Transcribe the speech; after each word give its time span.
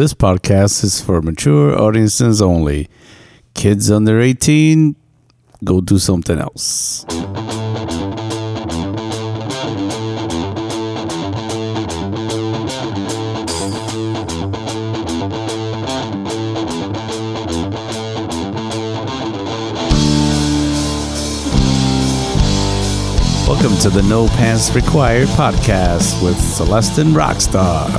This 0.00 0.14
podcast 0.14 0.82
is 0.82 0.98
for 0.98 1.20
mature 1.20 1.78
audiences 1.78 2.40
only. 2.40 2.88
Kids 3.52 3.90
under 3.90 4.18
18, 4.18 4.96
go 5.62 5.82
do 5.82 5.98
something 5.98 6.38
else. 6.38 7.04
Welcome 23.46 23.76
to 23.80 23.90
the 23.90 24.06
No 24.08 24.28
Pants 24.28 24.74
Required 24.74 25.28
podcast 25.28 26.24
with 26.24 26.36
Celestin 26.36 27.12
Rockstar. 27.12 27.90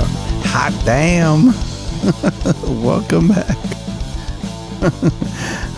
Hot 0.46 0.72
damn. 0.84 1.71
Welcome 2.82 3.28
back. 3.28 3.46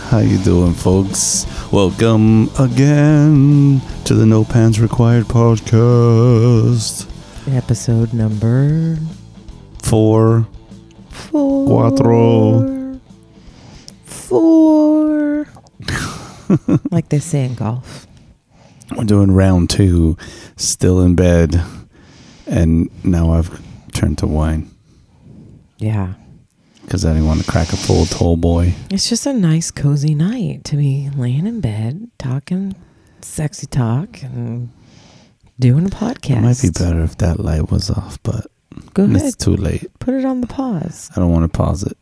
How 0.08 0.20
you 0.20 0.38
doing, 0.38 0.72
folks? 0.72 1.44
Welcome 1.70 2.48
again 2.58 3.82
to 4.06 4.14
the 4.14 4.24
No 4.24 4.42
Pants 4.44 4.78
Required 4.78 5.24
podcast. 5.26 7.10
Episode 7.54 8.14
number 8.14 8.96
Four. 9.82 10.48
four. 11.10 11.66
Cuatro. 11.90 12.98
Four. 14.06 15.46
like 16.90 17.10
they 17.10 17.18
say 17.18 17.44
in 17.44 17.54
golf. 17.54 18.06
We're 18.96 19.04
doing 19.04 19.30
round 19.30 19.68
two. 19.68 20.16
Still 20.56 21.02
in 21.02 21.16
bed. 21.16 21.62
And 22.46 22.88
now 23.04 23.32
I've 23.34 23.60
turned 23.92 24.16
to 24.18 24.26
wine 24.26 24.70
Yeah. 25.78 26.14
Because 26.84 27.04
I 27.04 27.12
didn't 27.12 27.26
want 27.26 27.44
to 27.44 27.50
crack 27.50 27.72
a 27.72 27.76
full 27.76 28.06
tall 28.06 28.36
boy. 28.36 28.74
It's 28.90 29.08
just 29.08 29.26
a 29.26 29.32
nice, 29.32 29.70
cozy 29.70 30.14
night 30.14 30.64
to 30.64 30.76
be 30.76 31.10
laying 31.16 31.46
in 31.46 31.60
bed, 31.60 32.10
talking 32.18 32.74
sexy 33.20 33.66
talk, 33.66 34.22
and 34.22 34.70
doing 35.58 35.86
a 35.86 35.90
podcast. 35.90 36.36
It 36.38 36.40
might 36.42 36.62
be 36.62 36.70
better 36.70 37.02
if 37.02 37.16
that 37.18 37.40
light 37.40 37.70
was 37.70 37.90
off, 37.90 38.22
but 38.22 38.46
Go 38.92 39.04
ahead. 39.04 39.22
it's 39.22 39.36
too 39.36 39.56
late. 39.56 39.86
Put 39.98 40.14
it 40.14 40.24
on 40.24 40.40
the 40.40 40.46
pause. 40.46 41.10
I 41.16 41.20
don't 41.20 41.32
want 41.32 41.50
to 41.50 41.56
pause 41.56 41.82
it. 41.84 41.96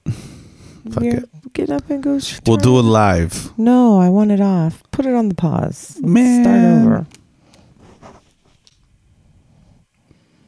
Fuck 0.91 1.03
You're- 1.05 1.19
it. 1.19 1.29
Get 1.55 1.69
up 1.69 1.89
and 1.91 2.03
go. 2.03 2.19
We'll 2.47 2.57
do 2.57 2.79
it 2.79 2.83
live. 2.83 3.53
No, 3.59 4.01
I 4.01 4.09
want 4.09 4.31
it 4.31 4.41
off. 4.41 4.83
Put 4.91 5.05
it 5.05 5.14
on 5.14 5.29
the 5.29 5.35
pause. 5.35 5.98
Man. 6.01 6.42
Start 6.45 6.64
over. 6.64 7.07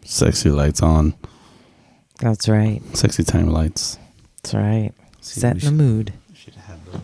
Sexy 0.02 0.50
lights 0.50 0.82
on. 0.82 1.14
That's 2.20 2.48
right. 2.48 2.80
Sexy 2.96 3.22
time 3.22 3.48
lights. 3.50 3.98
That's 4.44 4.54
right. 4.54 4.92
See, 5.22 5.40
Set 5.40 5.54
we 5.62 5.68
in 5.68 5.78
the 5.78 5.82
mood. 5.82 6.12
Should 6.34 6.54
have 6.56 6.64
had 6.66 6.84
those. 6.92 7.00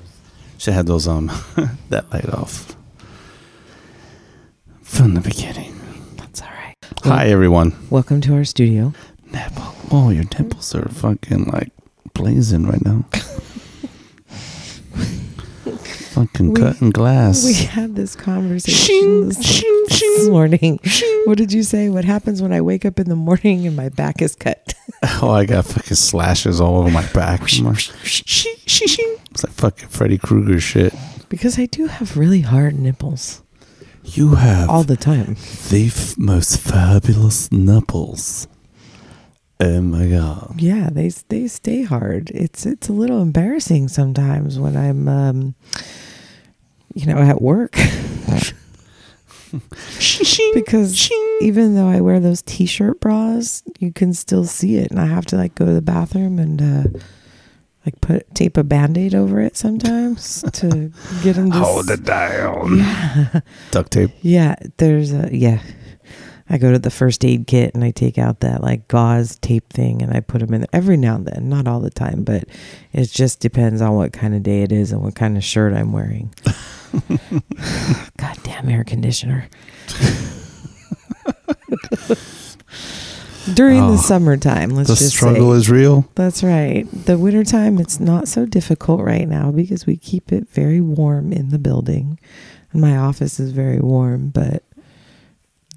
Should 0.59 0.75
have 0.75 0.85
those 0.85 1.09
um 1.09 1.33
that 1.89 2.13
light 2.13 2.29
off 2.35 2.77
from 4.83 5.15
the 5.15 5.23
beginning. 5.23 5.75
That's 6.19 6.43
all 6.43 6.49
right. 6.49 6.75
Hi 7.05 7.29
everyone. 7.29 7.73
Welcome 7.89 8.21
to 8.23 8.35
our 8.35 8.45
studio. 8.45 8.93
Nipple. 9.33 9.75
Oh, 9.91 10.11
your 10.11 10.25
nipples 10.25 10.75
are 10.75 10.87
fucking 10.91 11.45
like 11.47 11.73
blazing 12.13 12.67
right 12.67 12.85
now. 12.85 13.07
fucking 16.27 16.53
We- 16.55 16.61
cutting 16.61 16.91
glass. 16.91 17.45
We 17.45 17.55
had 17.55 17.95
this 17.97 18.15
conversation 18.17 18.75
Shing, 18.87 19.29
this, 19.29 19.43
shing, 19.45 19.85
this 19.89 19.99
shing. 19.99 20.31
morning. 20.31 20.79
What 21.27 21.39
did 21.39 21.53
you 21.53 21.63
say? 21.63 21.89
What 21.89 22.05
happens 22.05 22.41
when 22.43 22.53
I 22.53 22.61
wake 22.61 22.85
up 22.85 22.99
in 22.99 23.09
the 23.09 23.17
morning 23.17 23.67
and 23.67 23.77
my 23.77 23.89
back 23.89 24.21
is 24.23 24.35
cut? 24.35 24.75
Oh, 25.23 25.31
I 25.31 25.47
got 25.47 25.65
fucking 25.65 25.97
slashes 25.97 26.61
all 26.61 26.77
over 26.79 26.91
my 26.91 27.07
back. 27.13 27.41
it's 27.45 27.61
like 29.43 29.53
fucking 29.53 29.89
Freddy 29.89 30.19
Krueger 30.19 30.61
shit. 30.61 30.93
Because 31.31 31.59
I 31.59 31.65
do 31.67 31.87
have 31.87 32.19
really 32.19 32.43
hard 32.43 32.79
nipples 32.79 33.43
You 34.05 34.35
have 34.35 34.69
all 34.69 34.83
the 34.85 34.97
time. 34.99 35.37
the 35.71 35.87
f- 35.87 36.19
most 36.19 36.59
fabulous 36.61 37.51
nipples. 37.51 38.47
Oh 39.59 39.81
my 39.81 40.07
god. 40.07 40.55
Yeah, 40.61 40.91
they 40.93 41.09
they 41.29 41.47
stay 41.49 41.83
hard. 41.85 42.31
It's 42.35 42.67
it's 42.67 42.89
a 42.89 42.93
little 42.93 43.23
embarrassing 43.23 43.89
sometimes 43.89 44.59
when 44.59 44.77
I'm 44.77 45.09
um 45.09 45.55
you 46.95 47.07
know 47.07 47.19
at 47.19 47.41
work 47.41 47.73
because 50.55 51.11
even 51.41 51.75
though 51.75 51.89
I 51.89 52.01
wear 52.01 52.21
those 52.21 52.43
t-shirt 52.43 53.01
bras, 53.01 53.63
you 53.79 53.93
can 53.93 54.15
still 54.15 54.45
see 54.45 54.77
it 54.77 54.91
and 54.91 55.01
I 55.01 55.07
have 55.07 55.27
to 55.27 55.37
like 55.37 55.55
go 55.55 55.67
to 55.67 55.73
the 55.73 55.83
bathroom 55.83 56.39
and 56.39 56.63
uh 56.63 56.99
like 57.87 57.99
put 58.03 58.33
tape 58.35 58.59
a 58.59 58.65
band-aid 58.65 59.15
over 59.15 59.41
it 59.41 59.57
sometimes 59.57 60.43
to 60.53 60.93
get 61.23 61.37
them 61.37 61.51
to 61.51 61.59
Hold 61.59 61.91
s- 61.91 61.99
it 61.99 62.05
down. 62.05 63.43
Duct 63.71 63.91
tape. 63.91 64.11
Yeah, 64.21 64.55
there's 64.77 65.13
a 65.13 65.31
yeah. 65.33 65.63
I 66.53 66.59
go 66.59 66.73
to 66.73 66.79
the 66.81 66.91
first 66.91 67.25
aid 67.25 67.47
kit 67.47 67.75
and 67.75 67.85
I 67.85 67.93
take 67.93 68.19
out 68.19 68.41
that 68.41 68.61
like 68.63 68.89
gauze 68.89 69.39
tape 69.39 69.73
thing 69.73 70.03
and 70.03 70.13
I 70.13 70.19
put 70.21 70.41
them 70.41 70.53
in 70.53 70.63
there 70.63 70.69
every 70.73 70.97
now 70.97 71.15
and 71.15 71.25
then, 71.27 71.49
not 71.49 71.69
all 71.69 71.79
the 71.81 71.91
time, 71.91 72.25
but 72.25 72.45
it 72.93 73.09
just 73.11 73.39
depends 73.39 73.81
on 73.81 73.95
what 73.95 74.13
kind 74.13 74.35
of 74.35 74.43
day 74.43 74.63
it 74.63 74.73
is 74.73 74.91
and 74.91 75.01
what 75.01 75.15
kind 75.15 75.37
of 75.37 75.45
shirt 75.45 75.73
I'm 75.73 75.93
wearing. 75.93 76.35
Goddamn 78.19 78.69
air 78.69 78.83
conditioner. 78.85 79.49
During 83.55 83.81
Oh, 83.81 83.93
the 83.93 83.99
summertime, 83.99 84.71
let's 84.71 84.91
the 84.91 84.97
just 84.97 85.17
struggle 85.17 85.53
say. 85.53 85.59
is 85.59 85.71
real. 85.71 86.07
That's 86.15 86.43
right. 86.43 86.87
The 87.07 87.19
wintertime, 87.19 87.79
it's 87.79 87.99
not 87.99 88.29
so 88.29 88.45
difficult 88.45 89.01
right 89.01 89.27
now 89.27 89.51
because 89.51 89.87
we 89.87 89.97
keep 89.97 90.31
it 90.31 90.49
very 90.51 90.81
warm 90.81 91.33
in 91.33 91.49
the 91.49 91.59
building. 91.59 92.19
And 92.73 92.83
my 92.83 92.97
office 92.97 93.41
is 93.41 93.51
very 93.53 93.81
warm, 93.81 94.29
but 94.29 94.63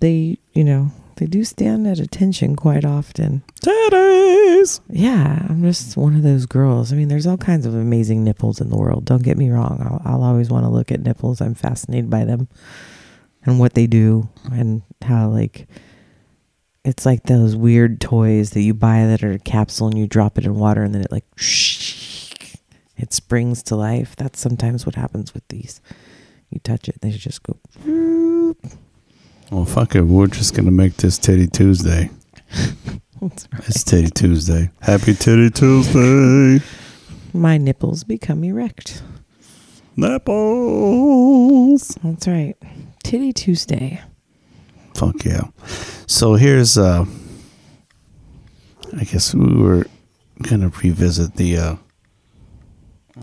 they, 0.02 0.38
you 0.54 0.64
know, 0.64 0.92
they 1.18 1.26
do 1.26 1.44
stand 1.44 1.88
at 1.88 2.00
attention 2.00 2.56
quite 2.56 2.86
often. 2.86 3.44
Titties. 3.62 4.80
Yeah, 4.90 5.46
I'm 5.50 5.62
just 5.62 5.98
one 5.98 6.16
of 6.16 6.24
those 6.24 6.46
girls. 6.46 6.92
I 6.92 6.96
mean, 6.96 7.08
there's 7.08 7.28
all 7.28 7.38
kinds 7.38 7.66
of 7.66 7.76
amazing 7.76 8.24
nipples 8.24 8.62
in 8.62 8.70
the 8.70 8.78
world. 8.78 9.06
Don't 9.06 9.24
get 9.24 9.38
me 9.38 9.50
wrong. 9.50 9.80
I'll, 9.84 10.14
I'll 10.14 10.24
always 10.24 10.50
want 10.50 10.66
to 10.66 10.70
look 10.70 10.92
at 10.92 11.02
nipples. 11.02 11.42
I'm 11.42 11.56
fascinated 11.56 12.10
by 12.10 12.24
them 12.24 12.48
and 13.46 13.60
what 13.60 13.74
they 13.74 13.88
do 13.88 14.30
and 14.52 14.82
how, 15.04 15.30
like, 15.30 15.68
it's 16.84 17.06
like 17.06 17.24
those 17.24 17.56
weird 17.56 18.02
toys 18.02 18.52
that 18.52 18.62
you 18.62 18.74
buy 18.74 19.06
that 19.06 19.24
are 19.24 19.32
a 19.32 19.40
capsule 19.40 19.88
and 19.88 19.98
you 19.98 20.08
drop 20.08 20.38
it 20.38 20.46
in 20.46 20.56
water 20.56 20.84
and 20.84 20.94
then 20.94 21.02
it, 21.02 21.12
like, 21.12 21.26
it 22.98 23.14
springs 23.14 23.64
to 23.64 23.76
life. 23.76 24.16
That's 24.16 24.40
sometimes 24.40 24.86
what 24.86 24.96
happens 24.96 25.34
with 25.34 25.48
these. 25.48 25.82
You 26.50 26.60
touch 26.60 26.90
it, 26.90 27.02
they 27.02 27.12
just 27.12 27.44
go. 27.44 27.58
Well, 29.52 29.66
fuck 29.66 29.96
it. 29.96 30.02
We're 30.02 30.28
just 30.28 30.56
gonna 30.56 30.72
make 30.72 30.98
this 30.98 31.18
Titty 31.18 31.48
Tuesday. 31.48 32.10
That's 33.22 33.48
right. 33.54 33.68
It's 33.68 33.84
Titty 33.84 34.10
Tuesday. 34.10 34.70
Happy 34.82 35.14
Titty 35.14 35.50
Tuesday. 35.52 36.64
My 37.34 37.58
nipples 37.58 38.04
become 38.04 38.44
erect. 38.44 39.02
Nipples. 39.96 41.98
That's 42.04 42.28
right. 42.28 42.56
Titty 43.04 43.34
Tuesday. 43.34 44.02
Fuck 44.96 45.26
yeah. 45.26 45.46
So 46.08 46.36
here's 46.36 46.78
uh 46.78 47.06
I 48.96 49.04
guess 49.06 49.34
we 49.34 49.54
were 49.56 49.86
gonna 50.42 50.72
revisit 50.84 51.36
the 51.36 51.58
uh 51.58 51.76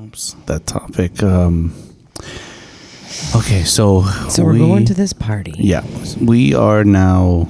oops 0.01 0.37
that 0.47 0.67
topic. 0.67 1.23
Um 1.23 1.73
Okay, 3.35 3.65
so 3.65 4.03
So 4.29 4.45
we're 4.45 4.53
we- 4.53 4.59
going 4.61 4.85
to 4.87 4.95
this 4.95 5.13
party. 5.13 5.55
Yeah. 5.59 5.85
We 6.21 6.55
are 6.55 6.85
now 6.85 7.49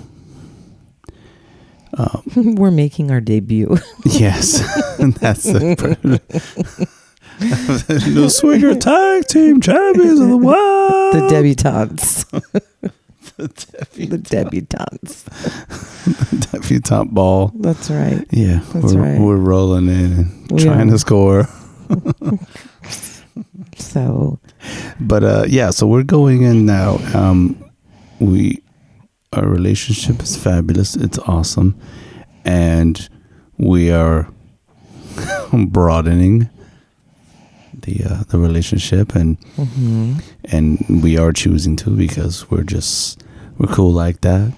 we're 2.37 2.71
making 2.71 3.10
our 3.10 3.21
debut. 3.21 3.76
Yes. 4.04 4.60
That's 4.98 5.43
the 5.44 6.16
New 8.15 8.28
Swinger 8.30 8.74
Tag 8.74 9.27
Team 9.28 9.60
Champions 9.60 10.21
of 10.21 10.28
the 10.28 10.36
World. 10.36 11.15
the 11.15 11.28
debutantes. 11.28 12.24
the 13.36 13.48
debutantes. 13.48 14.09
the 14.09 14.18
debutantes. 14.18 15.24
debutante 16.53 17.13
ball. 17.13 17.53
That's 17.54 17.91
right. 17.91 18.24
Yeah, 18.30 18.60
That's 18.72 18.95
we're, 18.95 19.01
right. 19.01 19.21
we're 19.21 19.36
rolling 19.36 19.89
in 19.89 20.13
and 20.13 20.51
We 20.51 20.63
trying 20.63 20.89
are. 20.89 20.92
to 20.92 20.98
score. 20.98 21.48
So 23.77 24.38
But 25.00 25.24
uh, 25.24 25.44
yeah, 25.48 25.71
so 25.71 25.86
we're 25.86 26.03
going 26.04 26.42
in 26.42 26.66
now. 26.66 26.98
Um, 27.15 27.56
we 28.18 28.62
our 29.32 29.47
relationship 29.48 30.22
is 30.22 30.36
fabulous. 30.36 30.97
It's 30.97 31.18
awesome, 31.21 31.74
and 32.44 33.09
we 33.59 33.91
are 33.91 34.28
broadening 35.53 36.48
the 37.82 38.04
uh, 38.04 38.22
the 38.28 38.38
relationship, 38.38 39.15
and 39.15 39.38
mhm. 39.56 40.22
and 40.53 41.03
we 41.03 41.16
are 41.18 41.32
choosing 41.32 41.77
to 41.77 41.91
because 41.91 42.50
we're 42.50 42.65
just 42.65 43.22
we're 43.59 43.72
cool 43.74 43.92
like 43.92 44.21
that. 44.22 44.53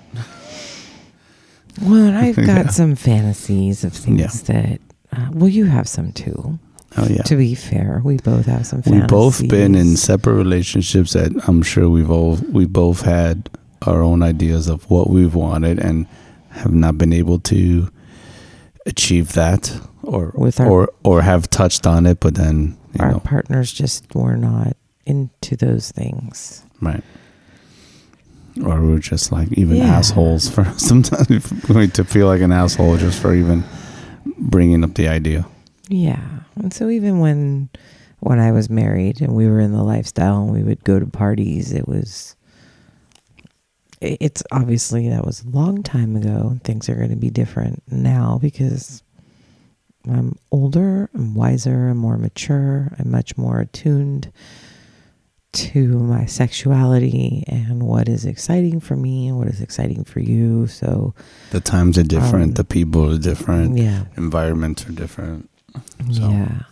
well, 1.82 2.14
I've 2.14 2.36
got 2.46 2.64
Yeah. 2.66 2.70
some 2.70 2.96
fantasies 2.96 3.84
of 3.84 3.92
things 3.92 4.42
that 4.44 4.80
Uh, 5.12 5.28
well, 5.32 5.48
you 5.50 5.66
have 5.66 5.86
some 5.86 6.10
too. 6.12 6.58
Oh 6.96 7.06
yeah. 7.08 7.22
To 7.22 7.36
be 7.36 7.54
fair, 7.54 8.00
we 8.04 8.18
both 8.18 8.46
have 8.46 8.66
some. 8.66 8.82
We've 8.86 9.06
both 9.08 9.46
been 9.48 9.74
in 9.74 9.96
separate 9.96 10.34
relationships 10.34 11.14
that 11.14 11.32
I'm 11.48 11.62
sure 11.62 11.88
we've 11.88 12.10
all 12.10 12.36
we 12.50 12.66
both 12.66 13.02
had 13.02 13.48
our 13.86 14.02
own 14.02 14.22
ideas 14.22 14.68
of 14.68 14.88
what 14.90 15.08
we've 15.10 15.34
wanted 15.34 15.78
and 15.78 16.06
have 16.50 16.72
not 16.74 16.98
been 16.98 17.12
able 17.12 17.38
to 17.40 17.88
achieve 18.86 19.32
that 19.32 19.72
or 20.02 20.32
With 20.34 20.60
our- 20.60 20.68
or 20.68 20.92
or 21.04 21.22
have 21.22 21.48
touched 21.48 21.86
on 21.86 22.04
it 22.06 22.20
but 22.20 22.34
then 22.34 22.76
you 22.94 23.00
Our 23.04 23.12
know 23.12 23.20
partners 23.20 23.72
just 23.72 24.14
were 24.14 24.36
not 24.36 24.76
into 25.06 25.56
those 25.56 25.90
things. 25.92 26.62
right 26.80 27.02
or 28.64 28.82
we're 28.82 28.98
just 28.98 29.32
like 29.32 29.50
even 29.52 29.76
Yeah. 29.76 29.96
assholes 29.98 30.48
for 30.48 30.64
sometimes 30.76 31.26
to 31.94 32.04
feel 32.04 32.26
like 32.26 32.42
an 32.42 32.52
asshole 32.52 32.98
just 32.98 33.18
for 33.20 33.34
even 33.34 33.64
bringing 34.38 34.84
up 34.84 34.94
the 34.94 35.08
idea 35.08 35.46
Yeah. 35.88 36.20
And 36.56 36.72
so 36.72 36.88
even 36.88 37.18
when 37.20 37.68
when 38.20 38.38
I 38.38 38.52
was 38.52 38.70
married 38.70 39.20
and 39.20 39.34
we 39.34 39.48
were 39.48 39.58
in 39.58 39.72
the 39.72 39.82
lifestyle 39.82 40.42
and 40.42 40.52
we 40.52 40.62
would 40.62 40.84
go 40.84 41.00
to 41.00 41.06
parties, 41.06 41.72
it 41.72 41.88
was 41.88 42.36
it's 44.00 44.42
obviously 44.50 45.08
that 45.08 45.24
was 45.24 45.44
a 45.44 45.50
long 45.50 45.82
time 45.82 46.16
ago 46.16 46.48
and 46.50 46.62
things 46.62 46.88
are 46.88 46.96
going 46.96 47.10
to 47.10 47.16
be 47.16 47.30
different 47.30 47.82
now 47.90 48.38
because 48.40 49.02
I'm 50.10 50.36
older, 50.50 51.08
I'm 51.14 51.34
wiser, 51.34 51.88
I'm 51.88 51.98
more 51.98 52.18
mature, 52.18 52.92
I'm 52.98 53.10
much 53.10 53.36
more 53.36 53.60
attuned 53.60 54.32
to 55.52 55.86
my 55.98 56.24
sexuality 56.24 57.44
and 57.46 57.82
what 57.82 58.08
is 58.08 58.24
exciting 58.24 58.80
for 58.80 58.96
me 58.96 59.28
and 59.28 59.38
what 59.38 59.48
is 59.48 59.60
exciting 59.60 60.02
for 60.02 60.18
you. 60.18 60.66
So, 60.66 61.14
the 61.50 61.60
times 61.60 61.98
are 61.98 62.02
different 62.02 62.44
Um, 62.44 62.54
the 62.54 62.64
people 62.64 63.12
are 63.12 63.18
different 63.18 63.76
yeah. 63.76 64.04
environments 64.16 64.86
are 64.88 64.92
different 64.92 65.50
So- 66.10 66.28
Yeah. 66.30 66.62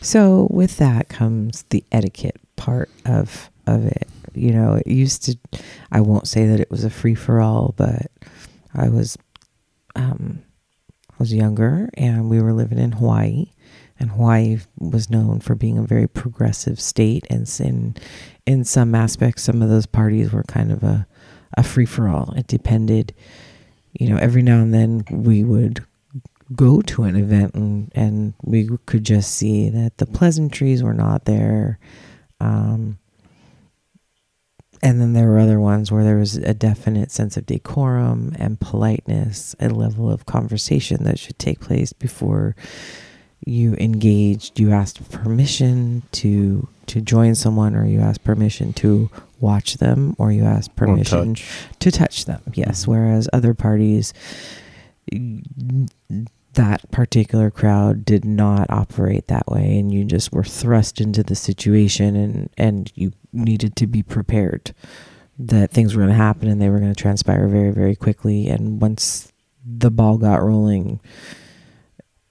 So 0.00 0.48
with 0.50 0.76
that 0.78 1.08
comes 1.08 1.64
the 1.70 1.84
etiquette 1.90 2.40
part 2.56 2.90
of 3.04 3.50
of 3.66 3.86
it. 3.86 4.06
You 4.34 4.52
know, 4.52 4.74
it 4.74 4.86
used 4.86 5.24
to 5.24 5.38
I 5.90 6.00
won't 6.00 6.28
say 6.28 6.46
that 6.46 6.60
it 6.60 6.70
was 6.70 6.84
a 6.84 6.90
free 6.90 7.14
for 7.14 7.40
all, 7.40 7.74
but 7.76 8.10
I 8.74 8.88
was 8.88 9.16
um 9.96 10.40
I 11.10 11.14
was 11.18 11.32
younger 11.32 11.88
and 11.94 12.28
we 12.28 12.40
were 12.42 12.52
living 12.52 12.78
in 12.78 12.92
Hawaii 12.92 13.46
and 13.98 14.10
Hawaii 14.10 14.58
was 14.78 15.08
known 15.08 15.38
for 15.40 15.54
being 15.54 15.78
a 15.78 15.82
very 15.82 16.08
progressive 16.08 16.80
state 16.80 17.26
and 17.30 17.48
in 17.60 17.94
in 18.46 18.64
some 18.64 18.94
aspects 18.94 19.42
some 19.42 19.62
of 19.62 19.68
those 19.68 19.86
parties 19.86 20.32
were 20.32 20.42
kind 20.44 20.70
of 20.72 20.82
a 20.82 21.06
a 21.56 21.62
free 21.62 21.86
for 21.86 22.08
all. 22.08 22.34
It 22.36 22.46
depended 22.48 23.14
you 23.98 24.08
know, 24.08 24.16
every 24.16 24.42
now 24.42 24.60
and 24.60 24.74
then 24.74 25.04
we 25.08 25.44
would 25.44 25.84
go 26.54 26.80
to 26.82 27.04
an 27.04 27.16
event 27.16 27.54
and, 27.54 27.90
and 27.94 28.34
we 28.42 28.68
could 28.86 29.04
just 29.04 29.34
see 29.34 29.68
that 29.70 29.98
the 29.98 30.06
pleasantries 30.06 30.82
were 30.82 30.94
not 30.94 31.24
there. 31.24 31.78
Um, 32.40 32.98
and 34.82 35.00
then 35.00 35.14
there 35.14 35.28
were 35.28 35.38
other 35.38 35.58
ones 35.60 35.90
where 35.90 36.04
there 36.04 36.18
was 36.18 36.36
a 36.36 36.52
definite 36.52 37.10
sense 37.10 37.36
of 37.36 37.46
decorum 37.46 38.34
and 38.38 38.60
politeness, 38.60 39.54
a 39.58 39.68
level 39.70 40.10
of 40.10 40.26
conversation 40.26 41.04
that 41.04 41.18
should 41.18 41.38
take 41.38 41.60
place 41.60 41.92
before 41.94 42.54
you 43.46 43.74
engaged. 43.76 44.60
You 44.60 44.72
asked 44.72 45.10
permission 45.10 46.02
to 46.12 46.68
to 46.86 47.00
join 47.00 47.34
someone, 47.34 47.74
or 47.74 47.86
you 47.86 48.00
asked 48.00 48.24
permission 48.24 48.74
to 48.74 49.08
watch 49.40 49.78
them, 49.78 50.14
or 50.18 50.30
you 50.32 50.44
asked 50.44 50.76
permission 50.76 51.34
touch. 51.34 51.46
to 51.78 51.90
touch 51.90 52.26
them. 52.26 52.42
Yes, 52.52 52.84
Mhm. 52.84 52.88
whereas 52.88 53.28
other 53.32 53.54
parties 53.54 54.12
that 56.54 56.90
particular 56.90 57.50
crowd 57.50 58.04
did 58.04 58.24
not 58.24 58.70
operate 58.70 59.28
that 59.28 59.46
way 59.46 59.78
and 59.78 59.92
you 59.92 60.04
just 60.04 60.32
were 60.32 60.44
thrust 60.44 61.00
into 61.00 61.22
the 61.22 61.34
situation 61.34 62.16
and 62.16 62.50
and 62.56 62.92
you 62.94 63.12
needed 63.32 63.76
to 63.76 63.86
be 63.86 64.02
prepared 64.02 64.74
that 65.38 65.70
things 65.70 65.94
were 65.94 66.02
going 66.02 66.10
to 66.10 66.16
happen 66.16 66.48
and 66.48 66.60
they 66.60 66.68
were 66.68 66.78
going 66.78 66.94
to 66.94 67.00
transpire 67.00 67.48
very 67.48 67.70
very 67.70 67.96
quickly. 67.96 68.48
And 68.48 68.80
once 68.80 69.32
the 69.64 69.90
ball 69.90 70.18
got 70.18 70.42
rolling 70.42 71.00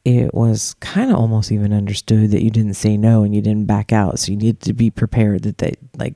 it 0.06 0.34
was 0.34 0.74
kind 0.76 1.12
of 1.12 1.18
almost 1.18 1.52
even 1.52 1.72
understood 1.72 2.32
that 2.32 2.44
you 2.44 2.50
didn't 2.50 2.74
say 2.74 2.98
no 2.98 3.24
and 3.24 3.34
you 3.34 3.42
didn't 3.42 3.68
back 3.68 3.94
out. 3.94 4.20
So 4.20 4.32
you 4.34 4.38
needed 4.38 4.60
to 4.62 4.74
be 4.74 4.92
prepared 4.92 5.44
that 5.44 5.60
they 5.60 5.74
like 5.98 6.16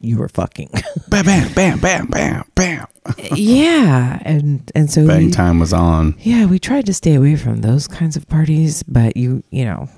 you 0.00 0.18
were 0.18 0.28
fucking 0.28 0.70
bam 1.08 1.24
bam 1.24 1.52
bam 1.52 1.78
bam 1.80 2.06
bam 2.06 2.44
bam 2.54 2.86
yeah 3.34 4.18
and 4.22 4.70
and 4.74 4.90
so 4.90 5.06
bang 5.06 5.26
we- 5.26 5.30
time 5.30 5.58
was 5.58 5.72
on 5.72 6.14
Yeah, 6.20 6.46
we 6.46 6.58
tried 6.58 6.86
to 6.86 6.94
stay 6.94 7.14
away 7.14 7.36
from 7.36 7.60
those 7.60 7.86
kinds 7.86 8.16
of 8.16 8.28
parties, 8.28 8.82
but 8.82 9.16
you 9.16 9.42
you 9.50 9.64
know 9.64 9.88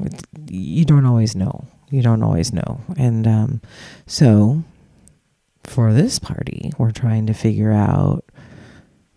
you 0.49 0.85
don't 0.85 1.07
always 1.07 1.35
know. 1.35 1.67
You 1.91 2.03
don't 2.03 2.23
always 2.23 2.53
know, 2.53 2.83
and 2.99 3.27
um, 3.27 3.63
so 4.07 4.63
for 5.65 5.93
this 5.95 6.19
party, 6.19 6.71
we're 6.79 6.91
trying 6.91 7.27
to 7.27 7.35
figure 7.35 7.73
out 7.73 8.25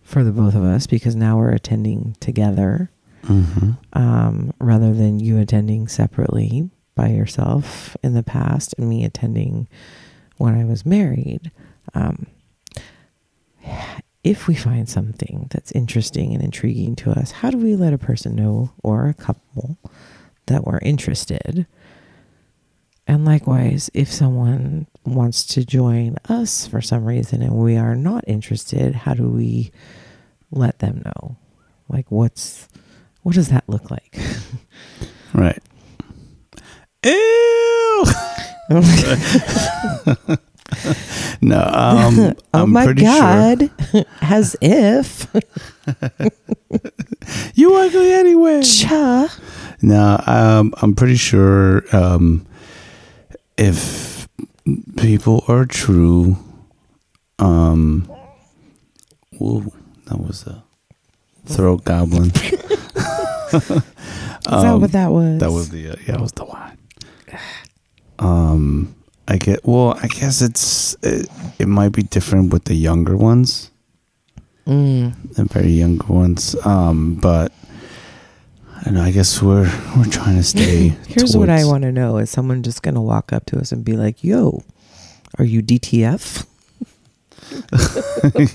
for 0.04 0.24
the 0.24 0.32
both 0.32 0.56
of 0.56 0.64
us 0.64 0.88
because 0.88 1.16
now 1.16 1.38
we're 1.38 1.52
attending 1.52 2.16
together 2.20 2.90
mm-hmm. 3.24 3.72
um, 3.94 4.54
rather 4.60 4.94
than 4.94 5.20
you 5.20 5.38
attending 5.38 5.88
separately 5.88 6.70
by 6.96 7.08
yourself 7.08 7.96
in 8.04 8.14
the 8.14 8.24
past 8.24 8.76
and 8.78 8.90
me 8.90 9.06
attending 9.06 9.68
when 10.42 10.60
I 10.60 10.66
was 10.66 10.86
married. 10.86 11.52
Um, 11.94 12.28
if 14.24 14.48
we 14.48 14.56
find 14.56 14.90
something 14.90 15.48
that's 15.50 15.72
interesting 15.72 16.34
and 16.34 16.44
intriguing 16.44 16.96
to 16.98 17.12
us, 17.12 17.32
how 17.32 17.50
do 17.50 17.58
we 17.58 17.76
let 17.76 17.94
a 17.94 17.98
person 17.98 18.36
know 18.36 18.72
or 18.84 19.08
a 19.08 19.14
couple 19.14 19.78
that 20.48 20.66
we're 20.66 20.80
interested? 20.80 21.66
And 23.08 23.26
likewise, 23.26 23.90
if 23.94 24.12
someone 24.12 24.88
wants 25.06 25.46
to 25.48 25.66
join 25.66 26.16
us 26.30 26.68
for 26.68 26.82
some 26.82 27.06
reason 27.06 27.42
and 27.42 27.54
we 27.54 27.78
are 27.78 27.96
not 27.96 28.24
interested, 28.28 28.94
how 28.96 29.14
do 29.14 29.28
we 29.28 29.72
let 30.52 30.80
them 30.80 31.02
know? 31.06 31.38
Like, 31.90 32.10
what's 32.10 32.68
what 33.24 33.36
does 33.36 33.50
that 33.50 33.68
look 33.68 33.92
like? 33.92 34.18
right 35.34 35.62
Ew. 37.04 38.06
no 41.42 41.60
um 41.74 42.20
oh 42.54 42.56
i'm 42.64 42.72
my 42.72 42.86
pretty 42.86 43.02
sure 43.02 43.20
god! 43.20 43.70
As 44.22 44.56
if 44.62 45.28
you 47.56 47.76
ugly 47.76 48.14
anyway 48.14 48.62
cha. 48.62 49.28
No, 49.82 50.22
um, 50.28 50.74
I'm 50.82 50.96
pretty 50.96 51.16
sure 51.16 51.84
um, 51.96 52.46
if 53.58 54.28
people 54.96 55.44
are 55.48 55.66
true, 55.66 56.38
um, 57.40 58.08
whoa, 59.38 59.64
that 60.06 60.20
was 60.20 60.46
a 60.46 60.64
throat 61.46 61.84
goblin. 61.84 62.28
Is 62.28 62.32
that 63.52 64.78
what 64.80 64.92
that 64.92 65.12
was? 65.12 65.40
That 65.40 65.52
was 65.52 65.70
the 65.70 65.90
uh, 65.90 65.96
yeah, 66.06 66.12
that 66.14 66.22
was 66.22 66.32
the 66.34 66.46
one. 66.46 66.78
Um, 68.22 68.96
I 69.28 69.38
get 69.38 69.66
well. 69.66 69.98
I 70.02 70.08
guess 70.08 70.42
it's 70.42 70.96
it, 71.04 71.28
it 71.60 71.68
might 71.68 71.90
be 71.92 72.04
different 72.04 72.54
with 72.54 72.64
the 72.66 72.76
younger 72.76 73.18
ones, 73.18 73.70
Mm. 74.68 75.14
the 75.34 75.46
very 75.46 75.72
younger 75.72 76.06
ones. 76.08 76.56
Um, 76.66 77.16
but 77.16 77.52
I 78.78 78.84
don't 78.86 78.94
know. 78.96 79.04
I 79.04 79.12
guess 79.12 79.42
we're 79.42 79.70
we're 79.98 80.06
trying 80.06 80.38
to 80.38 80.44
stay. 80.44 80.90
Here's 81.08 81.36
what 81.36 81.50
I 81.50 81.66
want 81.66 81.84
to 81.84 81.92
know: 81.92 82.18
Is 82.18 82.30
someone 82.30 82.62
just 82.64 82.84
gonna 82.84 83.02
walk 83.02 83.34
up 83.34 83.46
to 83.48 83.60
us 83.60 83.72
and 83.72 83.84
be 83.84 83.94
like, 83.98 84.24
"Yo, 84.24 84.64
are 85.40 85.46
you 85.46 85.62
DTF?" 85.64 86.46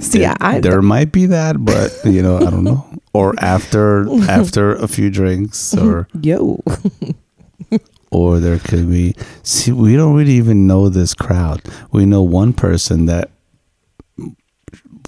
See, 0.00 0.18
there, 0.20 0.36
I- 0.40 0.60
there 0.60 0.82
might 0.82 1.12
be 1.12 1.26
that, 1.26 1.64
but 1.64 1.92
you 2.04 2.22
know, 2.22 2.36
I 2.36 2.50
don't 2.50 2.64
know. 2.64 2.84
Or 3.12 3.34
after 3.38 4.06
after 4.30 4.74
a 4.74 4.88
few 4.88 5.10
drinks, 5.10 5.74
or 5.76 6.08
Yo, 6.22 6.62
or 8.12 8.38
there 8.38 8.58
could 8.58 8.88
be. 8.90 9.14
See, 9.42 9.72
we 9.72 9.96
don't 9.96 10.14
really 10.14 10.32
even 10.34 10.66
know 10.66 10.88
this 10.88 11.14
crowd. 11.14 11.62
We 11.90 12.04
know 12.06 12.22
one 12.22 12.52
person 12.52 13.06
that 13.06 13.30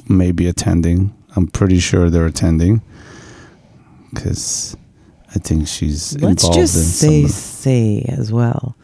may 0.09 0.33
be 0.33 0.47
attending. 0.49 1.15
I'm 1.37 1.47
pretty 1.49 1.79
sure 1.81 2.11
they're 2.11 2.27
attending 2.27 2.81
because 4.13 4.77
I 5.35 5.39
think 5.39 5.67
she's 5.67 6.13
let's 6.21 6.45
involved 6.45 6.59
Let's 6.59 6.73
just 6.73 6.77
in 6.77 6.83
say 7.09 7.23
some. 7.23 7.31
say 7.31 8.05
as 8.09 8.33
well 8.33 8.77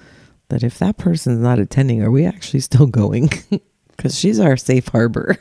that 0.49 0.62
if 0.65 0.79
that 0.79 0.97
person's 0.99 1.39
not 1.39 1.59
attending, 1.61 2.03
are 2.03 2.11
we 2.11 2.25
actually 2.27 2.61
still 2.61 2.87
going? 2.87 3.31
Because 3.97 4.19
she's 4.19 4.41
our 4.41 4.57
safe 4.57 4.89
harbor. 4.89 5.37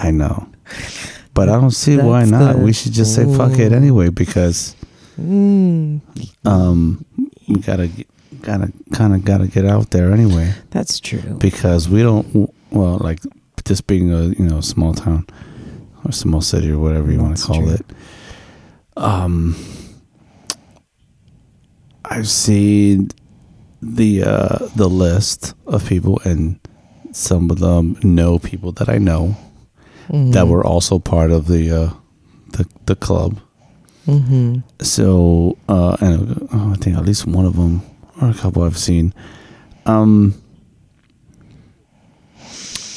I 0.00 0.10
know, 0.10 0.48
but 1.34 1.48
I 1.48 1.52
don't 1.52 1.70
see 1.70 1.96
why 1.98 2.24
not. 2.24 2.56
the- 2.56 2.58
we 2.64 2.72
should 2.72 2.90
just 2.90 3.14
say 3.14 3.24
fuck 3.36 3.56
it 3.60 3.72
anyway 3.72 4.08
because. 4.08 4.74
Mm, 5.20 6.00
um 6.44 7.04
we 7.48 7.56
gotta 7.56 7.88
get- 7.88 8.06
gotta 8.42 8.72
kind 8.92 9.14
of 9.14 9.24
gotta 9.24 9.46
get 9.46 9.64
out 9.66 9.90
there 9.90 10.10
anyway 10.12 10.52
that's 10.70 10.98
true. 11.00 11.20
because 11.38 11.88
we 11.88 12.02
don't 12.02 12.26
well 12.70 12.96
like 12.98 13.20
this 13.64 13.80
being 13.82 14.10
a 14.12 14.22
you 14.28 14.46
know 14.48 14.60
small 14.60 14.94
town 14.94 15.26
or 16.04 16.12
small 16.12 16.40
city 16.40 16.70
or 16.70 16.78
whatever 16.78 17.12
you 17.12 17.20
want 17.20 17.36
to 17.36 17.42
call 17.44 17.60
true. 17.62 17.70
it 17.74 17.84
um, 18.96 19.54
I've 22.04 22.28
seen 22.28 23.08
the 23.80 24.22
uh, 24.22 24.58
the 24.76 24.88
list 24.88 25.54
of 25.66 25.86
people, 25.88 26.20
and 26.24 26.58
some 27.12 27.50
of 27.50 27.58
them 27.58 27.96
know 28.02 28.38
people 28.38 28.72
that 28.72 28.88
I 28.88 28.98
know 28.98 29.36
that 30.10 30.46
were 30.48 30.64
also 30.66 30.98
part 30.98 31.30
of 31.30 31.46
the 31.46 31.70
uh, 31.70 31.90
the 32.52 32.66
the 32.86 32.96
club. 32.96 33.38
Mm-hmm. 34.06 34.60
So, 34.80 35.56
uh, 35.68 35.96
and 36.00 36.48
uh, 36.52 36.72
I 36.72 36.74
think 36.74 36.96
at 36.96 37.04
least 37.04 37.26
one 37.26 37.44
of 37.44 37.56
them 37.56 37.82
or 38.20 38.30
a 38.30 38.34
couple 38.34 38.62
I've 38.62 38.78
seen. 38.78 39.14
Um, 39.86 40.34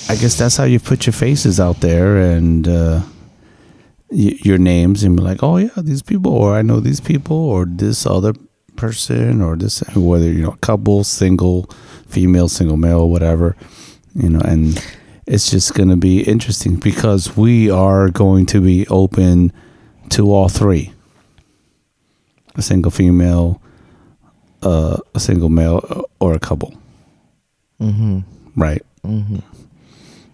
I 0.07 0.15
guess 0.15 0.37
that's 0.37 0.57
how 0.57 0.65
you 0.65 0.79
put 0.79 1.05
your 1.05 1.13
faces 1.13 1.59
out 1.59 1.81
there 1.81 2.17
and 2.17 2.67
uh, 2.67 3.01
y- 4.09 4.37
your 4.43 4.57
names 4.57 5.03
and 5.03 5.15
be 5.17 5.23
like, 5.23 5.41
oh 5.41 5.57
yeah, 5.57 5.69
these 5.77 6.03
people, 6.03 6.31
or 6.31 6.53
I 6.53 6.61
know 6.61 6.79
these 6.79 7.01
people, 7.01 7.37
or 7.37 7.65
this 7.65 8.05
other 8.05 8.33
person, 8.75 9.41
or 9.41 9.55
this 9.55 9.79
whether 9.95 10.25
you 10.31 10.43
know 10.43 10.51
couple, 10.61 11.03
single, 11.03 11.69
female, 12.07 12.47
single 12.47 12.77
male, 12.77 13.09
whatever, 13.09 13.55
you 14.13 14.29
know, 14.29 14.41
and 14.41 14.83
it's 15.25 15.49
just 15.49 15.73
going 15.73 15.89
to 15.89 15.97
be 15.97 16.21
interesting 16.21 16.75
because 16.75 17.35
we 17.35 17.71
are 17.71 18.09
going 18.09 18.45
to 18.47 18.61
be 18.61 18.85
open 18.87 19.51
to 20.09 20.31
all 20.31 20.49
three 20.49 20.93
a 22.55 22.61
single 22.61 22.91
female, 22.91 23.61
uh, 24.63 24.97
a 25.13 25.19
single 25.19 25.49
male, 25.49 26.05
or 26.19 26.33
a 26.33 26.39
couple, 26.39 26.73
Mm-hmm. 27.79 28.19
right? 28.59 28.81
Mm-hmm. 29.03 29.39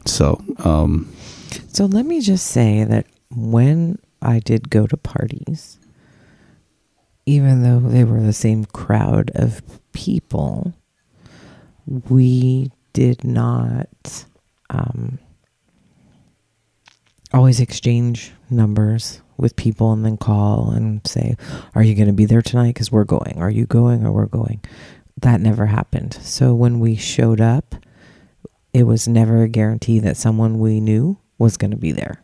So, 0.06 0.42
um, 0.60 1.12
So 1.70 1.86
let 1.86 2.06
me 2.06 2.22
just 2.22 2.48
say 2.48 2.84
that 2.84 3.06
when 3.36 3.98
I 4.22 4.40
did 4.40 4.70
go 4.70 4.86
to 4.88 4.98
parties, 4.98 5.80
even 7.26 7.64
though 7.64 7.80
they 7.80 8.04
were 8.04 8.20
the 8.22 8.34
same 8.34 8.66
crowd 8.66 9.32
of 9.36 9.62
people, 9.92 10.74
we 12.10 12.72
did 12.94 13.24
not 13.24 14.26
um, 14.70 15.18
always 17.34 17.60
exchange 17.60 18.32
numbers 18.50 19.22
with 19.42 19.56
people 19.56 19.92
and 19.92 20.06
then 20.06 20.18
call 20.18 20.72
and 20.72 21.06
say, 21.06 21.36
Are 21.76 21.84
you 21.84 21.96
going 21.96 22.08
to 22.08 22.14
be 22.14 22.26
there 22.26 22.42
tonight? 22.42 22.74
Because 22.74 22.92
we're 22.92 23.04
going. 23.04 23.36
Are 23.38 23.50
you 23.50 23.66
going 23.66 24.06
or 24.06 24.12
we're 24.12 24.26
going? 24.28 24.62
That 25.20 25.42
never 25.42 25.66
happened. 25.66 26.14
So 26.22 26.54
when 26.54 26.80
we 26.80 26.96
showed 26.96 27.42
up, 27.42 27.76
it 28.74 28.84
was 28.84 29.08
never 29.08 29.44
a 29.44 29.50
guarantee 29.50 30.00
that 30.00 30.16
someone 30.16 30.60
we 30.60 30.80
knew 30.80 31.18
was 31.38 31.58
going 31.58 31.72
to 31.72 31.78
be 31.78 31.92
there. 31.92 32.22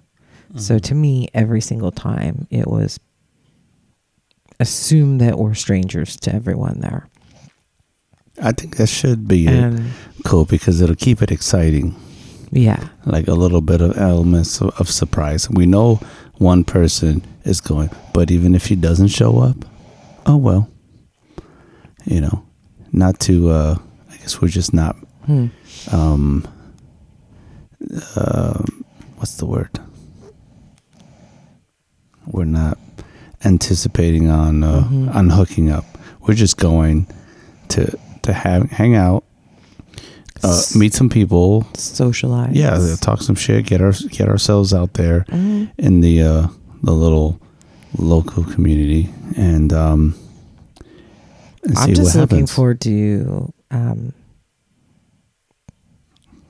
So 0.55 0.75
mm-hmm. 0.75 0.81
to 0.81 0.95
me, 0.95 1.27
every 1.33 1.59
single 1.59 1.91
time 1.91 2.47
it 2.49 2.67
was 2.67 2.99
assume 4.59 5.17
that 5.17 5.37
we're 5.37 5.53
strangers 5.53 6.15
to 6.17 6.33
everyone 6.33 6.79
there. 6.79 7.07
I 8.41 8.51
think 8.51 8.77
that 8.77 8.87
should 8.87 9.27
be 9.27 9.47
it. 9.47 9.53
And 9.53 9.91
cool 10.23 10.45
because 10.45 10.81
it'll 10.81 10.95
keep 10.95 11.21
it 11.21 11.31
exciting, 11.31 11.95
yeah, 12.51 12.87
like 13.05 13.27
a 13.27 13.33
little 13.33 13.61
bit 13.61 13.81
of 13.81 13.97
elements 13.97 14.61
of, 14.61 14.69
of 14.79 14.89
surprise. 14.89 15.49
We 15.49 15.65
know 15.65 15.99
one 16.39 16.63
person 16.63 17.21
is 17.43 17.61
going, 17.61 17.89
but 18.13 18.29
even 18.31 18.53
if 18.55 18.65
he 18.67 18.75
doesn't 18.75 19.07
show 19.07 19.39
up, 19.39 19.57
oh 20.25 20.37
well, 20.37 20.69
you 22.05 22.21
know, 22.21 22.43
not 22.91 23.19
to. 23.21 23.49
uh 23.49 23.75
I 24.09 24.17
guess 24.17 24.41
we're 24.41 24.47
just 24.49 24.73
not. 24.73 24.95
hmm. 25.25 25.47
um 25.91 26.47
uh, 28.15 28.63
what's 29.17 29.35
the 29.37 29.45
word 29.45 29.69
we're 32.25 32.43
not 32.43 32.77
anticipating 33.45 34.29
on 34.29 34.63
uh, 34.63 34.81
Mhm. 34.83 35.13
on 35.15 35.29
hooking 35.29 35.69
up 35.69 35.85
we're 36.21 36.33
just 36.33 36.57
going 36.57 37.07
to 37.69 37.97
to 38.23 38.33
have 38.33 38.69
hang 38.71 38.95
out 38.95 39.23
uh, 40.43 40.61
meet 40.75 40.93
some 40.93 41.09
people 41.09 41.65
socialize. 41.75 42.53
yeah 42.55 42.95
talk 43.01 43.21
some 43.21 43.35
shit 43.35 43.65
get 43.65 43.81
our 43.81 43.93
get 44.11 44.27
ourselves 44.29 44.73
out 44.73 44.93
there 44.93 45.25
Mhm. 45.29 45.69
in 45.77 46.01
the 46.01 46.21
uh 46.21 46.47
the 46.83 46.91
little 46.93 47.39
local 47.97 48.43
community 48.43 49.09
and 49.35 49.73
um 49.73 50.15
and 51.63 51.77
I'm 51.77 51.89
just 51.93 52.15
what 52.15 52.21
looking 52.21 52.37
happens. 52.37 52.53
forward 52.53 52.81
to 52.81 53.53
um, 53.71 54.13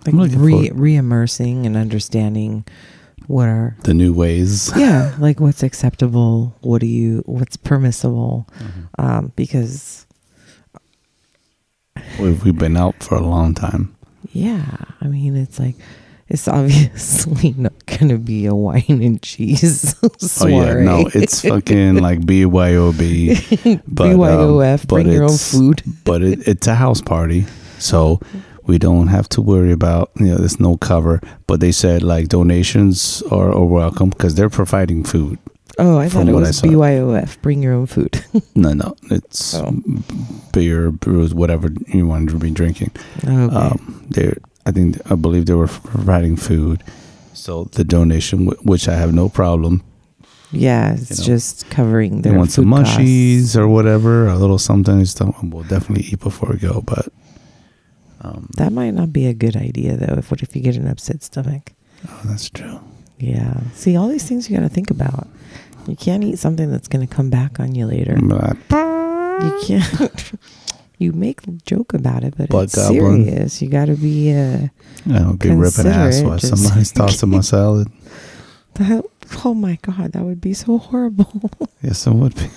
like 0.05 0.31
re 0.35 0.71
re 0.73 0.95
immersing 0.95 1.65
and 1.65 1.75
understanding 1.75 2.65
what 3.27 3.47
are 3.49 3.75
the 3.83 3.93
new 3.93 4.13
ways 4.13 4.71
yeah 4.77 5.13
like 5.19 5.39
what's 5.39 5.63
acceptable 5.63 6.55
what 6.61 6.79
do 6.81 6.87
you 6.87 7.23
what's 7.25 7.57
permissible 7.57 8.47
Mm-hmm. 8.59 9.01
um, 9.05 9.31
because 9.35 10.05
we've, 12.19 12.43
we've 12.43 12.57
been 12.57 12.77
out 12.77 12.95
for 13.03 13.15
a 13.15 13.21
long 13.21 13.53
time 13.53 13.95
yeah 14.31 14.65
i 15.01 15.07
mean 15.07 15.35
it's 15.35 15.59
like 15.59 15.75
it's 16.29 16.47
obviously 16.47 17.51
not 17.57 17.73
gonna 17.85 18.17
be 18.17 18.45
a 18.45 18.53
wine 18.55 18.83
and 19.01 19.21
cheese 19.21 19.95
Oh 20.41 20.47
yeah, 20.47 20.73
no, 20.81 21.09
it's 21.13 21.41
fucking 21.41 21.95
like 21.95 22.19
BYOB, 22.19 23.81
but 23.87 24.07
um, 24.11 24.17
BYOF, 24.17 24.81
but 24.81 24.87
bring 24.87 25.11
your 25.11 25.23
own 25.23 25.37
food. 25.37 25.83
but 26.03 26.21
it, 26.21 26.47
it's 26.47 26.67
a 26.67 26.75
house 26.75 27.01
party, 27.01 27.45
so 27.79 28.19
we 28.65 28.77
don't 28.77 29.07
have 29.07 29.27
to 29.29 29.41
worry 29.41 29.71
about 29.71 30.11
you 30.19 30.27
know 30.27 30.35
there's 30.37 30.59
no 30.59 30.77
cover. 30.77 31.21
But 31.47 31.59
they 31.59 31.71
said 31.71 32.03
like 32.03 32.27
donations 32.27 33.21
are, 33.31 33.51
are 33.51 33.65
welcome 33.65 34.09
because 34.09 34.35
they're 34.35 34.49
providing 34.49 35.03
food. 35.03 35.39
Oh, 35.79 35.97
I 35.99 36.09
thought 36.09 36.27
it 36.27 36.33
was. 36.33 36.61
BYOF, 36.61 37.39
bring 37.41 37.61
your 37.61 37.73
own 37.73 37.85
food. 37.85 38.23
No, 38.55 38.73
no, 38.73 38.95
it's 39.11 39.53
Oh. 39.55 39.71
beer, 40.51 40.89
brews, 40.91 41.33
whatever 41.33 41.69
you 41.87 42.07
want 42.07 42.29
to 42.31 42.37
be 42.37 42.49
drinking. 42.49 42.91
okay. 43.23 43.55
Um, 43.55 44.05
they, 44.09 44.33
I 44.65 44.71
think, 44.71 44.99
I 45.11 45.15
believe 45.15 45.45
they 45.45 45.53
were 45.53 45.67
providing 45.67 46.35
food. 46.35 46.83
So 47.33 47.65
the 47.65 47.83
donation, 47.83 48.47
wh- 48.47 48.65
which 48.65 48.87
I 48.87 48.95
have 48.95 49.13
no 49.13 49.29
problem. 49.29 49.83
yeah, 50.51 50.93
it's 50.93 51.19
know, 51.19 51.25
just 51.25 51.69
covering 51.69 52.21
They 52.23 52.29
their 52.31 52.37
want 52.39 52.51
some 52.51 52.65
food 52.65 52.85
costs. 52.85 52.97
mushies 52.97 53.55
or 53.55 53.67
whatever, 53.67 54.27
a 54.27 54.35
little 54.35 54.57
something. 54.57 55.05
We'll 55.43 55.63
definitely 55.63 56.05
eat 56.05 56.19
before 56.19 56.49
we 56.49 56.57
go. 56.57 56.81
But 56.81 57.09
um, 58.21 58.49
That 58.57 58.71
might 58.73 58.91
not 58.95 59.13
be 59.13 59.27
a 59.27 59.33
good 59.33 59.55
idea 59.55 59.95
though. 59.97 60.15
If 60.17 60.31
what 60.31 60.41
if 60.41 60.55
you 60.55 60.61
get 60.63 60.75
an 60.75 60.87
upset 60.87 61.21
stomach? 61.21 61.73
oh, 62.09 62.21
that's 62.25 62.49
true. 62.49 62.79
Yeah. 63.19 63.61
See, 63.73 63.95
all 63.95 64.07
these 64.07 64.27
things 64.27 64.49
you 64.49 64.57
got 64.57 64.63
to 64.63 64.69
think 64.69 64.89
about. 64.89 65.27
You 65.87 65.95
can't 65.95 66.23
eat 66.23 66.37
something 66.39 66.69
that's 66.71 66.87
going 66.87 67.07
to 67.07 67.13
come 67.13 67.29
back 67.29 67.59
on 67.59 67.73
you 67.75 67.85
later. 67.87 68.17
But 68.21 68.57
You 68.69 69.59
can't. 69.65 70.31
you 70.99 71.13
make 71.13 71.47
a 71.47 71.51
joke 71.65 71.93
about 71.93 72.23
it, 72.23 72.33
but 72.37 72.49
Bug 72.49 72.65
it's 72.65 72.75
goblin. 72.75 73.25
serious. 73.25 73.61
You 73.61 73.69
got 73.69 73.85
to 73.85 73.95
be. 73.95 74.33
Uh, 74.33 74.67
I 75.09 75.19
don't 75.19 75.37
be 75.39 75.49
ripping 75.51 75.87
ass 75.87 76.21
while 76.21 76.39
somebody's 76.39 76.91
tossing 76.93 77.29
my 77.29 77.41
salad. 77.41 77.87
that, 78.75 79.05
oh 79.45 79.53
my 79.53 79.77
god, 79.81 80.11
that 80.13 80.23
would 80.23 80.41
be 80.41 80.53
so 80.53 80.77
horrible. 80.77 81.49
Yes, 81.83 82.07
it 82.07 82.13
would 82.13 82.33
be. 82.35 82.47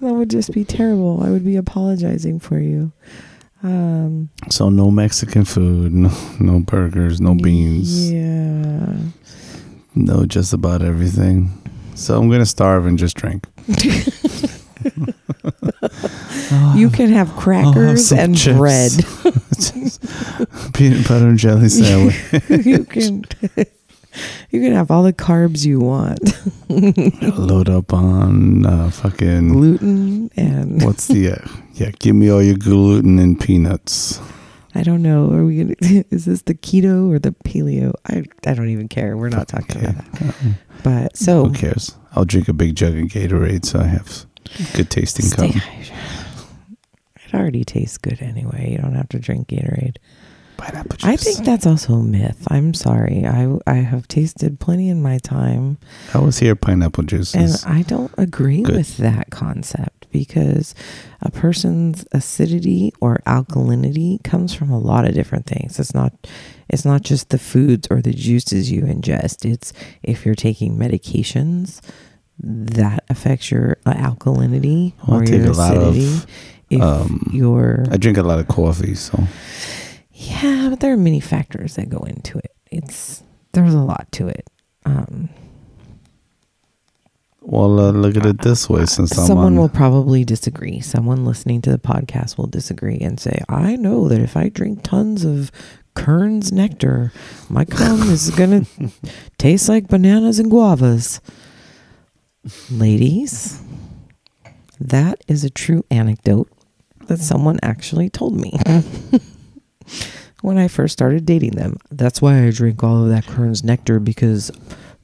that 0.00 0.14
would 0.14 0.30
just 0.30 0.52
be 0.52 0.64
terrible. 0.64 1.22
I 1.22 1.30
would 1.30 1.44
be 1.44 1.56
apologizing 1.56 2.40
for 2.40 2.58
you. 2.58 2.92
Um, 3.62 4.30
So 4.48 4.70
no 4.70 4.90
Mexican 4.90 5.44
food, 5.44 5.92
no 5.92 6.10
no 6.40 6.60
burgers, 6.60 7.20
no 7.20 7.34
beans, 7.34 8.10
Yeah. 8.10 8.96
no 9.94 10.24
just 10.24 10.54
about 10.54 10.80
everything. 10.82 11.50
So 12.00 12.18
I'm 12.18 12.30
gonna 12.30 12.46
starve 12.46 12.86
and 12.86 12.98
just 12.98 13.16
drink. 13.16 13.46
You 16.74 16.88
can 16.90 17.10
have 17.12 17.30
crackers 17.36 18.10
and 18.12 18.36
chips. 18.36 18.56
bread. 18.58 18.92
peanut 20.74 21.06
butter 21.06 21.28
and 21.28 21.38
jelly 21.38 21.68
sandwich. 21.68 22.16
you 22.66 22.84
can 22.84 23.24
you 24.50 24.60
can 24.60 24.72
have 24.72 24.90
all 24.90 25.02
the 25.02 25.12
carbs 25.12 25.64
you 25.66 25.80
want. 25.80 26.20
Load 27.38 27.68
up 27.68 27.92
on 27.92 28.64
uh, 28.66 28.90
fucking 28.90 29.50
Gluten 29.52 30.30
and 30.36 30.82
what's 30.82 31.08
the 31.08 31.32
uh, 31.32 31.48
yeah? 31.74 31.90
Give 31.98 32.16
me 32.16 32.30
all 32.30 32.42
your 32.42 32.56
gluten 32.56 33.18
and 33.18 33.38
peanuts. 33.38 34.20
I 34.74 34.82
don't 34.82 35.02
know. 35.02 35.30
Are 35.32 35.44
we 35.44 35.58
gonna 35.64 36.04
is 36.10 36.24
this 36.24 36.42
the 36.42 36.54
keto 36.54 37.10
or 37.12 37.18
the 37.18 37.32
paleo? 37.44 37.92
I 38.08 38.24
I 38.46 38.54
don't 38.54 38.68
even 38.70 38.88
care. 38.88 39.16
We're 39.16 39.28
not 39.28 39.48
talking 39.48 39.76
Okay. 39.76 39.86
about 39.90 40.12
that. 40.12 40.34
But 40.82 41.16
so 41.16 41.46
Who 41.46 41.52
cares? 41.52 41.96
I'll 42.12 42.24
drink 42.24 42.48
a 42.48 42.52
big 42.52 42.74
jug 42.74 42.94
of 42.96 43.04
Gatorade 43.06 43.64
so 43.64 43.80
I 43.80 43.84
have 43.86 44.26
good 44.74 44.90
tasting 44.90 45.26
stay. 45.26 45.52
It 47.26 47.34
already 47.34 47.64
tastes 47.64 47.98
good 47.98 48.20
anyway. 48.20 48.72
You 48.72 48.78
don't 48.78 48.94
have 48.94 49.08
to 49.10 49.18
drink 49.18 49.48
Gatorade. 49.48 49.96
Pineapple 50.56 50.96
juice. 50.96 51.04
I 51.08 51.16
think 51.16 51.44
that's 51.46 51.66
also 51.66 51.94
a 51.94 52.02
myth. 52.02 52.46
I'm 52.50 52.74
sorry. 52.74 53.24
I 53.26 53.56
I 53.66 53.74
have 53.76 54.08
tasted 54.08 54.58
plenty 54.60 54.88
in 54.88 55.00
my 55.02 55.18
time 55.18 55.78
I 56.12 56.18
was 56.18 56.38
here. 56.38 56.54
Pineapple 56.56 57.04
juice 57.04 57.34
And 57.34 57.56
I 57.66 57.82
don't 57.82 58.12
agree 58.18 58.62
good. 58.62 58.74
with 58.76 58.96
that 58.98 59.30
concept 59.30 59.99
because 60.10 60.74
a 61.20 61.30
person's 61.30 62.04
acidity 62.12 62.92
or 63.00 63.20
alkalinity 63.26 64.22
comes 64.22 64.54
from 64.54 64.70
a 64.70 64.78
lot 64.78 65.04
of 65.04 65.14
different 65.14 65.46
things. 65.46 65.78
It's 65.78 65.94
not 65.94 66.12
it's 66.68 66.84
not 66.84 67.02
just 67.02 67.30
the 67.30 67.38
foods 67.38 67.88
or 67.90 68.00
the 68.00 68.12
juices 68.12 68.70
you 68.70 68.82
ingest. 68.82 69.50
It's 69.50 69.72
if 70.02 70.24
you're 70.24 70.34
taking 70.34 70.76
medications, 70.76 71.80
that 72.42 73.04
affects 73.08 73.50
your 73.50 73.78
uh, 73.84 73.92
alkalinity 73.94 74.94
Well, 75.06 75.18
I 75.18 75.20
or 75.20 75.24
take 75.24 75.42
your 75.42 75.50
a 75.50 75.54
lot 75.54 75.76
of, 75.76 76.26
if 76.70 76.80
um, 76.80 77.28
your 77.32 77.84
I 77.90 77.96
drink 77.96 78.16
a 78.18 78.22
lot 78.22 78.38
of 78.38 78.48
coffee, 78.48 78.94
so 78.94 79.24
yeah, 80.12 80.68
but 80.70 80.80
there 80.80 80.92
are 80.92 80.98
many 80.98 81.20
factors 81.20 81.76
that 81.76 81.88
go 81.88 81.98
into 82.00 82.38
it. 82.38 82.52
It's 82.70 83.22
there's 83.52 83.74
a 83.74 83.80
lot 83.80 84.10
to 84.12 84.28
it. 84.28 84.48
Um, 84.84 85.28
well, 87.50 87.80
uh, 87.80 87.90
look 87.90 88.16
at 88.16 88.24
it 88.24 88.42
this 88.42 88.68
way: 88.70 88.86
since 88.86 89.10
someone 89.10 89.46
on, 89.46 89.56
will 89.56 89.68
probably 89.68 90.24
disagree. 90.24 90.78
Someone 90.80 91.24
listening 91.24 91.60
to 91.62 91.72
the 91.72 91.80
podcast 91.80 92.38
will 92.38 92.46
disagree 92.46 92.98
and 92.98 93.18
say, 93.18 93.42
"I 93.48 93.74
know 93.74 94.06
that 94.08 94.20
if 94.20 94.36
I 94.36 94.50
drink 94.50 94.84
tons 94.84 95.24
of 95.24 95.50
Kern's 95.94 96.52
nectar, 96.52 97.12
my 97.48 97.64
cum 97.64 98.02
is 98.08 98.30
gonna 98.30 98.66
taste 99.38 99.68
like 99.68 99.88
bananas 99.88 100.38
and 100.38 100.48
guavas." 100.48 101.18
Ladies, 102.70 103.60
that 104.78 105.20
is 105.26 105.42
a 105.42 105.50
true 105.50 105.84
anecdote 105.90 106.48
that 107.08 107.18
someone 107.18 107.58
actually 107.64 108.08
told 108.08 108.40
me 108.40 108.52
when 110.42 110.56
I 110.56 110.68
first 110.68 110.92
started 110.92 111.26
dating 111.26 111.56
them. 111.56 111.78
That's 111.90 112.22
why 112.22 112.46
I 112.46 112.50
drink 112.52 112.84
all 112.84 113.02
of 113.02 113.08
that 113.08 113.26
Kern's 113.26 113.64
nectar 113.64 113.98
because 113.98 114.52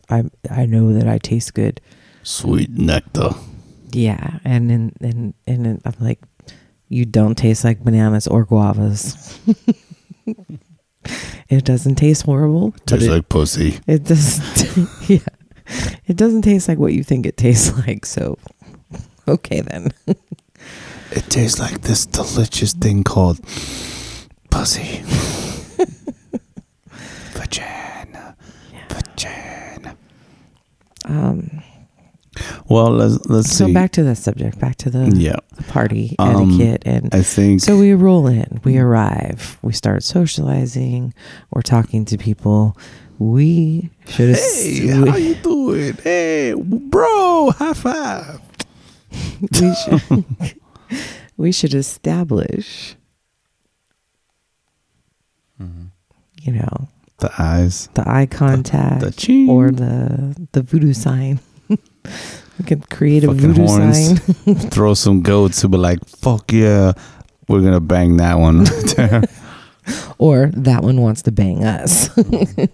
I 0.09 0.27
I 0.49 0.67
know 0.67 0.93
that 0.93 1.09
I 1.09 1.19
taste 1.19 1.53
good. 1.55 1.81
Sweet 2.27 2.71
nectar. 2.71 3.31
Yeah, 3.93 4.39
and 4.45 4.71
and 4.71 4.93
and 5.01 5.35
and 5.47 5.81
I'm 5.85 5.95
like, 6.01 6.21
you 6.89 7.05
don't 7.07 7.37
taste 7.37 7.65
like 7.65 7.83
bananas 7.83 8.27
or 8.27 8.45
guavas. 8.45 9.15
it 11.49 11.65
doesn't 11.65 11.95
taste 11.95 12.23
horrible. 12.25 12.73
but 12.73 12.87
Tastes 12.87 13.07
it, 13.07 13.11
like 13.11 13.29
pussy. 13.29 13.79
it 13.87 14.05
doesn't. 14.05 14.89
yeah, 15.09 15.19
it 16.07 16.17
doesn't 16.17 16.43
taste 16.43 16.69
like 16.69 16.79
what 16.79 16.93
you 16.93 17.03
think 17.05 17.27
it 17.27 17.37
tastes 17.37 17.73
like. 17.87 18.05
So, 18.05 18.39
okay 19.29 19.61
then. 19.61 19.93
It 21.13 21.31
tastes 21.31 21.61
like 21.61 21.83
this 21.83 22.05
delicious 22.05 22.73
thing 22.75 23.05
called 23.05 23.41
pussy. 24.51 25.03
Vagina. 27.33 28.37
Vagina. 28.91 29.97
Um, 31.05 31.63
Well, 32.69 32.91
let's 32.91 33.25
let's 33.27 33.51
so 33.53 33.67
see. 33.67 33.73
back 33.73 33.93
to 33.93 34.03
the 34.03 34.15
subject. 34.17 34.59
Back 34.59 34.77
to 34.79 34.91
the, 34.91 35.13
yeah, 35.15 35.37
the 35.57 35.63
party 35.65 36.17
Um, 36.19 36.51
etiquette 36.59 36.83
and. 36.87 37.15
I 37.15 37.23
think. 37.23 37.61
So 37.61 37.79
we 37.79 37.93
roll 37.95 38.27
in, 38.27 38.61
we 38.65 38.79
arrive, 38.79 39.59
we 39.63 39.73
start 39.73 40.03
socializing, 40.03 41.15
we're 41.53 41.63
talking 41.63 42.05
to 42.07 42.19
people. 42.19 42.77
We 43.19 43.91
should 44.09 44.37
hey, 44.37 44.89
how 44.89 45.17
you 45.17 45.37
doing? 45.37 45.95
Hey, 46.03 46.53
bro, 46.55 47.51
high 47.53 47.73
five. 47.73 48.41
we 49.41 49.75
should 49.75 50.25
we 51.39 51.53
should 51.53 51.73
establish 51.75 52.97
you 56.43 56.53
know 56.53 56.89
The 57.19 57.33
eyes, 57.39 57.89
the 57.95 58.07
eye 58.09 58.27
contact 58.27 59.01
the 59.01 59.11
ching, 59.13 59.49
or 59.49 59.71
the 59.71 60.37
the 60.53 60.63
voodoo 60.63 60.93
sign 60.93 61.41
we 62.59 62.65
could 62.65 62.89
create 62.91 63.25
a 63.25 63.33
voodoo 63.33 63.67
horns. 63.67 64.21
sign 64.45 64.55
throw 64.71 64.95
some 64.95 65.23
goats 65.23 65.61
who 65.63 65.69
be 65.69 65.79
like, 65.79 66.05
"Fuck 66.07 66.53
yeah, 66.53 66.93
we're 67.49 67.63
gonna 67.63 67.81
bang 67.81 68.17
that 68.19 68.39
one." 68.39 68.67
or 70.19 70.51
that 70.55 70.83
one 70.83 71.01
wants 71.01 71.23
to 71.23 71.31
bang 71.31 71.63
us 71.65 72.11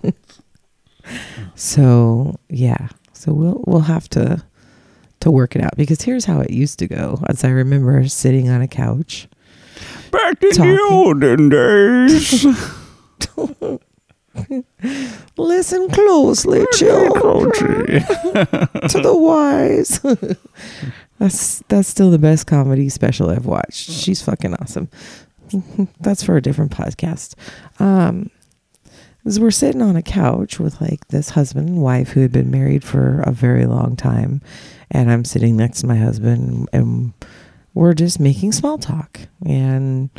so 1.55 2.35
yeah 2.49 2.89
so 3.13 3.35
we'll 3.35 3.63
we'll 3.67 3.81
have 3.81 4.09
to 4.09 4.43
to 5.21 5.31
work 5.31 5.55
it 5.55 5.63
out 5.63 5.77
because 5.77 6.01
here's 6.01 6.25
how 6.25 6.41
it 6.41 6.51
used 6.51 6.79
to 6.79 6.89
go 6.89 7.19
as 7.29 7.45
i 7.45 7.51
remember 7.51 8.09
sitting 8.09 8.49
on 8.49 8.63
a 8.63 8.69
couch 8.69 9.29
Back 10.11 10.43
in 10.43 10.51
Talking. 10.53 10.77
the 10.77 10.89
olden 10.91 11.49
days. 11.49 12.47
listen 15.37 15.91
closely 15.91 16.65
children 16.73 17.87
to 17.87 19.01
the 19.03 19.15
wise. 19.15 20.01
that's 21.19 21.63
that's 21.69 21.89
still 21.89 22.11
the 22.11 22.19
best 22.19 22.47
comedy 22.47 22.89
special 22.89 23.31
I've 23.31 23.47
watched. 23.47 23.91
She's 23.91 24.23
fucking 24.23 24.55
awesome. 24.55 24.89
that's 26.01 26.23
for 26.23 26.37
a 26.37 26.43
different 26.43 26.73
podcast. 26.73 27.35
Um, 27.81 28.31
as 29.25 29.39
we're 29.39 29.51
sitting 29.51 29.83
on 29.83 29.97
a 29.97 30.03
couch 30.03 30.59
with 30.59 30.81
like 30.81 31.07
this 31.09 31.31
husband 31.31 31.69
and 31.69 31.83
wife 31.83 32.11
who 32.11 32.21
had 32.21 32.33
been 32.33 32.51
married 32.51 32.83
for 32.83 33.21
a 33.21 33.31
very 33.31 33.67
long 33.67 33.97
time, 33.97 34.41
and 34.91 35.11
I'm 35.11 35.25
sitting 35.25 35.57
next 35.57 35.81
to 35.81 35.87
my 35.87 35.97
husband, 35.97 36.69
and 36.73 37.13
we're 37.75 37.95
just 37.95 38.19
making 38.19 38.53
small 38.53 38.79
talk, 38.79 39.21
and 39.47 40.11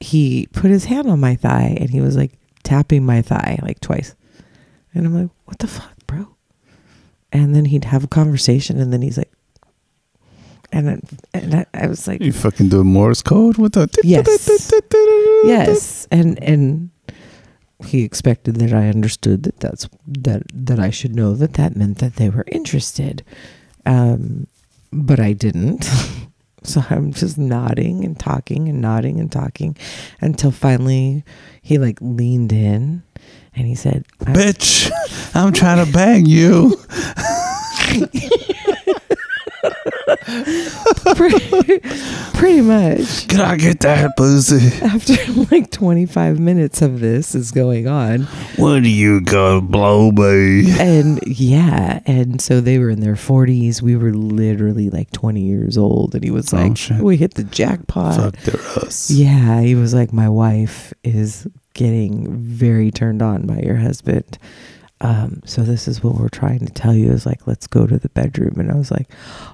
he 0.00 0.48
put 0.52 0.70
his 0.70 0.86
hand 0.86 1.08
on 1.08 1.20
my 1.20 1.36
thigh, 1.36 1.76
and 1.78 1.90
he 1.90 2.00
was 2.00 2.16
like 2.16 2.32
tapping 2.62 3.04
my 3.04 3.22
thigh 3.22 3.58
like 3.62 3.80
twice. 3.80 4.14
And 4.94 5.06
I'm 5.06 5.14
like, 5.14 5.30
what 5.44 5.58
the 5.58 5.68
fuck, 5.68 5.94
bro? 6.06 6.26
And 7.32 7.54
then 7.54 7.66
he'd 7.66 7.84
have 7.84 8.02
a 8.04 8.08
conversation, 8.08 8.80
and 8.80 8.92
then 8.92 9.02
he's 9.02 9.18
like, 9.18 9.30
and 10.72 10.90
I, 10.90 11.00
and 11.34 11.54
I, 11.54 11.66
I 11.74 11.86
was 11.86 12.06
like, 12.08 12.20
you 12.20 12.32
fucking 12.32 12.68
doing 12.68 12.86
Morse 12.86 13.22
code 13.22 13.58
with 13.58 13.72
the 13.72 13.88
Yes. 14.02 14.26
yes, 15.44 16.08
and 16.10 16.42
and 16.42 16.90
he 17.84 18.02
expected 18.04 18.56
that 18.56 18.72
I 18.72 18.88
understood 18.88 19.42
that 19.44 19.60
that's 19.60 19.88
that 20.06 20.42
that 20.52 20.78
I 20.78 20.90
should 20.90 21.14
know 21.14 21.34
that 21.34 21.54
that 21.54 21.76
meant 21.76 21.98
that 21.98 22.16
they 22.16 22.30
were 22.30 22.44
interested, 22.48 23.24
um, 23.86 24.46
but 24.92 25.20
I 25.20 25.32
didn't. 25.32 25.88
So 26.62 26.82
I'm 26.90 27.12
just 27.12 27.38
nodding 27.38 28.04
and 28.04 28.18
talking 28.18 28.68
and 28.68 28.80
nodding 28.80 29.18
and 29.18 29.30
talking 29.32 29.76
until 30.20 30.50
finally 30.50 31.24
he 31.62 31.78
like 31.78 31.98
leaned 32.00 32.52
in 32.52 33.02
and 33.56 33.66
he 33.66 33.74
said, 33.74 34.04
I- 34.26 34.32
Bitch, 34.32 34.90
I'm 35.34 35.52
trying 35.52 35.84
to 35.84 35.92
bang 35.92 36.26
you. 36.26 36.76
pretty, 41.28 41.78
pretty 42.38 42.60
much 42.62 43.28
Can 43.28 43.40
I 43.40 43.56
get 43.56 43.80
that 43.80 44.16
pussy? 44.16 44.84
after 44.84 45.14
like 45.54 45.70
25 45.70 46.38
minutes 46.40 46.80
of 46.82 47.00
this 47.00 47.34
is 47.34 47.50
going 47.50 47.86
on 47.86 48.22
When 48.56 48.84
you 48.84 49.20
gonna 49.20 49.60
blow 49.60 50.10
me? 50.10 50.70
and 50.80 51.20
yeah 51.26 52.00
and 52.06 52.40
so 52.40 52.60
they 52.60 52.78
were 52.78 52.90
in 52.90 53.00
their 53.00 53.14
40s 53.16 53.82
we 53.82 53.96
were 53.96 54.12
literally 54.14 54.88
like 54.90 55.10
20 55.12 55.40
years 55.40 55.76
old 55.76 56.14
and 56.14 56.24
he 56.24 56.30
was 56.30 56.52
Oh, 56.52 56.56
like 56.56 56.76
shit. 56.76 56.98
we 57.02 57.16
hit 57.16 57.34
the 57.34 57.44
jackpot 57.44 58.16
Fuck 58.16 58.36
their 58.44 58.60
us. 58.82 59.10
yeah 59.10 59.60
he 59.60 59.74
was 59.74 59.92
like 59.94 60.12
my 60.12 60.28
wife 60.28 60.92
is 61.04 61.46
getting 61.74 62.32
very 62.36 62.90
turned 62.90 63.22
on 63.22 63.46
by 63.46 63.58
your 63.60 63.76
husband 63.76 64.38
um, 65.02 65.40
so 65.44 65.62
this 65.62 65.88
is 65.88 66.02
what 66.02 66.14
we're 66.16 66.28
trying 66.28 66.58
to 66.58 66.72
tell 66.72 66.94
you 66.94 67.10
is 67.10 67.24
like 67.26 67.46
let's 67.46 67.66
go 67.66 67.86
to 67.86 67.98
the 67.98 68.08
bedroom 68.10 68.54
and 68.58 68.70
i 68.70 68.74
was 68.74 68.90
like 68.90 69.08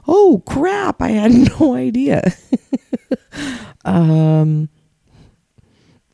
oh 0.08 0.42
crap 0.46 1.00
i 1.00 1.08
had 1.08 1.32
no 1.60 1.74
idea 1.74 2.22
um 3.84 4.68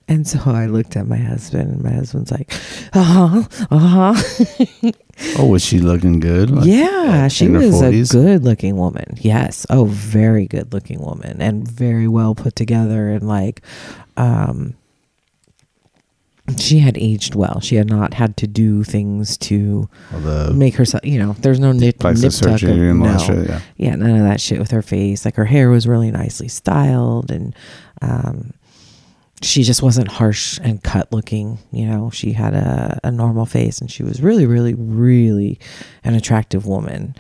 and 0.08 0.26
so 0.26 0.38
I 0.44 0.66
looked 0.66 0.96
at 0.96 1.06
my 1.06 1.16
husband, 1.16 1.70
and 1.70 1.82
my 1.82 1.92
husband's 1.92 2.30
like, 2.30 2.52
"Uh 2.92 3.02
huh, 3.02 3.66
uh 3.70 4.12
huh." 4.12 4.90
Oh, 5.38 5.46
was 5.46 5.64
she 5.64 5.78
looking 5.78 6.20
good? 6.20 6.50
Like, 6.50 6.66
yeah, 6.66 7.28
she 7.28 7.44
in 7.44 7.54
her 7.54 7.60
was 7.60 7.80
a 7.80 8.18
good-looking 8.18 8.76
woman. 8.76 9.14
Yes, 9.18 9.66
oh, 9.70 9.84
very 9.84 10.46
good-looking 10.46 11.00
woman, 11.00 11.40
and 11.40 11.68
very 11.68 12.08
well 12.08 12.34
put 12.34 12.56
together, 12.56 13.10
and 13.10 13.28
like, 13.28 13.62
um, 14.16 14.74
she 16.58 16.80
had 16.80 16.98
aged 16.98 17.34
well. 17.34 17.60
She 17.60 17.76
had 17.76 17.88
not 17.88 18.14
had 18.14 18.36
to 18.38 18.46
do 18.46 18.82
things 18.82 19.36
to 19.38 19.88
the 20.10 20.52
make 20.54 20.74
herself. 20.74 21.04
You 21.04 21.18
know, 21.18 21.32
there's 21.34 21.60
no 21.60 21.72
nip, 21.72 22.02
nip 22.02 22.32
tuck. 22.32 22.62
and 22.62 23.00
no. 23.00 23.18
shit. 23.18 23.48
Yeah. 23.48 23.60
yeah, 23.76 23.94
none 23.94 24.16
of 24.16 24.22
that 24.24 24.40
shit 24.40 24.58
with 24.58 24.70
her 24.72 24.82
face. 24.82 25.24
Like 25.24 25.36
her 25.36 25.44
hair 25.44 25.70
was 25.70 25.86
really 25.86 26.10
nicely 26.10 26.48
styled 26.48 27.30
and 27.30 27.54
um 28.00 28.52
she 29.42 29.62
just 29.64 29.82
wasn't 29.82 30.08
harsh 30.08 30.58
and 30.62 30.82
cut 30.82 31.12
looking, 31.12 31.58
you 31.72 31.84
know. 31.86 32.10
She 32.10 32.32
had 32.32 32.54
a, 32.54 33.00
a 33.04 33.10
normal 33.10 33.44
face 33.44 33.80
and 33.80 33.90
she 33.90 34.02
was 34.02 34.22
really, 34.22 34.46
really, 34.46 34.74
really 34.74 35.58
an 36.04 36.14
attractive 36.14 36.64
woman. 36.66 37.14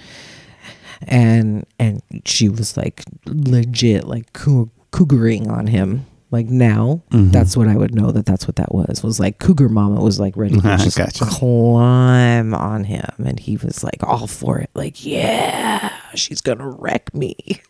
And 1.02 1.66
and 1.80 2.00
she 2.24 2.48
was 2.48 2.76
like 2.76 3.02
legit 3.26 4.04
like 4.04 4.32
cou- 4.32 4.70
cougaring 4.92 5.48
on 5.48 5.66
him. 5.66 6.06
Like 6.32 6.46
now, 6.46 7.02
Mhm. 7.12 7.30
that's 7.30 7.56
what 7.56 7.68
I 7.68 7.76
would 7.76 7.94
know 7.94 8.10
that 8.10 8.24
that's 8.26 8.48
what 8.48 8.56
that 8.56 8.74
was. 8.74 9.02
Was 9.04 9.20
like 9.20 9.38
cougar 9.38 9.68
mama 9.68 10.00
was 10.02 10.18
like 10.18 10.34
ready 10.36 10.54
to 10.56 10.60
just 10.78 10.96
Gotcha. 10.96 11.26
climb 11.26 12.54
on 12.54 12.84
him, 12.84 13.06
and 13.24 13.38
he 13.38 13.58
was 13.58 13.84
like 13.84 14.02
all 14.02 14.26
for 14.26 14.58
it. 14.58 14.70
Like, 14.74 15.04
yeah, 15.04 15.92
she's 16.14 16.40
gonna 16.40 16.68
wreck 16.70 17.14
me. 17.14 17.36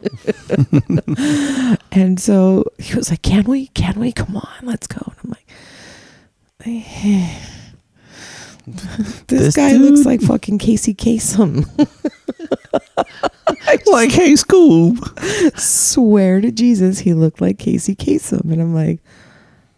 and 1.92 2.20
so 2.20 2.64
he 2.79 2.94
was 2.94 3.11
like, 3.11 3.22
"Can 3.22 3.44
we? 3.44 3.66
Can 3.68 3.98
we? 3.98 4.12
Come 4.12 4.37
on, 4.37 4.48
let's 4.62 4.87
go." 4.87 5.03
And 5.05 5.16
I'm 5.25 5.31
like, 5.31 5.46
this, 9.27 9.27
This 9.27 9.57
guy 9.57 9.72
looks 9.72 10.07
like 10.07 10.20
fucking 10.20 10.59
Casey 10.59 10.94
Kasem. 10.94 11.66
like, 13.87 14.11
hey, 14.11 14.33
Scoob. 14.33 15.59
Swear 15.59 16.40
to 16.40 16.51
Jesus, 16.51 17.01
he 17.01 17.14
looked 17.14 17.40
like 17.40 17.59
Casey 17.59 17.94
Kasem. 17.94 18.51
And 18.53 18.61
I'm 18.61 18.75
like, 18.75 19.01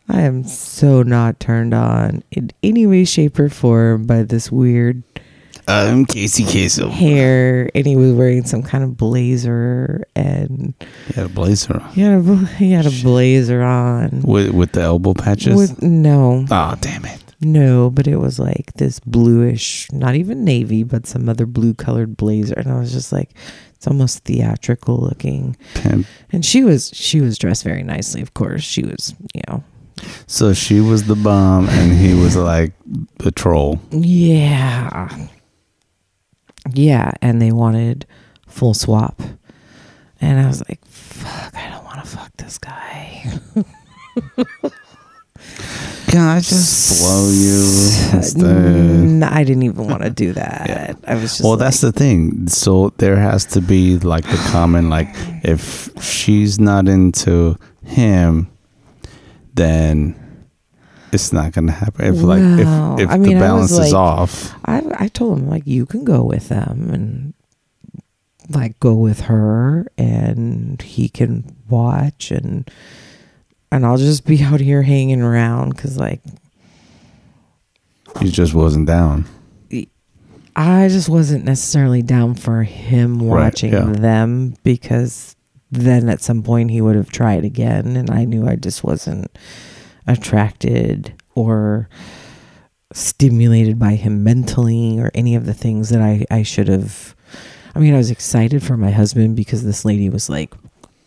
I 0.09 0.23
am 0.23 0.45
so 0.45 1.03
not 1.03 1.41
turned 1.41 1.75
on 1.75 2.23
in 2.31 2.51
any 2.63 2.87
way, 2.87 3.05
shape, 3.05 3.39
or 3.39 3.49
form 3.49 4.07
by 4.07 4.23
this 4.23 4.53
weird 4.53 5.03
I'm 5.67 6.05
Casey 6.05 6.45
Kasem. 6.45 6.91
hair. 6.91 7.71
And 7.75 7.87
he 7.87 7.97
was 7.97 8.13
wearing 8.13 8.45
some 8.45 8.63
kind 8.63 8.85
of 8.85 8.97
blazer. 8.99 10.07
And 10.15 10.75
He 11.09 11.15
had 11.15 11.27
a 11.27 11.31
blazer 11.31 11.81
on. 11.81 11.91
he 11.93 12.03
had 12.03 12.13
a, 12.13 12.47
he 12.47 12.73
had 12.73 12.87
a 12.87 12.93
blazer 13.03 13.63
on. 13.63 14.21
with 14.25 14.51
with 14.51 14.73
the 14.73 14.83
elbow 14.83 15.15
patches. 15.15 15.57
With, 15.57 15.83
no, 15.83 16.45
oh, 16.51 16.75
damn 16.81 17.07
it! 17.07 17.24
No, 17.41 17.91
but 17.91 18.07
it 18.07 18.17
was 18.17 18.39
like 18.39 18.73
this 18.75 19.01
bluish, 19.01 19.91
not 19.93 20.15
even 20.15 20.45
navy, 20.45 20.83
but 20.83 21.07
some 21.07 21.29
other 21.29 21.47
blue 21.47 21.75
colored 21.75 22.17
blazer. 22.17 22.55
And 22.57 22.71
I 22.73 22.79
was 22.79 22.93
just 22.93 23.13
like, 23.13 23.31
it's 23.75 23.87
almost 23.87 24.25
theatrical 24.25 24.99
looking. 24.99 25.57
Pimp. 25.75 26.07
And 26.33 26.45
she 26.45 26.63
was 26.65 26.91
she 26.95 27.21
was 27.21 27.37
dressed 27.39 27.65
very 27.65 27.83
nicely, 27.83 28.23
of 28.23 28.35
course. 28.35 28.63
She 28.63 28.83
was, 28.83 29.15
you 29.35 29.43
know, 29.49 29.63
So 30.27 30.55
she 30.55 30.81
was 30.81 31.05
the 31.05 31.17
bomb, 31.17 31.69
and 31.69 31.93
he 31.93 32.15
was 32.15 32.37
like 32.37 32.73
the 33.19 33.31
troll. 33.31 33.81
Yeah. 33.91 35.27
Yeah, 36.73 37.13
and 37.21 37.43
they 37.43 37.53
wanted 37.53 38.07
full 38.49 38.73
swap. 38.75 39.21
And 40.21 40.41
I 40.41 40.47
was 40.47 40.67
like, 40.69 40.83
fuck, 40.87 41.55
I 41.55 41.69
don't 41.69 41.85
want 41.85 42.03
to 42.03 42.11
fuck 42.11 42.35
this 42.39 42.57
guy. 42.57 43.39
Can 46.15 46.23
I 46.29 46.39
just 46.39 47.03
blow 47.03 47.29
you 47.29 48.19
instead? 48.19 49.23
I 49.25 49.43
didn't 49.43 49.65
even 49.65 49.89
want 49.89 50.03
to 50.03 50.11
do 50.11 50.33
that. 50.41 50.97
I 51.07 51.15
was 51.15 51.23
just 51.39 51.43
Well, 51.43 51.57
that's 51.57 51.81
the 51.81 51.91
thing. 51.91 52.47
So 52.49 52.91
there 52.99 53.17
has 53.17 53.45
to 53.47 53.61
be 53.61 53.99
like 53.99 54.25
the 54.25 54.37
common, 54.53 54.89
like 54.89 55.09
if 55.43 55.91
she's 56.01 56.61
not 56.61 56.87
into 56.89 57.57
him, 57.85 58.49
then 59.55 60.15
it's 61.13 61.33
not 61.33 61.53
gonna 61.53 61.73
happen. 61.73 62.05
If 62.15 62.23
like 62.23 62.41
Well, 62.41 62.95
if 63.01 63.05
if 63.07 63.11
I 63.11 63.19
mean, 63.19 63.35
the 63.35 63.41
balance 63.41 63.73
is 63.73 63.79
like- 63.79 63.95
off, 63.95 64.55
I, 64.65 64.83
I 64.99 65.09
told 65.09 65.39
him, 65.39 65.49
like, 65.51 65.67
you 65.67 65.85
can 65.85 66.05
go 66.05 66.23
with 66.23 66.49
them 66.49 66.91
and, 66.93 67.35
like, 68.49 68.79
go 68.81 68.95
with 68.95 69.23
her 69.23 69.87
and 69.99 70.81
he 70.83 71.09
can 71.09 71.57
watch 71.69 72.31
and, 72.31 72.71
and 73.75 73.85
I'll 73.85 73.97
just 73.99 74.25
be 74.25 74.43
out 74.43 74.61
here 74.61 74.83
hanging 74.83 75.21
around 75.23 75.71
because, 75.77 75.99
like, 75.99 76.21
he 78.21 78.31
just 78.31 78.55
wasn't 78.55 78.87
down. 78.87 79.25
I 80.57 80.87
just 80.87 81.09
wasn't 81.09 81.45
necessarily 81.45 82.01
down 82.01 82.37
for 82.37 82.63
him 82.63 83.19
Right, 83.19 83.45
watching 83.47 83.73
yeah. 83.73 83.87
them 83.87 84.55
because 84.63 85.35
then 85.73 86.09
at 86.09 86.21
some 86.23 86.45
point 86.45 86.71
he 86.71 86.81
would 86.81 86.95
have 86.95 87.11
tried 87.11 87.45
again 87.45 87.97
and 87.97 88.09
I 88.09 88.25
knew 88.25 88.47
I 88.47 88.55
just 88.55 88.85
wasn't 88.85 89.37
attracted 90.07 91.13
or 91.35 91.89
stimulated 92.93 93.81
by 93.81 93.97
him 93.97 94.23
mentally 94.23 95.01
or 95.01 95.11
any 95.13 95.35
of 95.35 95.45
the 95.47 95.55
things 95.55 95.89
that 95.89 96.01
I, 96.01 96.25
I 96.31 96.45
should 96.45 96.69
have 96.69 97.17
I 97.75 97.81
mean 97.81 97.93
I 97.93 97.97
was 97.97 98.13
excited 98.13 98.63
for 98.63 98.77
my 98.77 98.93
husband 98.93 99.35
because 99.35 99.65
this 99.65 99.85
lady 99.85 100.09
was 100.09 100.31
like 100.31 100.55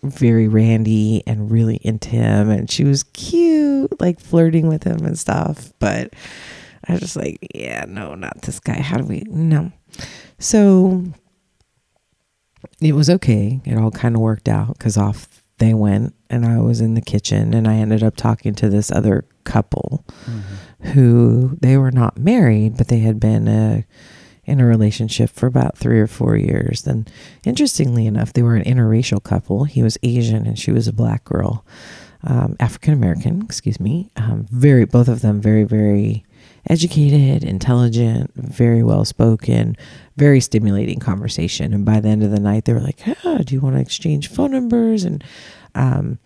very 0.04 0.48
randy 0.48 1.24
and 1.26 1.52
really 1.52 1.80
into 1.84 2.10
him 2.10 2.50
and 2.50 2.70
she 2.70 2.84
was 2.84 3.04
cute 3.14 4.00
like 4.00 4.20
flirting 4.20 4.68
with 4.68 4.84
him 4.84 5.06
and 5.06 5.18
stuff 5.18 5.74
but 5.80 6.14
I 6.88 6.94
was 6.94 7.02
just 7.02 7.16
like, 7.16 7.46
yeah, 7.54 7.86
no, 7.88 8.16
not 8.16 8.42
this 8.44 8.60
guy. 8.60 8.80
How 8.80 8.98
do 8.98 9.04
we? 9.04 9.24
No. 9.28 9.72
So 10.40 11.04
it 12.82 12.94
was 12.94 13.10
okay. 13.10 13.62
It 13.66 13.78
all 13.78 13.92
kind 13.92 14.16
of 14.16 14.22
worked 14.22 14.48
out 14.48 14.78
because 14.78 14.98
off 14.98 15.44
they 15.58 15.74
went, 15.74 16.14
and 16.30 16.46
I 16.46 16.60
was 16.60 16.82
in 16.82 16.94
the 16.94 17.02
kitchen, 17.02 17.54
and 17.54 17.68
I 17.68 17.76
ended 17.76 18.04
up 18.04 18.16
talking 18.16 18.54
to 18.56 18.70
this 18.70 18.92
other 18.92 19.26
couple 19.44 20.06
who 20.94 21.58
they 21.62 21.78
were 21.78 21.92
not 21.92 22.18
married, 22.18 22.78
but 22.78 22.88
they 22.88 23.00
had 23.00 23.20
been 23.20 23.48
uh 23.48 23.82
in 24.48 24.60
a 24.62 24.66
relationship 24.66 25.30
for 25.30 25.46
about 25.46 25.78
three 25.78 26.00
or 26.00 26.08
four 26.08 26.36
years. 26.38 26.88
And 26.88 27.10
interestingly 27.46 28.08
enough, 28.08 28.32
they 28.34 28.42
were 28.42 28.56
an 28.56 28.64
interracial 28.64 29.22
couple. 29.22 29.66
He 29.66 29.84
was 29.84 29.98
Asian, 30.04 30.48
and 30.48 30.58
she 30.58 30.72
was 30.72 30.88
a 30.88 30.94
black 30.94 31.24
girl, 31.26 31.66
um, 32.24 32.56
African 32.60 32.94
American, 32.94 33.42
excuse 33.44 33.80
me. 33.80 34.10
Um, 34.16 34.48
very, 34.50 34.86
both 34.86 35.08
of 35.10 35.22
them 35.22 35.42
very, 35.42 35.64
very 35.66 36.24
educated, 36.70 37.44
intelligent, 37.44 38.32
very 38.36 38.84
well 38.84 39.06
spoken, 39.06 39.76
very 40.18 40.40
stimulating 40.42 41.00
conversation. 41.00 41.74
And 41.74 41.86
by 41.86 42.00
the 42.00 42.10
end 42.10 42.24
of 42.24 42.32
the 42.32 42.40
night, 42.40 42.66
they 42.66 42.74
were 42.74 42.82
like, 42.82 43.00
ah, 43.26 43.40
"Do 43.46 43.54
you 43.56 43.62
want 43.62 43.76
to 43.76 43.82
exchange 43.82 44.30
phone 44.30 44.52
numbers?" 44.52 45.04
And 45.04 45.24
um, 45.76 46.20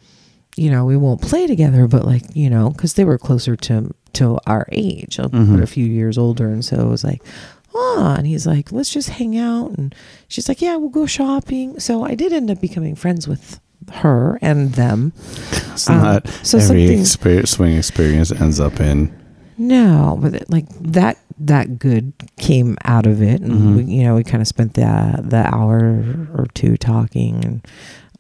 you 0.58 0.70
know, 0.70 0.84
we 0.86 0.98
won't 0.98 1.22
play 1.22 1.48
together, 1.48 1.88
but 1.88 2.06
like, 2.06 2.24
you 2.36 2.50
know, 2.50 2.70
because 2.72 2.94
they 2.96 3.06
were 3.06 3.18
closer 3.18 3.56
to 3.56 3.94
to 4.14 4.38
our 4.46 4.66
age, 4.74 5.16
Mhm. 5.18 5.54
but 5.54 5.64
a 5.64 5.68
few 5.68 5.86
years 5.86 6.18
older, 6.18 6.50
and 6.50 6.66
so 6.66 6.76
it 6.82 6.90
was 6.90 7.04
like, 7.04 7.24
oh, 7.74 8.16
and 8.18 8.28
he's 8.28 8.46
like, 8.48 8.72
let's 8.72 8.92
just 8.94 9.10
hang 9.10 9.38
out, 9.38 9.72
and 9.78 9.94
she's 10.28 10.48
like, 10.50 10.62
yeah, 10.62 10.76
we'll 10.76 10.90
go 10.90 11.06
shopping. 11.06 11.80
So 11.80 12.04
I 12.04 12.16
did 12.16 12.34
end 12.34 12.50
up 12.52 12.60
becoming 12.62 12.96
friends 12.96 13.28
with 13.28 13.60
her 13.92 14.38
and 14.42 14.74
them. 14.74 15.14
It's 15.74 15.90
Um, 15.90 15.98
not 16.02 16.28
so 16.44 16.58
every 16.60 16.90
experience, 17.00 17.52
swing 17.52 17.76
experience 17.76 18.32
ends 18.32 18.60
up 18.60 18.80
in. 18.80 19.12
No, 19.58 20.18
but 20.22 20.34
it, 20.36 20.50
like 20.50 20.66
that 20.80 21.18
that 21.40 21.80
good 21.80 22.14
came 22.38 22.78
out 22.86 23.06
of 23.08 23.22
it, 23.22 23.42
and 23.42 23.52
Mhm. 23.54 23.76
we, 23.78 23.94
you 23.96 24.04
know 24.04 24.16
we 24.16 24.24
kind 24.24 24.42
of 24.42 24.48
spent 24.48 24.74
the 24.76 25.20
the 25.24 25.46
hour 25.54 26.04
or 26.36 26.48
two 26.54 26.78
talking 26.78 27.44
and 27.44 27.62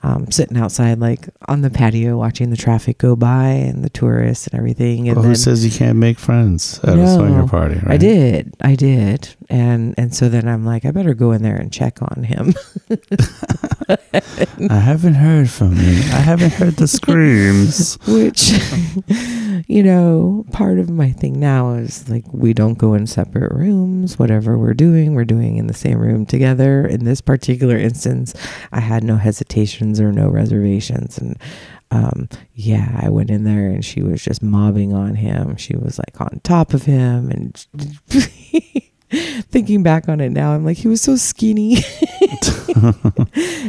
um, 0.04 0.32
sitting 0.32 0.58
outside 0.58 1.00
like 1.00 1.30
on 1.48 1.62
the 1.62 1.70
patio 1.70 2.18
watching 2.18 2.50
the 2.50 2.58
traffic 2.58 2.98
go 2.98 3.16
by 3.16 3.48
and 3.48 3.84
the 3.84 3.90
tourists 3.90 4.48
and 4.48 4.58
everything. 4.58 5.08
And 5.08 5.18
Well, 5.18 5.24
then 5.24 5.32
who 5.32 5.36
says 5.36 5.64
you 5.64 5.72
can't 5.72 5.98
make 5.98 6.20
friends 6.20 6.80
at 6.84 6.98
a 6.98 7.16
swinger 7.16 7.48
party? 7.48 7.76
Right? 7.76 7.92
I 7.92 7.98
did, 7.98 8.56
I 8.62 8.76
did, 8.76 9.36
and 9.50 9.94
and 9.98 10.14
so 10.16 10.30
then 10.30 10.48
I'm 10.48 10.66
like, 10.66 10.86
I 10.86 10.92
better 10.92 11.14
go 11.14 11.32
in 11.32 11.44
there 11.44 11.56
and 11.56 11.72
check 11.72 12.02
on 12.02 12.24
him. 12.24 12.54
I 14.70 14.76
haven't 14.76 15.16
heard 15.16 15.50
from 15.50 15.76
him. 15.76 16.14
I 16.14 16.20
haven't 16.20 16.54
heard 16.54 16.76
the 16.76 16.88
screams. 16.88 17.98
which 18.08 18.52
you 19.68 19.84
know 19.84 20.46
part 20.52 20.80
of 20.80 20.90
my 20.90 21.12
thing 21.12 21.40
now 21.40 21.74
is 21.74 22.08
like 22.10 22.24
we 22.32 22.54
don't 22.54 22.78
go 22.78 22.94
in 22.94 23.08
separate 23.08 23.52
rooms 23.52 24.18
whatever 24.18 24.58
we're 24.58 24.74
doing 24.74 25.14
we're 25.14 25.26
doing 25.26 25.58
in 25.58 25.68
the 25.68 25.74
same 25.74 26.00
room 26.00 26.26
together 26.26 26.86
in 26.86 27.06
this 27.06 27.22
particular 27.22 27.78
instance 27.78 28.34
i 28.72 28.80
had 28.80 29.04
no 29.04 29.18
hesitations 29.92 30.00
or 30.00 30.12
no 30.12 30.30
reservations. 30.30 31.18
And 31.18 31.38
um 31.94 32.30
yeah 32.54 33.02
i 33.04 33.10
went 33.10 33.30
in 33.30 33.44
there 33.44 33.68
and 33.68 33.84
she 33.84 34.02
was 34.02 34.24
just 34.24 34.42
mobbing 34.42 34.94
on 34.94 35.16
him. 35.16 35.58
She 35.58 35.76
was 35.76 36.00
like 36.00 36.22
on 36.22 36.40
top 36.44 36.74
of 36.74 36.84
him 36.84 37.30
and 37.30 37.68
thinking 39.52 39.84
back 39.84 40.08
on 40.08 40.22
it 40.22 40.30
now 40.30 40.54
i'm 40.54 40.64
like 40.64 40.78
he 40.78 40.88
was 40.88 41.02
so 41.02 41.16
skinny. 41.16 41.78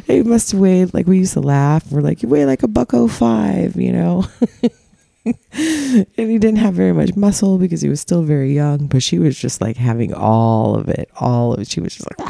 He 0.06 0.22
must 0.22 0.52
have 0.52 0.60
weighed 0.60 0.94
like 0.94 1.06
we 1.06 1.18
used 1.18 1.34
to 1.34 1.40
laugh. 1.40 1.90
We're 1.90 2.00
like 2.00 2.22
you 2.22 2.28
weigh 2.28 2.46
like 2.46 2.62
a 2.62 2.68
buck 2.68 2.94
oh 2.94 3.08
five 3.08 3.76
you 3.76 3.92
know? 3.92 4.24
And 5.24 6.06
he 6.16 6.38
didn't 6.38 6.56
have 6.56 6.74
very 6.74 6.92
much 6.92 7.14
muscle 7.14 7.56
because 7.56 7.80
he 7.80 7.88
was 7.88 8.00
still 8.00 8.22
very 8.22 8.52
young 8.52 8.86
but 8.88 9.02
she 9.02 9.18
was 9.18 9.38
just 9.38 9.60
like 9.60 9.76
having 9.76 10.12
all 10.14 10.74
of 10.74 10.88
it 10.88 11.10
all 11.18 11.54
of 11.54 11.60
it. 11.60 11.68
She 11.68 11.80
was 11.80 11.94
just 11.96 12.08
like 12.10 12.20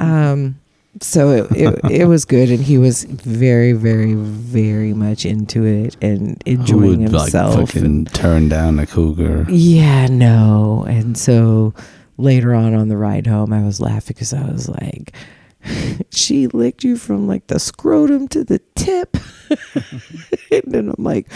um 0.00 0.61
so 1.00 1.30
it, 1.30 1.50
it, 1.52 1.90
it 1.90 2.04
was 2.04 2.24
good 2.24 2.50
and 2.50 2.60
he 2.60 2.76
was 2.78 3.04
very 3.04 3.72
very 3.72 4.14
very 4.14 4.92
much 4.92 5.24
into 5.24 5.64
it 5.64 5.96
and 6.02 6.42
Who 6.44 6.52
enjoying 6.52 7.02
would 7.04 7.12
like 7.12 7.22
himself 7.32 7.72
fucking 7.72 8.06
turn 8.06 8.48
down 8.48 8.78
a 8.78 8.86
cougar? 8.86 9.46
yeah, 9.48 10.06
no. 10.06 10.84
And 10.88 11.16
so 11.16 11.72
later 12.18 12.54
on 12.54 12.74
on 12.74 12.88
the 12.88 12.96
ride 12.96 13.26
home, 13.26 13.52
I 13.52 13.64
was 13.64 13.80
laughing 13.80 14.14
because 14.14 14.32
I 14.32 14.44
was 14.44 14.68
like, 14.68 15.14
she 16.10 16.46
licked 16.48 16.84
you 16.84 16.96
from 16.96 17.26
like 17.26 17.46
the 17.46 17.58
scrotum 17.58 18.28
to 18.28 18.44
the 18.44 18.60
tip. 18.74 19.16
and 20.50 20.62
then 20.66 20.88
I'm 20.96 21.02
like, 21.04 21.28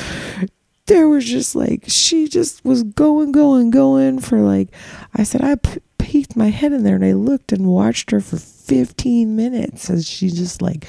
there 0.87 1.09
was 1.09 1.25
just 1.25 1.57
like, 1.57 1.85
she 1.87 2.29
just 2.29 2.64
was 2.64 2.83
going, 2.83 3.33
going, 3.33 3.71
going 3.71 4.21
for 4.21 4.38
like, 4.40 4.69
I 5.14 5.23
said, 5.25 5.42
I 5.42 5.57
peeked 6.07 6.37
my 6.37 6.51
head 6.51 6.73
in 6.73 6.85
there 6.85 6.95
and 6.95 7.05
I 7.05 7.14
looked 7.14 7.51
and 7.51 7.66
watched 7.66 8.12
her 8.12 8.21
for 8.21 8.37
15 8.37 9.35
minutes 9.35 9.90
as 9.90 10.09
she 10.09 10.31
just 10.31 10.62
like, 10.62 10.87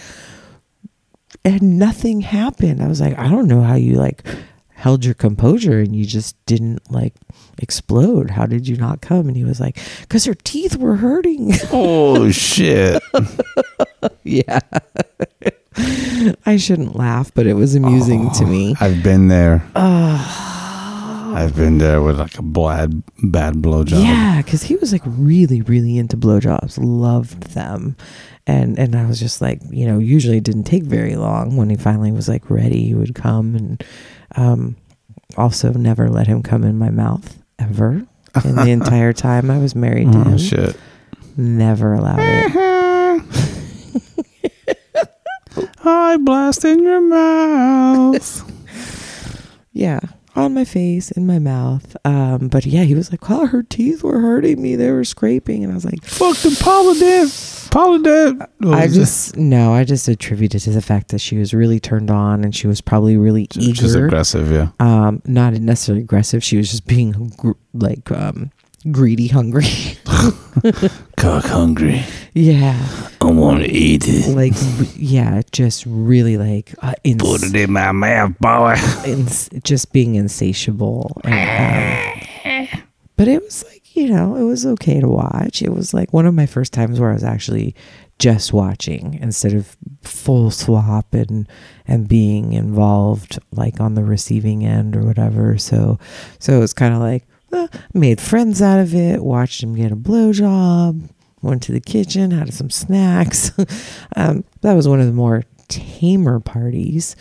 and 1.43 1.79
nothing 1.79 2.21
happened. 2.21 2.83
I 2.83 2.87
was 2.87 3.01
like, 3.01 3.17
I 3.17 3.27
don't 3.27 3.47
know 3.47 3.63
how 3.63 3.73
you 3.73 3.95
like 3.95 4.23
held 4.75 5.03
your 5.03 5.15
composure 5.15 5.79
and 5.79 5.95
you 5.95 6.05
just 6.05 6.35
didn't 6.45 6.91
like 6.91 7.15
explode. 7.57 8.29
How 8.29 8.45
did 8.45 8.67
you 8.67 8.77
not 8.77 9.01
come? 9.01 9.27
And 9.27 9.35
he 9.35 9.43
was 9.43 9.59
like, 9.59 9.79
because 10.01 10.25
her 10.25 10.35
teeth 10.35 10.77
were 10.77 10.97
hurting. 10.97 11.53
Oh 11.71 12.29
shit! 12.29 13.01
yeah. 14.23 14.59
I 16.45 16.57
shouldn't 16.57 16.95
laugh, 16.95 17.31
but 17.33 17.47
it 17.47 17.53
was 17.55 17.73
amusing 17.73 18.29
to 18.31 18.45
me. 18.45 18.75
I've 18.79 19.01
been 19.01 19.29
there. 19.29 19.63
Oh, 19.75 20.56
I've 21.35 21.55
been 21.55 21.77
there 21.77 22.01
with 22.01 22.19
like 22.19 22.37
a 22.37 22.41
bad, 22.41 23.03
bad 23.23 23.55
blowjob. 23.55 24.01
Yeah, 24.03 24.41
because 24.41 24.63
he 24.63 24.75
was 24.77 24.91
like 24.91 25.01
really, 25.05 25.61
really 25.61 25.97
into 25.97 26.15
blowjobs, 26.17 26.77
loved 26.81 27.53
them, 27.53 27.95
and 28.45 28.77
and 28.79 28.95
I 28.95 29.05
was 29.05 29.19
just 29.19 29.41
like, 29.41 29.61
you 29.69 29.85
know, 29.85 29.99
usually 29.99 30.37
it 30.37 30.43
didn't 30.43 30.63
take 30.65 30.83
very 30.83 31.15
long 31.15 31.57
when 31.57 31.69
he 31.69 31.75
finally 31.75 32.11
was 32.11 32.27
like 32.29 32.49
ready. 32.49 32.87
He 32.87 32.93
would 32.95 33.15
come, 33.15 33.55
and 33.55 33.83
um, 34.35 34.75
also 35.35 35.71
never 35.73 36.09
let 36.09 36.27
him 36.27 36.41
come 36.43 36.63
in 36.63 36.77
my 36.77 36.89
mouth 36.89 37.37
ever. 37.59 38.05
In 38.45 38.55
the 38.55 38.69
entire 38.69 39.13
time 39.13 39.49
I 39.49 39.57
was 39.57 39.73
married 39.75 40.11
to 40.11 40.23
Oh 40.27 40.37
shit. 40.37 40.77
never 41.35 41.93
allowed 41.93 42.19
it. 42.19 43.23
I 45.83 46.17
blast 46.17 46.65
in 46.65 46.83
your 46.83 47.01
mouth. 47.01 48.53
Yeah, 49.73 49.99
on 50.37 50.53
my 50.53 50.63
face, 50.63 51.11
in 51.11 51.25
my 51.25 51.39
mouth. 51.39 51.97
Um, 52.05 52.47
but 52.47 52.65
yeah, 52.65 52.83
he 52.83 52.93
was 52.95 53.11
like, 53.11 53.29
"Oh, 53.29 53.47
her 53.47 53.63
teeth 53.63 54.03
were 54.03 54.21
hurting 54.21 54.61
me; 54.61 54.75
they 54.75 54.91
were 54.91 55.03
scraping," 55.03 55.63
and 55.63 55.71
I 55.73 55.75
was 55.75 55.85
like, 55.85 56.03
Fuck 56.05 56.37
the. 56.37 56.55
Paula 57.69 57.99
did. 57.99 58.41
I 58.65 58.87
just 58.87 59.35
no, 59.35 59.73
I 59.73 59.83
just 59.83 60.07
attributed 60.07 60.61
to 60.61 60.69
the 60.69 60.81
fact 60.81 61.09
that 61.09 61.19
she 61.19 61.37
was 61.37 61.53
really 61.53 61.79
turned 61.79 62.09
on 62.09 62.43
and 62.43 62.55
she 62.55 62.67
was 62.67 62.79
probably 62.81 63.17
really 63.17 63.47
just 63.47 63.83
eager. 63.83 64.05
aggressive, 64.05 64.49
yeah. 64.51 64.69
Um, 64.79 65.21
not 65.25 65.53
necessarily 65.53 66.03
aggressive. 66.03 66.43
She 66.43 66.57
was 66.57 66.69
just 66.69 66.87
being 66.87 67.33
gr- 67.37 67.51
like 67.73 68.09
um, 68.11 68.51
greedy, 68.91 69.27
hungry. 69.27 69.65
Cock 71.17 71.45
hungry. 71.45 72.03
yeah, 72.33 72.87
I 73.21 73.25
want 73.31 73.63
to 73.63 73.69
eat 73.71 74.03
it. 74.07 74.35
like 74.35 74.53
yeah, 74.95 75.41
just 75.51 75.83
really 75.87 76.37
like 76.37 76.75
uh, 76.83 76.93
ins- 77.03 77.23
Put 77.23 77.43
it 77.43 77.55
in 77.55 77.73
my 77.73 77.91
mouth, 77.91 78.37
boy. 78.39 78.75
ins- 79.05 79.49
just 79.63 79.91
being 79.91 80.15
insatiable. 80.15 81.19
And, 81.23 82.21
um, 82.45 82.81
but 83.15 83.27
it 83.27 83.41
was 83.43 83.63
like 83.65 83.95
you 83.95 84.09
know, 84.09 84.35
it 84.35 84.43
was 84.43 84.63
okay 84.63 84.99
to 84.99 85.07
watch. 85.07 85.63
It 85.63 85.73
was 85.73 85.91
like 85.91 86.13
one 86.13 86.27
of 86.27 86.35
my 86.35 86.45
first 86.45 86.71
times 86.71 86.99
where 86.99 87.09
I 87.09 87.13
was 87.13 87.23
actually 87.23 87.73
just 88.19 88.53
watching 88.53 89.15
instead 89.21 89.53
of 89.55 89.75
full 90.03 90.51
swap 90.51 91.13
and 91.15 91.47
and 91.87 92.07
being 92.07 92.53
involved 92.53 93.39
like 93.51 93.79
on 93.81 93.95
the 93.95 94.03
receiving 94.03 94.63
end 94.63 94.95
or 94.95 95.01
whatever. 95.03 95.57
So 95.57 95.97
so 96.37 96.53
it 96.55 96.59
was 96.59 96.73
kind 96.73 96.93
of 96.93 96.99
like 96.99 97.25
uh, 97.51 97.67
made 97.93 98.19
friends 98.21 98.61
out 98.61 98.79
of 98.79 98.93
it. 98.93 99.23
Watched 99.23 99.63
him 99.63 99.75
get 99.75 99.91
a 99.91 99.95
blowjob. 99.95 101.09
Went 101.41 101.63
to 101.63 101.71
the 101.71 101.79
kitchen, 101.79 102.31
had 102.31 102.53
some 102.53 102.69
snacks. 102.69 103.51
um, 104.15 104.43
that 104.61 104.73
was 104.73 104.87
one 104.87 104.99
of 104.99 105.05
the 105.05 105.13
more 105.13 105.43
tamer 105.69 106.39
parties 106.39 107.15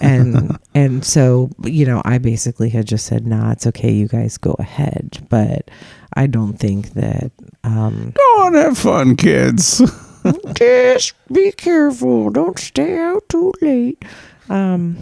and 0.00 0.58
and 0.74 1.04
so 1.04 1.48
you 1.62 1.86
know 1.86 2.02
i 2.04 2.18
basically 2.18 2.68
had 2.68 2.86
just 2.86 3.06
said 3.06 3.24
nah 3.24 3.52
it's 3.52 3.68
okay 3.68 3.92
you 3.92 4.08
guys 4.08 4.36
go 4.36 4.56
ahead 4.58 5.24
but 5.30 5.70
i 6.14 6.26
don't 6.26 6.54
think 6.54 6.90
that 6.94 7.30
um 7.62 8.12
Go 8.16 8.22
on, 8.42 8.54
have 8.54 8.76
fun, 8.78 9.14
kids. 9.14 9.80
just 10.54 11.12
be 11.32 11.52
careful 11.52 12.30
don't 12.30 12.58
stay 12.58 12.98
out 12.98 13.28
too 13.28 13.52
late 13.62 14.04
um 14.48 14.96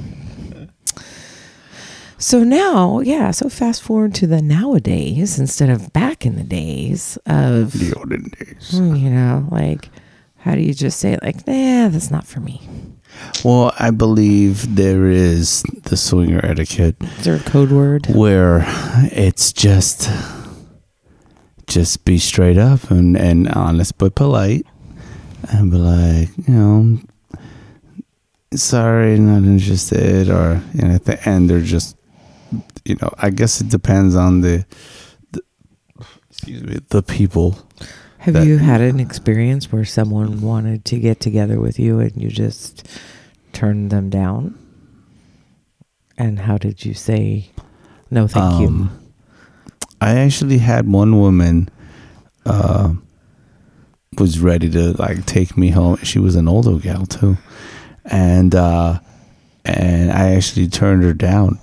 so 2.22 2.44
now 2.44 3.00
yeah 3.00 3.32
so 3.32 3.48
fast 3.48 3.82
forward 3.82 4.14
to 4.14 4.26
the 4.28 4.40
nowadays 4.40 5.38
instead 5.40 5.68
of 5.68 5.92
back 5.92 6.24
in 6.24 6.37
the 6.37 6.44
days 6.44 7.18
of 7.26 7.72
the 7.72 7.92
olden 7.98 8.30
days. 8.38 8.70
Hmm, 8.70 8.94
you 8.94 9.11
know 9.11 9.48
like 9.50 9.88
how 10.38 10.54
do 10.54 10.61
you 10.61 10.72
just 10.72 11.00
say 11.00 11.18
like 11.22 11.46
nah 11.46 11.88
that's 11.88 12.11
not 12.11 12.24
for 12.26 12.40
me. 12.40 12.61
Well, 13.44 13.74
I 13.78 13.90
believe 13.90 14.74
there 14.74 15.06
is 15.06 15.62
the 15.82 15.96
swinger 15.96 16.40
etiquette 16.44 16.96
is 17.00 17.24
there 17.24 17.37
a 17.37 17.40
code 17.40 17.70
word? 17.72 18.06
where 18.06 18.62
it's 19.12 19.52
just 19.52 20.08
just 21.66 22.04
be 22.04 22.18
straight 22.18 22.58
up 22.58 22.90
and, 22.90 23.16
and 23.16 23.48
honest 23.48 23.98
but 23.98 24.14
polite 24.14 24.66
and 25.50 25.70
be 25.70 25.76
like, 25.76 26.28
you 26.46 26.54
know, 26.54 26.98
sorry, 28.54 29.18
not 29.18 29.42
interested 29.42 30.30
or 30.30 30.62
you 30.74 30.87
know, 30.87 30.94
at 30.94 31.04
the 31.04 31.28
end 31.28 31.50
they're 31.50 31.61
just 31.61 31.96
you 32.84 32.96
know, 33.00 33.12
I 33.18 33.30
guess 33.30 33.60
it 33.60 33.68
depends 33.68 34.16
on 34.16 34.40
the, 34.40 34.64
the 35.32 35.42
excuse 36.30 36.62
me, 36.62 36.78
the 36.88 37.02
people. 37.02 37.58
Have 38.18 38.34
that- 38.34 38.46
you 38.46 38.58
had 38.58 38.80
an 38.80 39.00
experience 39.00 39.72
where 39.72 39.84
someone 39.84 40.40
wanted 40.40 40.84
to 40.86 40.98
get 40.98 41.20
together 41.20 41.58
with 41.60 41.78
you 41.78 41.98
and 42.00 42.12
you 42.20 42.28
just 42.28 42.86
turned 43.52 43.90
them 43.90 44.10
down? 44.10 44.58
And 46.18 46.38
how 46.40 46.58
did 46.58 46.84
you 46.84 46.94
say 46.94 47.50
no, 48.10 48.28
thank 48.28 48.60
you? 48.60 48.66
Um, 48.68 48.98
I 50.00 50.18
actually 50.18 50.58
had 50.58 50.86
one 50.86 51.18
woman 51.18 51.68
uh, 52.44 52.92
was 54.18 54.38
ready 54.40 54.68
to 54.70 54.92
like 54.92 55.24
take 55.26 55.56
me 55.56 55.70
home. 55.70 55.96
She 56.02 56.18
was 56.18 56.36
an 56.36 56.48
older 56.48 56.78
gal 56.78 57.06
too, 57.06 57.38
and 58.04 58.54
uh, 58.54 58.98
and 59.64 60.12
I 60.12 60.34
actually 60.34 60.68
turned 60.68 61.02
her 61.04 61.14
down. 61.14 61.58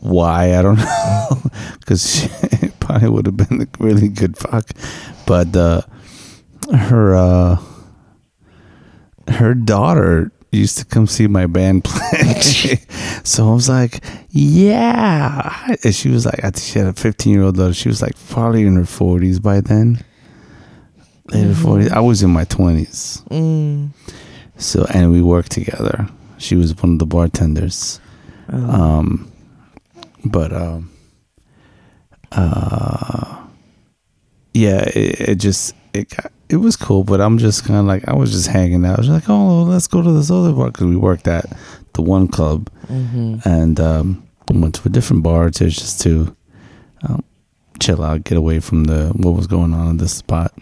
Why 0.00 0.56
I 0.56 0.62
don't 0.62 0.76
know, 0.78 1.42
because 1.80 2.24
it 2.62 2.78
probably 2.80 3.08
would 3.08 3.26
have 3.26 3.36
been 3.36 3.62
a 3.62 3.66
really 3.78 4.08
good 4.08 4.36
fuck, 4.36 4.70
but 5.26 5.54
uh, 5.56 5.82
her 6.72 7.14
uh, 7.14 7.56
her 9.28 9.54
daughter 9.54 10.32
used 10.52 10.78
to 10.78 10.84
come 10.84 11.06
see 11.06 11.26
my 11.26 11.46
band 11.46 11.84
play. 11.84 12.40
so 13.24 13.50
I 13.50 13.52
was 13.52 13.68
like, 13.68 14.02
yeah. 14.30 15.74
And 15.84 15.94
she 15.94 16.08
was 16.08 16.24
like, 16.24 16.38
I 16.38 16.50
think 16.50 16.58
she 16.58 16.78
had 16.78 16.88
a 16.88 16.92
15 16.92 17.32
year 17.32 17.42
old 17.42 17.56
daughter. 17.56 17.74
She 17.74 17.88
was 17.88 18.00
like 18.00 18.14
probably 18.30 18.62
in 18.62 18.76
her 18.76 18.82
40s 18.82 19.42
by 19.42 19.60
then. 19.60 20.04
Later 21.26 21.52
40s. 21.52 21.90
I 21.90 22.00
was 22.00 22.22
in 22.22 22.30
my 22.30 22.46
20s. 22.46 23.22
Mm. 23.28 23.90
So, 24.56 24.86
and 24.92 25.12
we 25.12 25.22
worked 25.22 25.52
together. 25.52 26.08
She 26.38 26.56
was 26.56 26.74
one 26.76 26.94
of 26.94 26.98
the 26.98 27.06
bartenders. 27.06 28.00
Oh. 28.50 28.58
Um, 28.58 29.30
but, 30.24 30.52
um, 30.52 30.90
uh, 32.32 33.46
yeah, 34.54 34.82
it, 34.94 35.20
it 35.20 35.34
just, 35.36 35.74
it 35.92 36.08
got, 36.10 36.32
it 36.48 36.56
was 36.56 36.76
cool, 36.76 37.04
but 37.04 37.20
I'm 37.20 37.38
just 37.38 37.64
kind 37.64 37.78
of 37.78 37.86
like, 37.86 38.08
I 38.08 38.14
was 38.14 38.32
just 38.32 38.48
hanging 38.48 38.84
out. 38.84 38.98
I 38.98 39.00
was 39.00 39.08
like, 39.10 39.28
oh, 39.28 39.62
let's 39.62 39.86
go 39.86 40.02
to 40.02 40.12
this 40.12 40.30
other 40.30 40.52
bar 40.52 40.70
because 40.70 40.86
we 40.86 40.96
worked 40.96 41.28
at 41.28 41.46
the 41.94 42.02
one 42.02 42.28
club 42.28 42.70
hmm 42.86 43.36
and 43.44 43.78
um, 43.80 44.26
went 44.50 44.74
to 44.76 44.88
a 44.88 44.90
different 44.90 45.22
bar 45.22 45.50
to 45.50 45.68
just 45.68 46.00
to 46.02 46.34
um, 47.02 47.22
chill 47.80 48.02
out, 48.02 48.24
get 48.24 48.38
away 48.38 48.60
from 48.60 48.84
the 48.84 49.08
what 49.14 49.34
was 49.34 49.46
going 49.46 49.74
on 49.74 49.88
in 49.88 49.96
this 49.98 50.14
spot. 50.14 50.52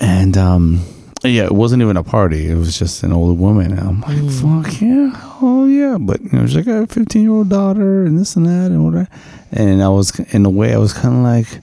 And 0.00 0.36
um, 0.36 0.80
yeah, 1.28 1.44
it 1.44 1.52
wasn't 1.52 1.82
even 1.82 1.96
a 1.96 2.02
party; 2.02 2.48
it 2.48 2.54
was 2.56 2.78
just 2.78 3.02
an 3.02 3.12
older 3.12 3.34
woman. 3.34 3.72
And 3.72 3.80
I'm 3.80 4.00
like, 4.00 4.16
Mm. 4.16 4.62
"Fuck 4.64 4.80
yeah, 4.80 5.12
oh 5.42 5.66
yeah!" 5.66 5.98
But 6.00 6.22
you 6.22 6.30
know, 6.32 6.46
she's 6.46 6.56
like, 6.56 6.68
"I 6.68 6.74
have 6.76 6.84
a 6.84 6.86
15 6.86 7.22
year 7.22 7.30
old 7.30 7.48
daughter, 7.48 8.04
and 8.04 8.18
this 8.18 8.36
and 8.36 8.46
that, 8.46 8.70
and 8.70 8.84
whatever." 8.84 9.08
And 9.52 9.82
I 9.82 9.88
was, 9.88 10.18
in 10.32 10.46
a 10.46 10.50
way, 10.50 10.72
I 10.74 10.78
was 10.78 10.92
kind 10.92 11.14
of 11.16 11.22
like, 11.22 11.62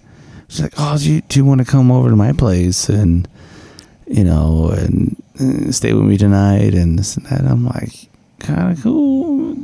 "She's 0.50 0.62
like, 0.62 0.74
oh, 0.78 0.98
do 0.98 1.12
you, 1.13 1.22
do 1.22 1.39
you 1.39 1.46
want 1.46 1.60
to 1.62 1.65
come 1.65 1.91
over 1.91 2.10
to 2.10 2.15
my 2.15 2.34
place 2.34 2.89
and 2.89 3.28
you 4.08 4.24
know 4.24 4.70
and, 4.70 5.15
uh, 5.39 5.72
stay 5.72 5.93
with 5.93 6.04
me 6.06 6.17
tonight 6.17 6.74
and 6.74 7.00
this 7.00 7.17
and 7.17 7.26
that?" 7.28 7.41
I'm 7.46 7.65
like, 7.65 8.10
kind 8.39 8.72
of 8.78 8.84
cool. 8.84 9.56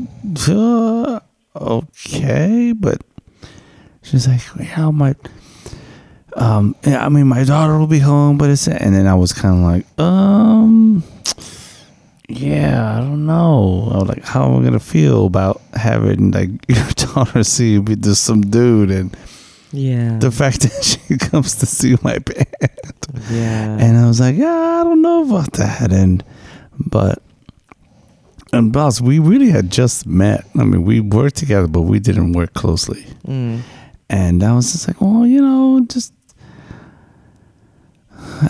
Okay, 1.55 2.71
but 2.73 3.01
she's 4.01 4.27
like, 4.27 4.41
yeah, 4.59 4.89
my, 4.89 5.15
um, 6.35 6.75
yeah, 6.85 7.05
I 7.05 7.09
mean, 7.09 7.27
my 7.27 7.43
daughter 7.43 7.77
will 7.77 7.87
be 7.87 7.99
home, 7.99 8.37
but 8.37 8.49
it's, 8.49 8.67
and 8.67 8.93
then 8.95 9.07
I 9.07 9.15
was 9.15 9.33
kind 9.33 9.55
of 9.55 9.61
like, 9.61 9.99
um, 9.99 11.03
yeah, 12.29 12.97
I 12.97 12.99
don't 13.01 13.25
know. 13.25 13.89
I 13.93 13.97
was 13.97 14.07
like, 14.07 14.23
how 14.23 14.45
am 14.51 14.61
I 14.61 14.63
gonna 14.63 14.79
feel 14.79 15.25
about 15.25 15.61
having 15.73 16.31
like 16.31 16.49
your 16.67 16.87
daughter 16.95 17.43
see 17.43 17.79
me 17.79 17.95
just 17.95 18.23
some 18.23 18.41
dude 18.41 18.89
and 18.91 19.15
Yeah. 19.71 20.17
the 20.19 20.31
fact 20.31 20.61
that 20.61 20.83
she 21.09 21.17
comes 21.17 21.55
to 21.55 21.65
see 21.65 21.95
my 22.01 22.17
band? 22.19 22.47
yeah. 23.29 23.77
And 23.79 23.97
I 23.97 24.07
was 24.07 24.19
like, 24.19 24.35
yeah, 24.37 24.79
I 24.81 24.83
don't 24.83 25.01
know 25.01 25.23
about 25.29 25.53
that. 25.53 25.91
And 25.91 26.23
but 26.77 27.21
and 28.51 28.71
boss, 28.71 29.01
we 29.01 29.19
really 29.19 29.49
had 29.49 29.71
just 29.71 30.05
met. 30.07 30.45
I 30.57 30.63
mean, 30.63 30.83
we 30.83 30.99
worked 31.01 31.35
together, 31.35 31.67
but 31.67 31.81
we 31.81 31.99
didn't 31.99 32.33
work 32.33 32.53
closely. 32.53 33.03
mm. 33.27 33.61
And 34.09 34.43
I 34.43 34.53
was 34.53 34.71
just 34.71 34.87
like, 34.87 35.01
well, 35.01 35.25
you 35.25 35.41
know, 35.41 35.83
just 35.87 36.13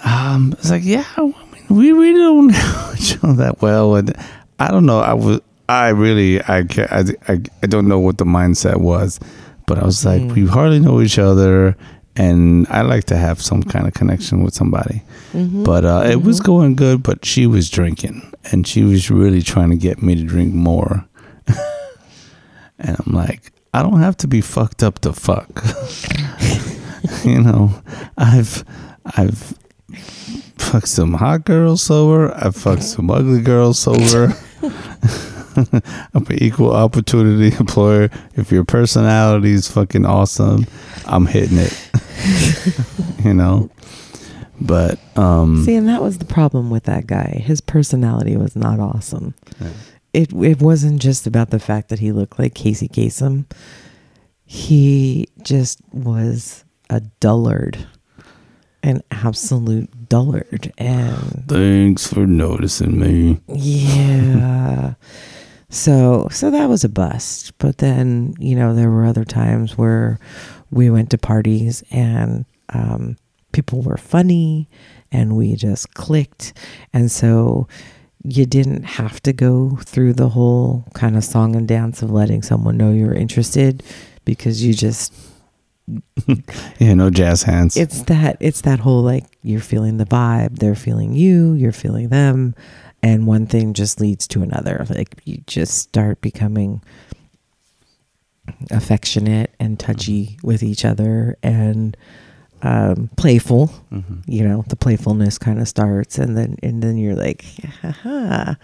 um, 0.05 0.53
it's 0.57 0.69
like, 0.69 0.83
yeah, 0.83 1.05
I 1.17 1.21
mean, 1.21 1.36
we 1.69 1.91
really 1.91 2.19
don't 2.19 2.47
know 2.51 2.91
each 2.95 3.17
other 3.23 3.33
that 3.33 3.62
well, 3.62 3.95
and 3.95 4.13
I 4.59 4.69
don't 4.71 4.86
know. 4.86 4.99
I 4.99 5.13
was, 5.13 5.41
I 5.69 5.89
really, 5.89 6.41
I, 6.41 6.59
I, 6.89 7.05
I, 7.27 7.67
don't 7.67 7.88
know 7.88 7.99
what 7.99 8.17
the 8.17 8.25
mindset 8.25 8.77
was, 8.77 9.19
but 9.65 9.77
I 9.79 9.86
was 9.86 10.05
like, 10.05 10.21
Mm. 10.21 10.33
we 10.36 10.45
hardly 10.45 10.79
know 10.79 11.01
each 11.01 11.17
other, 11.19 11.75
and 12.15 12.67
I 12.69 12.81
like 12.81 13.05
to 13.05 13.17
have 13.17 13.41
some 13.41 13.63
kind 13.63 13.88
of 13.88 13.93
connection 13.93 14.43
with 14.43 14.53
somebody. 14.53 15.01
Mhm. 15.33 15.63
But 15.63 15.86
uh, 15.86 16.03
it 16.05 16.21
was 16.21 16.39
Mhm. 16.39 16.45
going 16.45 16.75
good, 16.75 17.01
but 17.03 17.25
she 17.25 17.47
was 17.47 17.69
drinking, 17.69 18.21
and 18.51 18.67
she 18.67 18.83
was 18.83 19.09
really 19.09 19.41
trying 19.41 19.69
to 19.71 19.77
get 19.77 20.01
me 20.03 20.15
to 20.15 20.23
drink 20.23 20.53
more. 20.53 21.05
and 22.79 22.97
I'm 23.05 23.13
like, 23.13 23.51
I 23.73 23.81
don't 23.81 23.99
have 23.99 24.17
to 24.17 24.27
be 24.27 24.41
fucked 24.41 24.83
up 24.83 24.99
to 24.99 25.13
fuck. 25.13 25.49
you 27.25 27.41
know, 27.41 27.71
I've 28.17 28.63
I've 29.17 29.53
fucked 30.58 30.88
some 30.88 31.13
hot 31.13 31.45
girls 31.45 31.82
sober. 31.82 32.34
I've 32.36 32.56
fucked 32.56 32.84
some 32.84 33.10
ugly 33.10 33.41
girls 33.41 33.79
sober. 33.79 34.34
I'm 36.13 36.25
an 36.27 36.43
equal 36.43 36.73
opportunity 36.73 37.56
employer. 37.58 38.10
If 38.36 38.51
your 38.51 38.63
personality 38.63 39.51
is 39.51 39.67
fucking 39.67 40.06
awesome, 40.06 40.65
I'm 41.06 41.25
hitting 41.25 41.58
it. 41.58 41.89
you 43.25 43.34
know, 43.34 43.69
but 44.60 44.99
um, 45.17 45.63
See, 45.63 45.75
and 45.75 45.88
that 45.88 46.01
was 46.01 46.17
the 46.17 46.25
problem 46.25 46.69
with 46.69 46.84
that 46.86 47.08
guy. 47.08 47.41
His 47.43 47.62
personality 47.62 48.36
was 48.36 48.56
not 48.56 48.79
awesome. 48.79 49.36
Yeah. 49.60 49.69
It 50.13 50.34
it 50.34 50.62
wasn't 50.62 51.01
just 51.01 51.27
about 51.27 51.49
the 51.49 51.60
fact 51.60 51.89
that 51.89 51.99
he 51.99 52.12
looked 52.12 52.39
like 52.39 52.53
Casey 52.53 52.88
Kasem. 52.88 53.45
He 54.45 55.27
just 55.41 55.82
was 55.91 56.63
a 56.89 57.01
dullard, 57.19 57.88
an 58.84 59.02
absolute 59.12 60.10
dullard, 60.10 60.72
and 60.78 61.46
thanks 61.48 62.08
for 62.08 62.28
noticing 62.28 63.00
me. 63.00 63.39
yeah. 63.48 64.93
So 65.69 66.28
so 66.30 66.52
that 66.52 66.69
was 66.69 66.84
a 66.84 66.89
bust. 66.89 67.58
But 67.58 67.80
then, 67.80 68.36
you 68.38 68.56
know, 68.56 68.76
there 68.76 68.91
were 68.91 69.06
other 69.06 69.26
times 69.26 69.78
where 69.78 70.19
we 70.69 70.89
went 70.89 71.10
to 71.12 71.17
parties 71.17 71.84
and 71.89 72.46
um, 72.74 73.17
people 73.54 73.82
were 73.82 73.98
funny 73.98 74.69
and 75.12 75.36
we 75.36 75.56
just 75.56 75.93
clicked. 75.93 76.54
And 76.93 77.10
so 77.12 77.67
you 78.24 78.46
didn't 78.46 78.84
have 78.84 79.22
to 79.24 79.34
go 79.34 79.78
through 79.82 80.13
the 80.13 80.30
whole 80.30 80.86
kind 80.93 81.17
of 81.17 81.24
song 81.24 81.56
and 81.56 81.67
dance 81.67 82.02
of 82.02 82.12
letting 82.12 82.41
someone 82.41 82.78
know 82.78 82.91
you 82.91 83.06
were 83.06 83.13
interested 83.13 83.84
because 84.26 84.63
you 84.63 84.74
just 84.74 85.13
Yeah, 86.80 86.93
no 86.93 87.10
jazz 87.10 87.43
hands. 87.43 87.76
it's 87.78 88.04
that 88.04 88.38
it's 88.39 88.62
that 88.62 88.80
whole 88.80 89.02
like 89.02 89.26
you're 89.43 89.60
feeling 89.62 89.98
the 89.98 90.06
vibe 90.06 90.60
they're 90.60 90.76
feeling 90.76 91.13
you 91.13 91.54
you're 91.54 91.72
feeling 91.74 92.10
them 92.10 92.56
and 93.02 93.28
one 93.28 93.48
thing 93.48 93.74
just 93.74 94.00
leads 94.00 94.28
to 94.30 94.41
another 94.43 94.86
like 94.89 95.15
you 95.26 95.43
just 95.48 95.78
start 95.78 96.22
becoming 96.22 96.82
affectionate 98.72 99.54
and 99.60 99.80
touchy 99.80 100.38
with 100.43 100.63
each 100.63 100.84
other 100.86 101.38
and 101.43 101.96
um, 102.62 103.10
playful 103.17 103.67
Mhm. 103.91 104.24
you 104.26 104.48
know 104.48 104.63
the 104.67 104.76
playfulness 104.78 105.38
kind 105.38 105.60
of 105.60 105.67
starts 105.67 106.17
and 106.17 106.38
then 106.38 106.56
and 106.63 106.82
then 106.82 106.98
you're 106.98 107.15
like 107.15 107.43
ha 107.82 107.91
ha, 107.91 108.56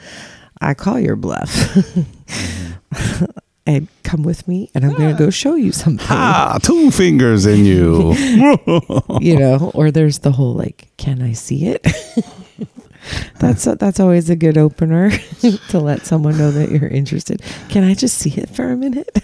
i 0.61 0.73
call 0.73 0.99
your 0.99 1.15
bluff 1.17 1.51
and 3.69 3.87
come 4.03 4.23
with 4.23 4.47
me 4.47 4.69
and 4.73 4.83
i'm 4.83 4.93
gonna 4.97 5.13
go 5.13 5.29
show 5.29 5.53
you 5.53 5.71
something 5.71 6.07
Ah, 6.09 6.57
two 6.61 6.89
fingers 6.89 7.45
in 7.45 7.63
you. 7.65 8.13
you 9.21 9.37
know, 9.37 9.69
or 9.75 9.91
there's 9.91 10.19
the 10.19 10.31
whole 10.31 10.55
like, 10.55 10.87
can 10.97 11.21
I 11.21 11.33
see 11.33 11.67
it? 11.67 11.85
that's 13.39 13.65
that's 13.65 13.99
always 13.99 14.29
a 14.29 14.35
good 14.35 14.57
opener 14.57 15.11
to 15.69 15.79
let 15.79 16.05
someone 16.05 16.37
know 16.37 16.49
that 16.51 16.71
you're 16.71 16.89
interested. 16.89 17.41
Can 17.69 17.83
I 17.83 17.93
just 17.93 18.17
see 18.17 18.31
it 18.31 18.49
for 18.49 18.71
a 18.71 18.75
minute? 18.77 19.19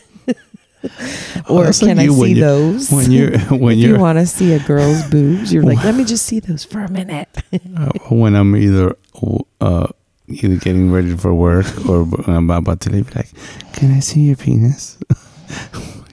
Or 1.49 1.71
can 1.73 1.97
I 1.97 2.03
you 2.03 2.13
see 2.13 2.34
you- 2.34 2.41
those? 2.41 2.91
when 2.91 3.10
you're 3.12 3.39
when 3.58 3.77
you 3.79 3.97
want 3.97 4.19
to 4.19 4.27
see 4.27 4.53
a 4.53 4.60
girl's 4.60 5.01
boobs, 5.10 5.51
you're 5.51 5.63
like, 5.63 5.84
let 5.84 5.95
me 5.95 6.03
just 6.05 6.25
see 6.25 6.39
those 6.39 6.63
for 6.63 6.81
a 6.81 6.89
minute. 6.91 7.27
uh, 7.75 7.89
when 8.10 8.36
I'm 8.36 8.55
either 8.55 8.95
uh 9.60 9.88
either 10.27 10.57
getting 10.57 10.91
ready 10.91 11.15
for 11.15 11.33
work 11.33 11.65
or 11.88 12.07
I'm 12.27 12.49
about 12.49 12.81
to 12.81 12.89
leave, 12.89 13.15
like, 13.15 13.29
can 13.73 13.91
I 13.91 13.99
see 13.99 14.21
your 14.21 14.35
penis? 14.35 14.97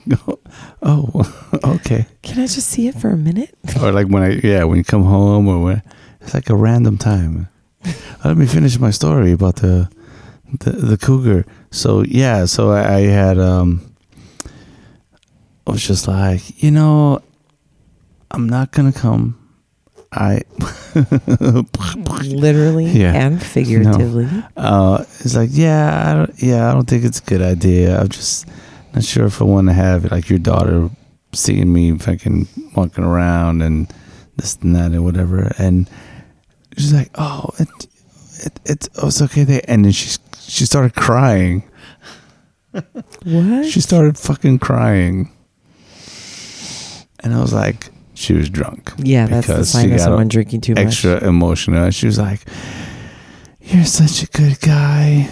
no. 0.06 0.16
Oh, 0.84 1.22
okay. 1.64 2.06
Can 2.22 2.40
I 2.42 2.46
just 2.46 2.68
see 2.68 2.88
it 2.88 2.96
for 2.96 3.10
a 3.10 3.16
minute? 3.16 3.56
Or 3.80 3.92
like 3.92 4.08
when 4.08 4.22
I 4.24 4.30
yeah 4.42 4.64
when 4.64 4.78
you 4.78 4.84
come 4.84 5.04
home 5.04 5.46
or 5.46 5.62
when 5.62 5.82
it's 6.20 6.34
like 6.34 6.50
a 6.50 6.56
random 6.56 6.98
time. 6.98 7.48
Let 8.24 8.36
me 8.36 8.46
finish 8.46 8.78
my 8.78 8.90
story 8.90 9.30
about 9.32 9.56
the 9.56 9.88
the, 10.60 10.72
the 10.72 10.98
cougar. 10.98 11.46
So 11.70 12.02
yeah, 12.02 12.46
so 12.46 12.72
I, 12.72 12.96
I 12.96 13.00
had 13.02 13.38
um 13.38 13.80
I 15.66 15.70
was 15.70 15.86
just 15.86 16.08
like, 16.08 16.62
you 16.62 16.72
know, 16.72 17.22
I'm 18.32 18.48
not 18.48 18.72
gonna 18.72 18.92
come. 18.92 19.38
I 20.12 20.42
Literally 22.22 22.86
Yeah. 22.86 23.14
and 23.14 23.42
figuratively. 23.42 24.28
uh 24.56 25.04
it's 25.20 25.34
like, 25.34 25.50
yeah, 25.52 26.10
I 26.10 26.14
don't 26.14 26.42
yeah, 26.42 26.68
I 26.70 26.74
don't 26.74 26.86
think 26.88 27.04
it's 27.04 27.18
a 27.20 27.24
good 27.24 27.42
idea. 27.42 27.98
I'm 28.00 28.08
just 28.08 28.46
not 28.94 29.04
sure 29.04 29.24
if 29.26 29.40
I 29.40 29.44
want 29.44 29.68
to 29.68 29.72
have 29.74 30.10
like 30.12 30.28
your 30.28 30.38
daughter 30.38 30.90
seeing 31.32 31.72
me 31.72 31.96
fucking 31.98 32.46
walking 32.76 33.04
around 33.04 33.62
and 33.62 33.88
this 34.36 34.56
and 34.62 34.74
that 34.76 34.92
and 34.92 35.02
whatever. 35.04 35.50
And 35.58 35.88
she's 36.76 36.92
like, 36.92 37.10
oh, 37.14 37.48
it, 37.58 37.68
it 38.44 38.60
it's 38.66 38.88
oh, 39.02 39.08
it's 39.08 39.22
okay 39.22 39.44
there. 39.44 39.62
And 39.66 39.84
then 39.86 39.92
she 39.92 40.18
she 40.40 40.66
started 40.66 40.94
crying. 40.94 41.62
What? 42.72 43.64
She 43.66 43.80
started 43.80 44.18
fucking 44.18 44.58
crying. 44.58 45.30
And 47.24 47.32
I 47.34 47.40
was 47.40 47.52
like, 47.52 47.91
she 48.22 48.32
was 48.34 48.48
drunk. 48.48 48.92
yeah, 48.98 49.26
that's 49.26 49.46
the 49.46 49.52
because 49.54 49.70
sign 49.70 49.92
of 49.92 50.00
someone 50.00 50.28
drinking 50.28 50.60
too 50.62 50.74
much. 50.74 50.84
extra 50.86 51.22
emotional. 51.26 51.82
And 51.84 51.94
she 51.94 52.06
was 52.06 52.18
like, 52.18 52.40
"You're 53.60 53.84
such 53.84 54.22
a 54.22 54.26
good 54.26 54.60
guy," 54.60 55.28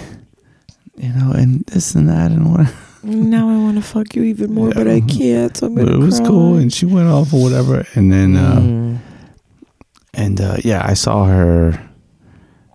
you 0.96 1.08
know, 1.10 1.32
and 1.32 1.64
this 1.66 1.94
and 1.94 2.08
that 2.08 2.30
and 2.32 2.50
what. 2.52 2.66
Now 3.02 3.48
I 3.48 3.56
want 3.56 3.76
to 3.76 3.82
fuck 3.82 4.14
you 4.14 4.24
even 4.24 4.52
more, 4.52 4.72
but 4.74 4.86
I 4.86 5.00
can't. 5.00 5.56
So 5.56 5.68
I'm 5.68 5.74
But 5.74 5.88
it 5.88 5.96
was 5.96 6.18
cry. 6.20 6.28
cool, 6.28 6.56
and 6.58 6.70
she 6.70 6.84
went 6.84 7.08
off 7.08 7.32
or 7.32 7.40
whatever. 7.42 7.86
And 7.94 8.12
then, 8.12 8.36
uh, 8.36 8.60
Mm. 8.60 8.98
and 10.12 10.38
uh, 10.40 10.56
yeah, 10.62 10.82
I 10.84 10.92
saw 10.92 11.24
her 11.24 11.80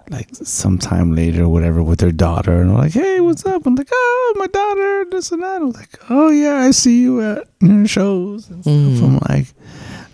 like 0.09 0.29
sometime 0.33 1.13
later, 1.15 1.43
or 1.43 1.49
whatever, 1.49 1.83
with 1.83 2.01
her 2.01 2.11
daughter, 2.11 2.53
and 2.59 2.71
I'm 2.71 2.77
like, 2.77 2.93
"Hey, 2.93 3.19
what's 3.21 3.45
up?" 3.45 3.67
I'm 3.67 3.75
like, 3.75 3.89
"Oh, 3.91 4.33
my 4.37 4.47
daughter, 4.47 5.05
this 5.11 5.31
and 5.31 5.43
that." 5.43 5.61
I'm 5.61 5.71
like, 5.71 5.93
"Oh 6.09 6.29
yeah, 6.29 6.57
I 6.57 6.71
see 6.71 7.01
you 7.03 7.21
at 7.21 7.43
your 7.61 7.85
shows 7.87 8.49
and 8.49 8.63
stuff." 8.63 8.73
Mm. 8.73 9.03
I'm 9.03 9.19
like, 9.29 9.47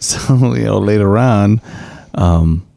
so 0.02 0.36
you 0.56 0.66
know, 0.66 0.80
later 0.80 1.18
on, 1.18 1.62
um, 2.16 2.68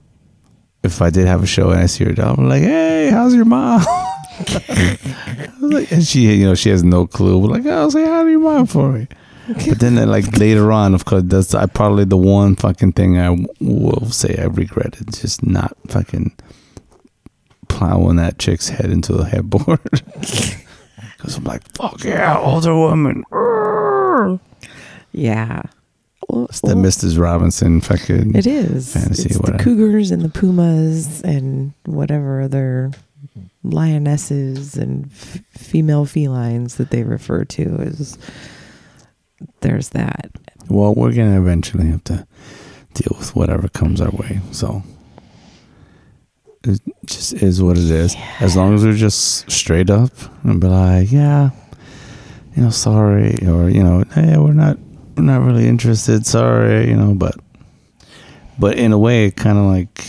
if 0.82 1.02
I 1.02 1.10
did 1.10 1.26
have 1.26 1.42
a 1.42 1.46
show 1.46 1.70
and 1.70 1.80
I 1.80 1.86
see 1.86 2.04
her 2.04 2.12
dog, 2.12 2.38
I'm 2.38 2.48
like, 2.48 2.62
"Hey, 2.62 3.10
how's 3.10 3.34
your 3.34 3.44
mom?" 3.46 3.84
Like, 5.60 5.90
and 5.92 6.04
she, 6.04 6.20
you 6.34 6.44
know, 6.44 6.54
she 6.54 6.68
has 6.68 6.82
no 6.84 7.06
clue. 7.06 7.38
We're 7.38 7.48
like, 7.48 7.64
"Oh, 7.64 7.88
say 7.88 8.04
hi 8.04 8.24
to 8.24 8.30
your 8.30 8.40
mom 8.40 8.66
for 8.66 8.92
me." 8.92 9.08
But 9.46 9.78
then, 9.78 9.96
uh, 9.96 10.06
like 10.06 10.36
later 10.38 10.70
on, 10.72 10.94
of 10.94 11.04
course, 11.04 11.22
that's 11.26 11.54
I 11.54 11.66
probably 11.66 12.04
the 12.04 12.16
one 12.18 12.54
fucking 12.56 12.92
thing 12.92 13.18
I 13.18 13.30
will 13.60 14.10
say 14.10 14.36
I 14.38 14.44
regretted, 14.46 15.12
just 15.12 15.44
not 15.46 15.76
fucking 15.88 16.36
plowing 17.68 18.16
that 18.16 18.38
chick's 18.38 18.68
head 18.68 18.90
into 18.90 19.12
the 19.12 19.24
headboard. 19.24 19.80
Because 21.16 21.38
I'm 21.38 21.44
like, 21.44 21.62
fuck 21.74 22.04
yeah, 22.04 22.38
older 22.38 22.74
woman. 22.74 23.24
Yeah. 25.12 25.62
It's 26.28 26.60
the 26.60 26.74
Mrs. 26.74 27.18
Robinson 27.18 27.80
fucking. 27.80 28.34
It 28.34 28.46
is. 28.46 28.92
fantasy, 28.92 29.30
it's 29.30 29.38
the 29.38 29.58
cougars 29.58 30.10
and 30.10 30.22
the 30.22 30.28
pumas 30.28 31.20
and 31.22 31.72
whatever 31.84 32.40
other 32.42 32.92
lionesses 33.62 34.76
and 34.76 35.06
f- 35.06 35.40
female 35.52 36.04
felines 36.06 36.76
that 36.76 36.90
they 36.90 37.02
refer 37.02 37.44
to 37.44 37.76
as. 37.80 38.18
There's 39.60 39.90
that. 39.90 40.30
Well, 40.68 40.94
we're 40.94 41.12
gonna 41.12 41.40
eventually 41.40 41.88
have 41.88 42.04
to 42.04 42.26
deal 42.94 43.16
with 43.18 43.34
whatever 43.36 43.68
comes 43.68 44.00
our 44.00 44.10
way. 44.10 44.40
So 44.52 44.82
it 46.64 46.80
just 47.04 47.34
is 47.34 47.62
what 47.62 47.76
it 47.76 47.90
is. 47.90 48.16
As 48.40 48.56
long 48.56 48.74
as 48.74 48.84
we're 48.84 48.94
just 48.94 49.50
straight 49.50 49.90
up 49.90 50.12
and 50.44 50.60
be 50.60 50.66
like, 50.66 51.12
yeah, 51.12 51.50
you 52.56 52.62
know, 52.62 52.70
sorry, 52.70 53.38
or 53.46 53.68
you 53.68 53.82
know, 53.82 54.04
hey, 54.14 54.36
we're 54.38 54.52
not, 54.52 54.78
we're 55.16 55.24
not 55.24 55.42
really 55.42 55.66
interested. 55.66 56.26
Sorry, 56.26 56.88
you 56.88 56.96
know, 56.96 57.14
but 57.14 57.36
but 58.58 58.78
in 58.78 58.92
a 58.92 58.98
way, 58.98 59.30
kind 59.30 59.58
of 59.58 59.64
like 59.64 60.04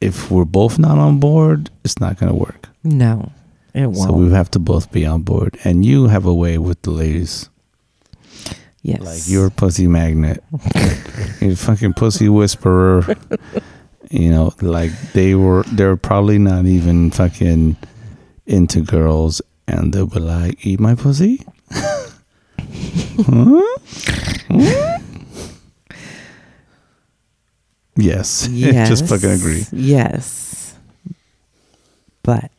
if 0.00 0.30
we're 0.30 0.44
both 0.44 0.78
not 0.78 0.98
on 0.98 1.20
board, 1.20 1.70
it's 1.84 2.00
not 2.00 2.18
gonna 2.18 2.34
work. 2.34 2.68
No, 2.82 3.32
it 3.74 3.86
won't. 3.86 3.96
So 3.96 4.12
we 4.12 4.30
have 4.30 4.50
to 4.52 4.58
both 4.58 4.90
be 4.92 5.06
on 5.06 5.22
board, 5.22 5.58
and 5.64 5.84
you 5.84 6.06
have 6.06 6.26
a 6.26 6.34
way 6.34 6.58
with 6.58 6.80
the 6.82 6.90
ladies. 6.90 7.48
yes. 8.82 9.02
Like 9.02 9.22
you're 9.26 9.46
a 9.46 9.50
pussy 9.50 9.86
magnet. 9.86 10.42
you're 11.40 11.56
fucking 11.56 11.94
pussy 11.94 12.28
whisperer. 12.28 13.04
you 14.10 14.30
know, 14.30 14.52
like 14.60 14.92
they 15.12 15.34
were 15.34 15.64
they're 15.72 15.96
probably 15.96 16.38
not 16.38 16.66
even 16.66 17.10
fucking 17.10 17.76
into 18.46 18.82
girls 18.82 19.40
and 19.68 19.92
they'll 19.92 20.06
be 20.06 20.20
like, 20.20 20.66
Eat 20.66 20.80
my 20.80 20.94
pussy? 20.94 21.44
Huh? 23.26 23.78
Yes. 27.96 28.48
Yes. 28.50 28.88
Just 28.88 29.08
fucking 29.08 29.30
agree. 29.30 29.64
Yes. 29.72 30.74
But 32.22 32.50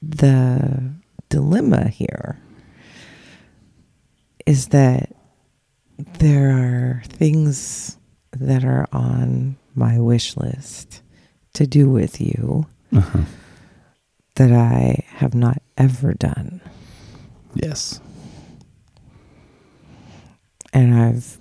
the 0.00 0.92
dilemma 1.28 1.88
here 1.88 2.38
is 4.46 4.68
that 4.68 5.14
there 6.18 6.50
are 6.50 7.02
things 7.06 7.96
that 8.32 8.64
are 8.64 8.88
on 8.92 9.56
my 9.74 9.98
wish 10.00 10.36
list 10.36 11.02
to 11.54 11.66
do 11.66 11.88
with 11.88 12.20
you 12.20 12.66
Uh-huh. 12.94 13.20
That 14.36 14.52
I 14.52 15.04
have 15.08 15.34
not 15.34 15.60
ever 15.76 16.14
done. 16.14 16.60
Yes. 17.54 18.00
And 20.72 20.94
I've 20.94 21.38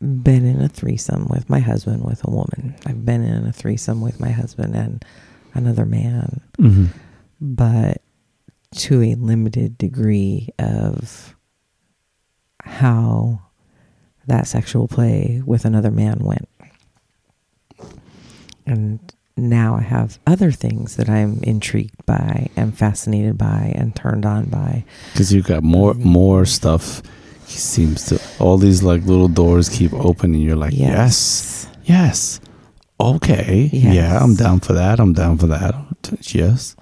been 0.00 0.44
in 0.44 0.60
a 0.60 0.68
threesome 0.68 1.28
with 1.28 1.48
my 1.48 1.60
husband 1.60 2.04
with 2.04 2.26
a 2.26 2.30
woman. 2.30 2.74
I've 2.84 3.04
been 3.04 3.22
in 3.22 3.46
a 3.46 3.52
threesome 3.52 4.00
with 4.00 4.18
my 4.20 4.30
husband 4.30 4.74
and 4.74 5.04
another 5.54 5.86
man, 5.86 6.40
Mm-hmm. 6.58 6.86
but 7.40 8.02
to 8.76 9.02
a 9.02 9.14
limited 9.14 9.78
degree 9.78 10.48
of 10.58 11.34
how 12.62 13.40
that 14.26 14.46
sexual 14.48 14.88
play 14.88 15.40
with 15.46 15.64
another 15.64 15.90
man 15.92 16.18
went. 16.18 16.48
And 18.66 19.14
now 19.36 19.76
I 19.76 19.82
have 19.82 20.18
other 20.26 20.50
things 20.50 20.96
that 20.96 21.08
I'm 21.08 21.40
intrigued 21.42 22.04
by 22.06 22.48
and 22.56 22.76
fascinated 22.76 23.36
by 23.36 23.72
and 23.76 23.94
turned 23.94 24.24
on 24.24 24.46
by. 24.46 24.84
Because 25.12 25.32
you've 25.32 25.46
got 25.46 25.62
more 25.62 25.92
mm-hmm. 25.92 26.08
more 26.08 26.44
stuff. 26.46 27.02
He 27.46 27.58
seems 27.58 28.06
to 28.06 28.20
all 28.40 28.58
these 28.58 28.82
like 28.82 29.02
little 29.02 29.28
doors 29.28 29.68
keep 29.68 29.92
opening. 29.92 30.40
You're 30.40 30.56
like, 30.56 30.72
yes, 30.74 31.68
yes, 31.84 32.40
okay, 32.98 33.68
yeah, 33.72 34.18
I'm 34.20 34.34
down 34.34 34.60
for 34.60 34.72
that. 34.72 34.98
I'm 34.98 35.12
down 35.12 35.38
for 35.38 35.46
that. 35.46 35.74
Yes. 36.22 36.74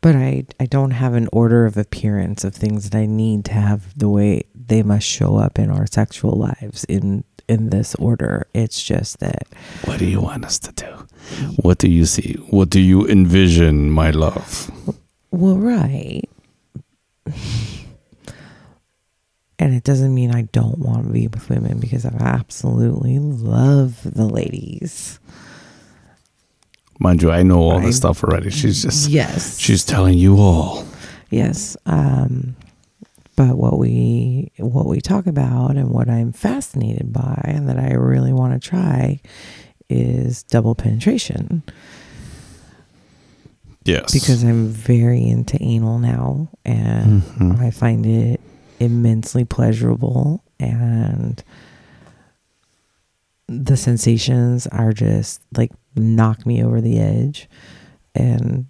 But 0.00 0.16
I, 0.16 0.46
I 0.58 0.64
don't 0.64 0.92
have 0.92 1.12
an 1.12 1.28
order 1.30 1.66
of 1.66 1.76
appearance 1.76 2.42
of 2.42 2.54
things 2.54 2.88
that 2.88 2.98
I 2.98 3.04
need 3.04 3.44
to 3.46 3.52
have 3.52 3.96
the 3.98 4.08
way 4.08 4.44
they 4.54 4.82
must 4.82 5.06
show 5.06 5.36
up 5.36 5.58
in 5.58 5.70
our 5.70 5.86
sexual 5.86 6.32
lives 6.32 6.84
in 6.84 7.24
in 7.50 7.70
this 7.70 7.94
order. 7.96 8.46
It's 8.54 8.80
just 8.82 9.18
that 9.18 9.42
What 9.84 9.98
do 9.98 10.06
you 10.06 10.20
want 10.20 10.44
us 10.44 10.58
to 10.60 10.72
do? 10.72 11.06
What 11.56 11.78
do 11.78 11.90
you 11.90 12.06
see? 12.06 12.34
What 12.50 12.70
do 12.70 12.80
you 12.80 13.06
envision, 13.06 13.90
my 13.90 14.10
love? 14.10 14.70
well 15.32 15.56
right. 15.58 16.22
And 19.58 19.74
it 19.74 19.84
doesn't 19.84 20.14
mean 20.14 20.34
I 20.34 20.42
don't 20.52 20.78
want 20.78 21.06
to 21.06 21.12
be 21.12 21.26
with 21.28 21.50
women 21.50 21.80
because 21.80 22.06
I 22.06 22.14
absolutely 22.18 23.18
love 23.18 24.00
the 24.04 24.24
ladies. 24.24 25.20
Mind 26.98 27.20
you, 27.22 27.30
I 27.30 27.42
know 27.42 27.58
all 27.60 27.78
I- 27.78 27.84
this 27.86 27.96
stuff 27.98 28.22
already. 28.24 28.50
She's 28.50 28.82
just 28.82 29.08
yes. 29.10 29.58
she's 29.58 29.84
telling 29.84 30.16
you 30.16 30.38
all. 30.38 30.86
Yes. 31.30 31.76
Um, 31.86 32.56
but 33.36 33.56
what 33.56 33.78
we 33.78 34.52
what 34.58 34.86
we 34.86 35.00
talk 35.00 35.26
about 35.26 35.76
and 35.76 35.90
what 35.90 36.08
I'm 36.08 36.32
fascinated 36.32 37.12
by 37.12 37.40
and 37.44 37.68
that 37.68 37.78
I 37.78 37.92
really 37.94 38.32
want 38.32 38.52
to 38.60 38.68
try 38.68 39.20
is 39.88 40.42
double 40.44 40.74
penetration 40.74 41.62
Yes. 43.84 44.12
because 44.12 44.44
I'm 44.44 44.68
very 44.68 45.22
into 45.26 45.60
anal 45.62 45.98
now 45.98 46.48
and 46.64 47.22
Mhm. 47.22 47.58
I 47.60 47.70
find 47.70 48.04
it 48.06 48.40
immensely 48.78 49.44
pleasurable 49.44 50.44
and 50.58 51.42
the 53.48 53.76
sensations 53.76 54.66
are 54.68 54.92
just 54.92 55.40
like 55.56 55.72
knock 55.96 56.46
me 56.46 56.62
over 56.62 56.80
the 56.80 56.98
edge 57.00 57.48
and 58.14 58.66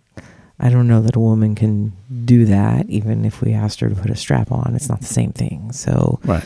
I 0.61 0.69
don't 0.71 0.87
know 0.87 1.01
that 1.03 1.17
a 1.17 1.21
woman 1.21 1.55
can 1.55 1.93
do 2.25 2.45
that 2.45 2.89
even 2.89 3.25
if 3.25 3.41
we 3.41 3.53
asked 3.55 3.81
her 3.81 3.89
to 3.89 3.95
put 3.95 4.11
a 4.11 4.17
strap 4.17 4.53
on 4.53 4.75
it's 4.75 4.89
not 4.89 5.01
the 5.01 5.07
same 5.07 5.33
thing 5.33 5.73
so 5.73 6.21
right. 6.25 6.45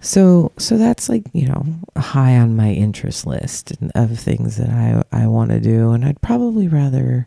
so 0.00 0.52
so 0.58 0.78
that's 0.78 1.08
like 1.08 1.24
you 1.32 1.46
know 1.48 1.66
high 1.96 2.36
on 2.36 2.56
my 2.56 2.70
interest 2.70 3.26
list 3.26 3.72
of 3.94 4.18
things 4.18 4.56
that 4.56 4.70
I 4.70 5.02
I 5.12 5.26
want 5.26 5.50
to 5.50 5.60
do 5.60 5.90
and 5.90 6.04
I'd 6.04 6.20
probably 6.22 6.68
rather 6.68 7.26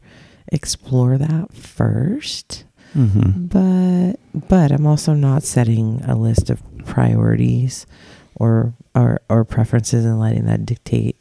explore 0.51 1.17
that 1.17 1.53
first 1.53 2.65
Mm-hmm. 2.95 3.47
but 3.47 4.19
but 4.47 4.71
I'm 4.71 4.85
also 4.85 5.13
not 5.15 5.41
setting 5.41 6.03
a 6.05 6.15
list 6.15 6.51
of 6.51 6.61
priorities 6.85 7.87
or 8.35 8.73
or 8.93 9.19
or 9.29 9.43
preferences 9.45 10.05
and 10.05 10.19
letting 10.19 10.45
that 10.45 10.63
dictate 10.63 11.15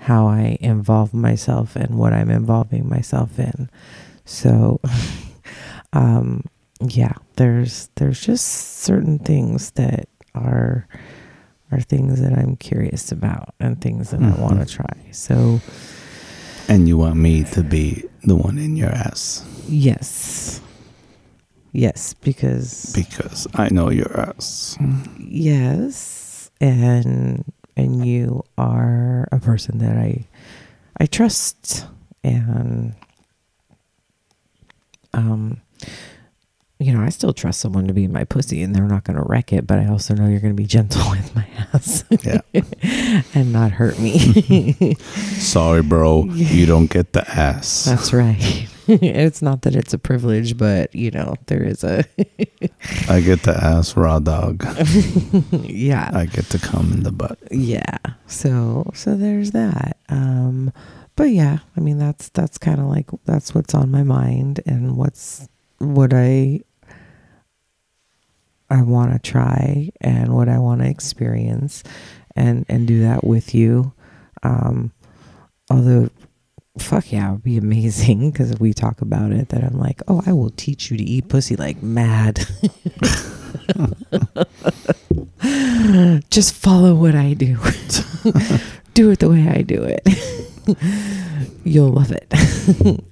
how 0.00 0.26
I 0.26 0.56
involve 0.60 1.12
myself 1.12 1.76
and 1.76 1.96
what 1.96 2.12
I'm 2.12 2.30
involving 2.30 2.88
myself 2.88 3.38
in. 3.38 3.70
So 4.24 4.80
um 5.92 6.44
yeah, 6.80 7.14
there's 7.36 7.90
there's 7.96 8.20
just 8.20 8.80
certain 8.80 9.18
things 9.18 9.72
that 9.72 10.08
are 10.34 10.86
are 11.70 11.80
things 11.80 12.20
that 12.20 12.32
I'm 12.36 12.56
curious 12.56 13.12
about 13.12 13.54
and 13.60 13.80
things 13.80 14.10
that 14.10 14.22
I 14.22 14.30
want 14.40 14.60
to 14.60 14.66
try. 14.66 15.10
So 15.12 15.60
And 16.68 16.88
you 16.88 16.96
want 16.96 17.16
me 17.16 17.44
to 17.44 17.62
be 17.62 18.04
the 18.24 18.36
one 18.36 18.58
in 18.58 18.76
your 18.76 18.90
ass 18.90 19.44
yes. 19.70 20.60
Yes, 21.72 22.14
because 22.14 22.92
because 22.94 23.46
I 23.54 23.68
know 23.68 23.90
your 23.90 24.18
ass. 24.18 24.76
Yes, 25.20 26.50
and 26.60 27.44
and 27.80 28.06
you 28.06 28.44
are 28.56 29.28
a 29.32 29.38
person 29.40 29.78
that 29.78 29.96
I 29.96 30.26
I 30.98 31.06
trust 31.06 31.86
and 32.22 32.94
um 35.12 35.60
you 36.82 36.94
know, 36.94 37.02
I 37.02 37.10
still 37.10 37.34
trust 37.34 37.60
someone 37.60 37.86
to 37.88 37.92
be 37.92 38.06
my 38.08 38.24
pussy 38.24 38.62
and 38.62 38.74
they're 38.74 38.86
not 38.86 39.04
going 39.04 39.18
to 39.18 39.22
wreck 39.26 39.52
it, 39.52 39.66
but 39.66 39.78
I 39.78 39.86
also 39.86 40.14
know 40.14 40.26
you're 40.26 40.40
going 40.40 40.56
to 40.56 40.62
be 40.62 40.64
gentle 40.66 41.02
with 41.10 41.34
my 41.36 41.46
ass 41.74 42.04
Yeah. 42.24 42.40
and 43.34 43.52
not 43.52 43.72
hurt 43.72 43.98
me. 43.98 44.94
Sorry, 44.94 45.82
bro. 45.82 46.24
You 46.24 46.64
don't 46.64 46.90
get 46.90 47.12
the 47.12 47.28
ass. 47.30 47.84
That's 47.84 48.14
right. 48.14 48.66
it's 49.02 49.42
not 49.42 49.62
that 49.62 49.74
it's 49.76 49.92
a 49.94 49.98
privilege, 49.98 50.56
but 50.56 50.94
you 50.94 51.10
know, 51.10 51.34
there 51.46 51.62
is 51.62 51.84
a 51.84 52.04
I 53.08 53.20
get 53.20 53.42
the 53.42 53.56
ass 53.56 53.96
raw 53.96 54.18
dog. 54.18 54.64
yeah. 55.52 56.10
I 56.12 56.26
get 56.26 56.46
to 56.46 56.58
come 56.58 56.92
in 56.92 57.02
the 57.02 57.12
butt. 57.12 57.38
yeah 57.50 57.98
so 58.26 58.90
so 58.94 59.16
there's 59.16 59.50
that 59.50 59.96
um 60.08 60.72
but 61.16 61.24
yeah 61.30 61.58
i 61.76 61.80
mean 61.80 61.98
that's 61.98 62.28
that's 62.30 62.58
kind 62.58 62.80
of 62.80 62.86
like 62.86 63.06
that's 63.24 63.54
what's 63.54 63.74
on 63.74 63.90
my 63.90 64.02
mind 64.02 64.60
and 64.66 64.96
what's 64.96 65.48
what 65.78 66.12
i 66.14 66.60
i 68.70 68.80
want 68.82 69.12
to 69.12 69.18
try 69.18 69.90
and 70.00 70.34
what 70.34 70.48
i 70.48 70.58
want 70.58 70.80
to 70.80 70.88
experience 70.88 71.82
and 72.36 72.64
and 72.68 72.86
do 72.86 73.00
that 73.02 73.24
with 73.24 73.54
you 73.54 73.92
um 74.42 74.92
although 75.70 76.08
fuck 76.80 77.12
yeah 77.12 77.28
it 77.28 77.32
would 77.32 77.42
be 77.42 77.56
amazing 77.56 78.30
because 78.30 78.50
if 78.50 78.60
we 78.60 78.72
talk 78.72 79.00
about 79.00 79.32
it 79.32 79.48
that 79.50 79.62
i'm 79.62 79.78
like 79.78 80.02
oh 80.08 80.22
i 80.26 80.32
will 80.32 80.50
teach 80.50 80.90
you 80.90 80.96
to 80.96 81.04
eat 81.04 81.28
pussy 81.28 81.56
like 81.56 81.82
mad 81.82 82.40
just 86.30 86.54
follow 86.54 86.94
what 86.94 87.14
I 87.14 87.34
do. 87.34 87.56
do 88.94 89.10
it 89.10 89.18
the 89.18 89.28
way 89.28 89.48
I 89.48 89.62
do 89.62 89.82
it. 89.82 90.02
You'll 91.64 91.90
love 91.90 92.12
it. 92.12 92.26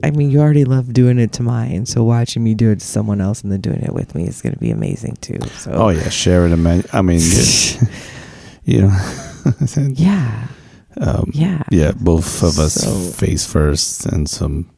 I 0.02 0.10
mean, 0.10 0.30
you 0.30 0.40
already 0.40 0.64
love 0.64 0.92
doing 0.92 1.18
it 1.18 1.32
to 1.34 1.42
mine, 1.42 1.86
so 1.86 2.04
watching 2.04 2.44
me 2.44 2.54
do 2.54 2.70
it 2.70 2.80
to 2.80 2.86
someone 2.86 3.20
else 3.20 3.42
and 3.42 3.52
then 3.52 3.60
doing 3.60 3.82
it 3.82 3.92
with 3.92 4.14
me 4.14 4.26
is 4.26 4.42
going 4.42 4.54
to 4.54 4.58
be 4.58 4.70
amazing 4.70 5.16
too. 5.20 5.38
So, 5.56 5.72
Oh 5.72 5.88
yeah, 5.90 6.08
share 6.08 6.46
it. 6.46 6.56
Man. 6.56 6.84
I 6.92 7.02
mean, 7.02 7.20
you 8.64 8.82
know, 8.82 8.96
yeah, 9.94 10.48
um, 10.96 11.30
yeah, 11.34 11.62
yeah. 11.70 11.92
Both 11.92 12.42
of 12.42 12.58
us 12.58 12.74
So- 12.74 13.12
face 13.12 13.44
first 13.46 14.06
and 14.06 14.28
some 14.28 14.70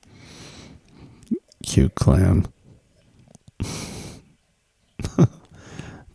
cute 1.64 1.94
clam 1.94 2.46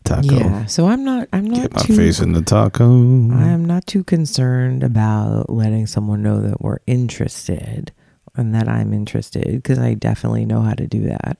taco. 0.04 0.34
yeah. 0.34 0.66
So 0.66 0.86
I'm 0.88 1.04
not, 1.04 1.28
I'm 1.32 1.44
not 1.46 1.62
Get 1.62 1.74
my 1.74 1.82
too, 1.82 1.96
face 1.96 2.20
in 2.20 2.32
the 2.32 2.42
taco. 2.42 2.84
I'm 2.84 3.64
not 3.64 3.86
too 3.86 4.04
concerned 4.04 4.82
about 4.82 5.50
letting 5.50 5.86
someone 5.86 6.22
know 6.22 6.40
that 6.40 6.60
we're 6.60 6.78
interested 6.86 7.92
and 8.36 8.54
that 8.54 8.68
I'm 8.68 8.92
interested 8.92 9.44
because 9.46 9.78
I 9.78 9.94
definitely 9.94 10.44
know 10.44 10.60
how 10.62 10.74
to 10.74 10.86
do 10.86 11.04
that. 11.08 11.38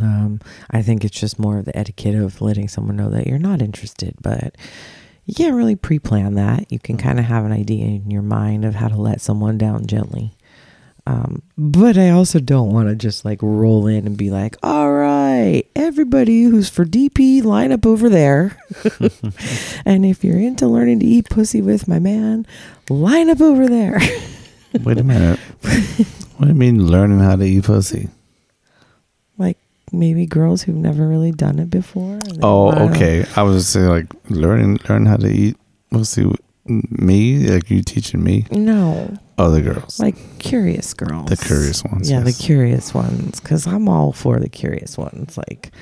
Um, 0.00 0.40
I 0.70 0.82
think 0.82 1.04
it's 1.04 1.18
just 1.18 1.38
more 1.38 1.58
of 1.58 1.64
the 1.64 1.76
etiquette 1.76 2.14
of 2.14 2.40
letting 2.40 2.68
someone 2.68 2.96
know 2.96 3.10
that 3.10 3.26
you're 3.26 3.38
not 3.38 3.60
interested, 3.62 4.14
but 4.20 4.56
you 5.28 5.34
can't 5.34 5.54
really 5.54 5.76
pre 5.76 5.98
plan 5.98 6.36
that. 6.36 6.72
You 6.72 6.78
can 6.78 6.96
kind 6.96 7.18
of 7.18 7.26
have 7.26 7.44
an 7.44 7.52
idea 7.52 7.84
in 7.84 8.10
your 8.10 8.22
mind 8.22 8.64
of 8.64 8.74
how 8.74 8.88
to 8.88 8.96
let 8.96 9.20
someone 9.20 9.58
down 9.58 9.86
gently. 9.86 10.32
Um, 11.06 11.42
but 11.58 11.98
I 11.98 12.08
also 12.10 12.40
don't 12.40 12.72
want 12.72 12.88
to 12.88 12.94
just 12.94 13.26
like 13.26 13.42
roll 13.42 13.86
in 13.86 14.06
and 14.06 14.16
be 14.16 14.30
like, 14.30 14.56
all 14.62 14.90
right, 14.90 15.64
everybody 15.76 16.44
who's 16.44 16.70
for 16.70 16.86
DP, 16.86 17.44
line 17.44 17.72
up 17.72 17.84
over 17.84 18.08
there. 18.08 18.56
and 19.84 20.06
if 20.06 20.24
you're 20.24 20.38
into 20.38 20.66
learning 20.66 21.00
to 21.00 21.06
eat 21.06 21.28
pussy 21.28 21.60
with 21.60 21.86
my 21.86 21.98
man, 21.98 22.46
line 22.88 23.28
up 23.28 23.42
over 23.42 23.68
there. 23.68 24.00
Wait 24.82 24.96
a 24.96 25.04
minute. 25.04 25.38
What 26.38 26.46
do 26.46 26.48
you 26.48 26.54
mean 26.54 26.86
learning 26.86 27.20
how 27.20 27.36
to 27.36 27.44
eat 27.44 27.64
pussy? 27.64 28.08
Maybe 29.92 30.26
girls 30.26 30.62
who've 30.62 30.76
never 30.76 31.08
really 31.08 31.32
done 31.32 31.58
it 31.58 31.70
before. 31.70 32.18
Oh, 32.42 32.66
wanna- 32.66 32.90
okay. 32.92 33.24
I 33.36 33.42
was 33.42 33.66
saying 33.68 33.88
like 33.88 34.06
learning 34.28 34.78
learn 34.88 35.06
how 35.06 35.16
to 35.16 35.28
eat 35.28 35.56
pussy. 35.90 36.30
Me, 36.70 37.48
like 37.48 37.70
you 37.70 37.82
teaching 37.82 38.22
me, 38.22 38.44
No, 38.50 39.16
oh, 39.38 39.44
other 39.46 39.62
girls, 39.62 39.98
like 39.98 40.16
curious 40.38 40.92
girls. 40.92 41.30
the 41.30 41.36
curious 41.38 41.82
ones. 41.82 42.10
Yeah, 42.10 42.22
yes. 42.22 42.36
the 42.36 42.44
curious 42.44 42.92
ones. 42.92 43.40
Because 43.40 43.66
I'm 43.66 43.88
all 43.88 44.12
for 44.12 44.38
the 44.38 44.50
curious 44.50 44.98
ones. 44.98 45.38
Like, 45.38 45.72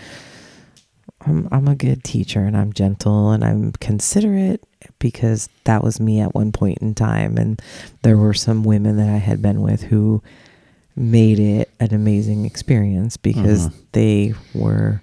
I'm 1.26 1.48
I'm 1.50 1.66
a 1.66 1.74
good 1.74 2.04
teacher 2.04 2.38
and 2.44 2.56
I'm 2.56 2.72
gentle 2.72 3.32
and 3.32 3.42
I'm 3.42 3.72
considerate 3.72 4.62
because 5.00 5.48
that 5.64 5.82
was 5.82 5.98
me 5.98 6.20
at 6.20 6.36
one 6.36 6.52
point 6.52 6.78
in 6.78 6.94
time. 6.94 7.36
And 7.36 7.60
there 8.02 8.16
were 8.16 8.34
some 8.34 8.62
women 8.62 8.96
that 8.98 9.08
I 9.08 9.16
had 9.18 9.42
been 9.42 9.62
with 9.62 9.82
who 9.82 10.22
made 10.96 11.38
it 11.38 11.70
an 11.78 11.92
amazing 11.94 12.44
experience 12.46 13.16
because 13.16 13.68
Mhm. 13.68 13.72
they 13.92 14.34
were 14.54 15.02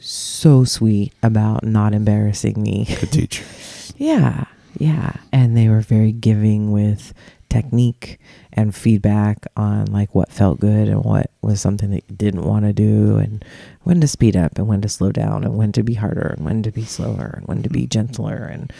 so 0.00 0.62
sweet 0.64 1.12
about 1.22 1.64
not 1.64 1.92
embarrassing 1.92 2.62
me. 2.62 2.86
Good 3.00 3.12
teacher. 3.12 3.44
Yeah, 3.98 4.44
yeah. 4.78 5.12
And 5.32 5.56
they 5.56 5.70
were 5.70 5.80
very 5.80 6.12
giving 6.12 6.70
with 6.70 7.14
technique 7.48 8.18
and 8.52 8.74
feedback 8.74 9.38
on 9.56 9.86
like 9.86 10.14
what 10.14 10.30
felt 10.30 10.60
good 10.60 10.86
and 10.88 11.02
what 11.02 11.30
was 11.40 11.62
something 11.62 11.90
that 11.92 12.04
you 12.10 12.14
didn't 12.16 12.44
want 12.44 12.66
to 12.66 12.74
do 12.74 13.16
and 13.16 13.42
when 13.84 14.02
to 14.02 14.06
speed 14.06 14.36
up 14.36 14.58
and 14.58 14.68
when 14.68 14.82
to 14.82 14.88
slow 14.90 15.10
down 15.12 15.44
and 15.44 15.56
when 15.56 15.72
to 15.72 15.82
be 15.82 15.94
harder 15.94 16.34
and 16.36 16.44
when 16.44 16.62
to 16.62 16.70
be 16.70 16.84
slower 16.84 17.36
and 17.38 17.46
when 17.46 17.62
to 17.62 17.70
be 17.70 17.86
gentler 17.86 18.36
and 18.52 18.70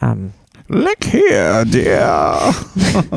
um 0.00 0.34
Look 0.68 1.02
here, 1.02 1.64
dear. 1.64 2.52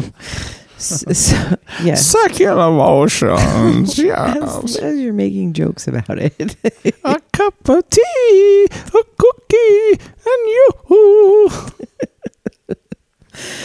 so, 1.13 1.57
yes 1.83 2.05
Suck 2.05 2.39
your 2.39 2.53
emotions. 2.59 3.99
as, 3.99 4.75
as 4.77 4.99
you're 4.99 5.13
making 5.13 5.53
jokes 5.53 5.87
about 5.87 6.17
it 6.19 6.55
a 7.03 7.19
cup 7.31 7.69
of 7.69 7.89
tea, 7.89 8.67
a 8.71 9.03
cookie, 9.17 9.99
and 10.25 10.43
you. 10.55 11.49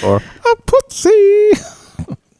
or 0.04 0.16
a 0.16 0.56
pussy. 0.66 1.50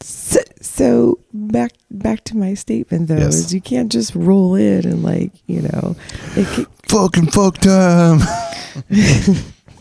so, 0.00 0.40
so 0.60 1.18
back 1.32 1.72
back 1.90 2.24
to 2.24 2.36
my 2.36 2.54
statement 2.54 3.08
though 3.08 3.16
Yes. 3.16 3.34
is 3.34 3.54
you 3.54 3.60
can't 3.60 3.90
just 3.92 4.14
roll 4.14 4.54
in 4.54 4.86
and 4.86 5.02
like 5.02 5.32
you 5.46 5.62
know 5.62 5.96
it 6.36 6.46
ca- 6.46 6.66
Fucking 6.88 7.26
fuck 7.30 7.58
time. 7.58 8.20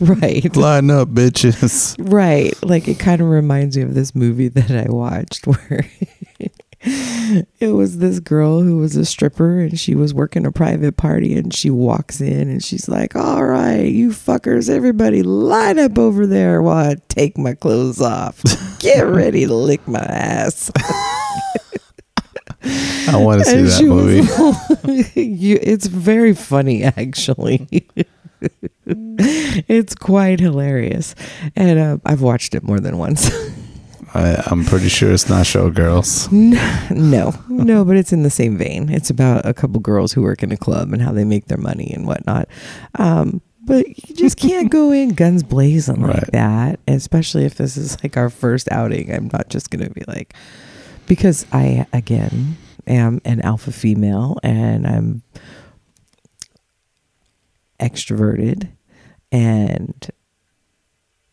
right 0.00 0.54
Line 0.56 0.90
up, 0.90 1.08
bitches. 1.08 1.96
Right. 2.10 2.54
Like 2.62 2.88
it 2.88 2.98
kind 2.98 3.20
of 3.20 3.28
reminds 3.28 3.76
me 3.76 3.82
of 3.82 3.94
this 3.94 4.14
movie 4.14 4.48
that 4.58 4.70
I 4.70 4.90
watched 4.90 5.46
where 5.46 5.86
it 6.80 7.72
was 7.74 7.98
this 7.98 8.20
girl 8.20 8.60
who 8.62 8.78
was 8.78 8.94
a 8.94 9.04
stripper 9.04 9.60
and 9.60 9.78
she 9.78 9.96
was 9.96 10.14
working 10.14 10.46
a 10.46 10.52
private 10.52 10.96
party 10.96 11.34
and 11.36 11.52
she 11.52 11.70
walks 11.70 12.20
in 12.20 12.48
and 12.48 12.62
she's 12.64 12.88
like, 12.88 13.16
All 13.16 13.44
right, 13.44 13.82
you 13.86 14.10
fuckers, 14.10 14.70
everybody 14.70 15.22
line 15.24 15.78
up 15.80 15.98
over 15.98 16.26
there 16.26 16.62
while 16.62 16.90
I 16.92 16.96
take 17.08 17.36
my 17.36 17.54
clothes 17.54 18.00
off. 18.00 18.40
Get 18.78 19.02
ready 19.02 19.44
to 19.46 19.52
lick 19.54 19.86
my 19.88 19.98
ass. 19.98 20.70
I 22.62 23.16
want 23.16 23.40
to 23.40 23.44
see 23.44 23.56
And 23.56 23.66
that 23.66 23.84
movie. 23.84 24.20
was- 24.20 25.16
you, 25.16 25.58
it's 25.60 25.86
very 25.86 26.34
funny, 26.34 26.84
actually. 26.84 27.88
it's 29.68 29.94
quite 29.94 30.40
hilarious, 30.40 31.14
and 31.54 31.78
uh, 31.78 31.98
I've 32.04 32.22
watched 32.22 32.54
it 32.54 32.62
more 32.62 32.80
than 32.80 32.96
once. 32.98 33.30
I, 34.14 34.42
I'm 34.46 34.64
pretty 34.64 34.88
sure 34.88 35.12
it's 35.12 35.28
not 35.28 35.44
Showgirls. 35.44 36.32
no, 36.32 37.34
no, 37.50 37.84
but 37.84 37.96
it's 37.96 38.12
in 38.12 38.22
the 38.22 38.30
same 38.30 38.56
vein. 38.56 38.88
It's 38.88 39.10
about 39.10 39.44
a 39.44 39.52
couple 39.52 39.80
girls 39.80 40.12
who 40.14 40.22
work 40.22 40.42
in 40.42 40.50
a 40.50 40.56
club 40.56 40.92
and 40.94 41.02
how 41.02 41.12
they 41.12 41.24
make 41.24 41.46
their 41.46 41.58
money 41.58 41.92
and 41.94 42.06
whatnot. 42.06 42.48
Um, 42.94 43.42
but 43.64 43.86
you 44.08 44.14
just 44.14 44.38
can't 44.38 44.70
go 44.70 44.92
in 44.92 45.10
guns 45.10 45.42
blazing 45.42 46.00
like 46.00 46.14
Right. 46.14 46.32
that, 46.32 46.80
especially 46.88 47.44
if 47.44 47.56
this 47.56 47.76
is 47.76 48.02
like 48.02 48.16
our 48.16 48.30
first 48.30 48.66
outing. 48.72 49.12
I'm 49.12 49.28
not 49.30 49.50
just 49.50 49.68
going 49.68 49.86
to 49.86 49.92
be 49.92 50.04
like, 50.08 50.32
because 51.06 51.44
I, 51.52 51.86
again, 51.92 52.56
am 52.86 53.20
an 53.26 53.42
alpha 53.42 53.72
female 53.72 54.38
and 54.42 54.86
I'm 54.86 55.22
extroverted 57.80 58.68
and 59.32 60.10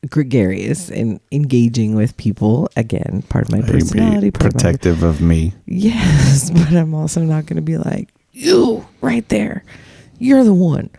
gregarious 0.09 0.89
and 0.89 1.19
engaging 1.31 1.95
with 1.95 2.15
people. 2.17 2.69
Again, 2.75 3.23
part 3.29 3.45
of 3.45 3.51
my 3.51 3.61
personality, 3.61 4.31
part 4.31 4.47
of 4.47 4.55
my 4.55 4.59
protective 4.61 5.03
of 5.03 5.21
me. 5.21 5.53
Yes, 5.65 6.51
but 6.53 6.73
I'm 6.73 6.93
also 6.93 7.21
not 7.21 7.45
going 7.45 7.57
to 7.57 7.61
be 7.61 7.77
like, 7.77 8.09
you 8.31 8.85
right 9.01 9.27
there. 9.29 9.63
You're 10.17 10.43
the 10.43 10.53
one. 10.53 10.89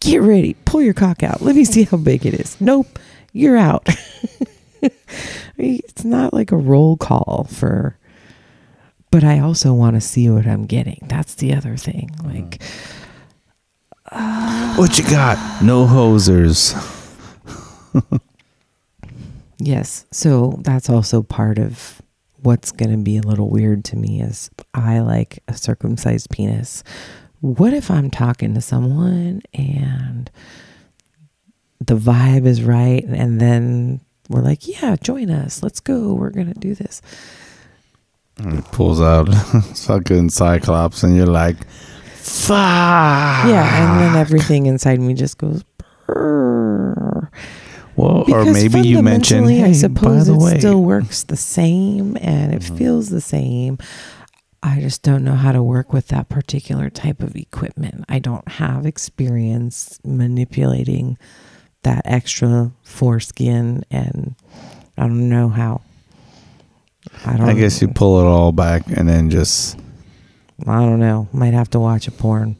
Get 0.00 0.22
ready. 0.22 0.54
Pull 0.64 0.82
your 0.82 0.94
cock 0.94 1.22
out. 1.22 1.42
Let 1.42 1.54
me 1.56 1.64
see 1.64 1.84
how 1.84 1.98
big 1.98 2.24
it 2.24 2.34
is. 2.34 2.58
Nope, 2.60 2.98
you're 3.32 3.56
out. 3.56 3.86
I 3.86 3.94
mean, 5.58 5.80
it's 5.84 6.04
not 6.04 6.32
like 6.32 6.52
a 6.52 6.56
roll 6.56 6.96
call 6.96 7.46
for, 7.50 7.98
but 9.10 9.24
I 9.24 9.40
also 9.40 9.74
want 9.74 9.96
to 9.96 10.00
see 10.00 10.30
what 10.30 10.46
I'm 10.46 10.66
getting. 10.66 11.04
That's 11.08 11.34
the 11.34 11.54
other 11.54 11.76
thing. 11.76 12.10
Mm-hmm. 12.16 12.28
Like, 12.28 12.62
What 14.12 14.98
you 14.98 15.04
got? 15.04 15.62
No 15.62 15.86
hosers. 15.86 16.74
Yes. 19.58 20.06
So 20.10 20.58
that's 20.62 20.88
also 20.88 21.22
part 21.22 21.58
of 21.58 22.00
what's 22.42 22.72
going 22.72 22.90
to 22.90 22.96
be 22.96 23.18
a 23.18 23.22
little 23.22 23.50
weird 23.50 23.84
to 23.86 23.96
me 23.96 24.22
is 24.22 24.50
I 24.72 25.00
like 25.00 25.42
a 25.48 25.54
circumcised 25.56 26.30
penis. 26.30 26.82
What 27.40 27.74
if 27.74 27.90
I'm 27.90 28.10
talking 28.10 28.54
to 28.54 28.62
someone 28.62 29.42
and 29.52 30.30
the 31.78 31.96
vibe 31.96 32.46
is 32.46 32.62
right 32.62 33.04
and 33.04 33.40
then 33.40 34.00
we're 34.28 34.42
like, 34.42 34.66
"Yeah, 34.66 34.96
join 35.02 35.30
us. 35.30 35.62
Let's 35.62 35.80
go. 35.80 36.14
We're 36.14 36.30
going 36.30 36.52
to 36.52 36.58
do 36.58 36.74
this." 36.74 37.02
And 38.38 38.60
it 38.60 38.64
pulls 38.66 39.00
out 39.00 39.26
fucking 39.76 40.30
Cyclops, 40.30 41.02
and 41.02 41.16
you're 41.16 41.26
like, 41.26 41.56
fuck. 42.30 43.46
Yeah, 43.48 43.82
and 43.92 44.00
then 44.00 44.16
everything 44.16 44.66
inside 44.66 45.00
me 45.00 45.14
just 45.14 45.38
goes 45.38 45.64
"Brrr." 46.08 47.28
Well, 47.96 48.24
or 48.32 48.44
maybe 48.44 48.80
you 48.80 49.02
mentioned, 49.02 49.50
hey, 49.50 49.64
I 49.64 49.72
suppose 49.72 50.26
by 50.28 50.32
the 50.32 50.38
it 50.40 50.42
way, 50.42 50.58
still 50.58 50.82
works 50.82 51.24
the 51.24 51.36
same 51.36 52.16
and 52.20 52.54
it 52.54 52.62
Mhm. 52.62 52.78
feels 52.78 53.10
the 53.10 53.20
same. 53.20 53.76
I 54.62 54.80
just 54.80 55.02
don't 55.02 55.24
know 55.24 55.34
how 55.34 55.52
to 55.52 55.62
work 55.62 55.92
with 55.92 56.08
that 56.08 56.28
particular 56.28 56.88
type 56.90 57.22
of 57.22 57.34
equipment. 57.36 58.04
I 58.08 58.18
don't 58.18 58.46
have 58.52 58.86
experience 58.86 59.98
manipulating 60.04 61.18
that 61.82 62.02
extra 62.04 62.70
foreskin, 62.82 63.84
and 63.90 64.34
I 64.96 65.02
don't 65.02 65.28
know 65.28 65.48
how. 65.48 65.80
I 67.26 67.36
don't. 67.36 67.48
I 67.48 67.54
guess 67.54 67.80
you 67.82 67.88
pull 67.88 68.20
it 68.20 68.24
all 68.24 68.52
back 68.52 68.82
and 68.94 69.08
then 69.08 69.30
just 69.30 69.76
I 70.66 70.80
don't 70.80 71.00
know. 71.00 71.28
Might 71.32 71.54
have 71.54 71.70
to 71.70 71.80
watch 71.80 72.06
a 72.08 72.10
porn. 72.12 72.56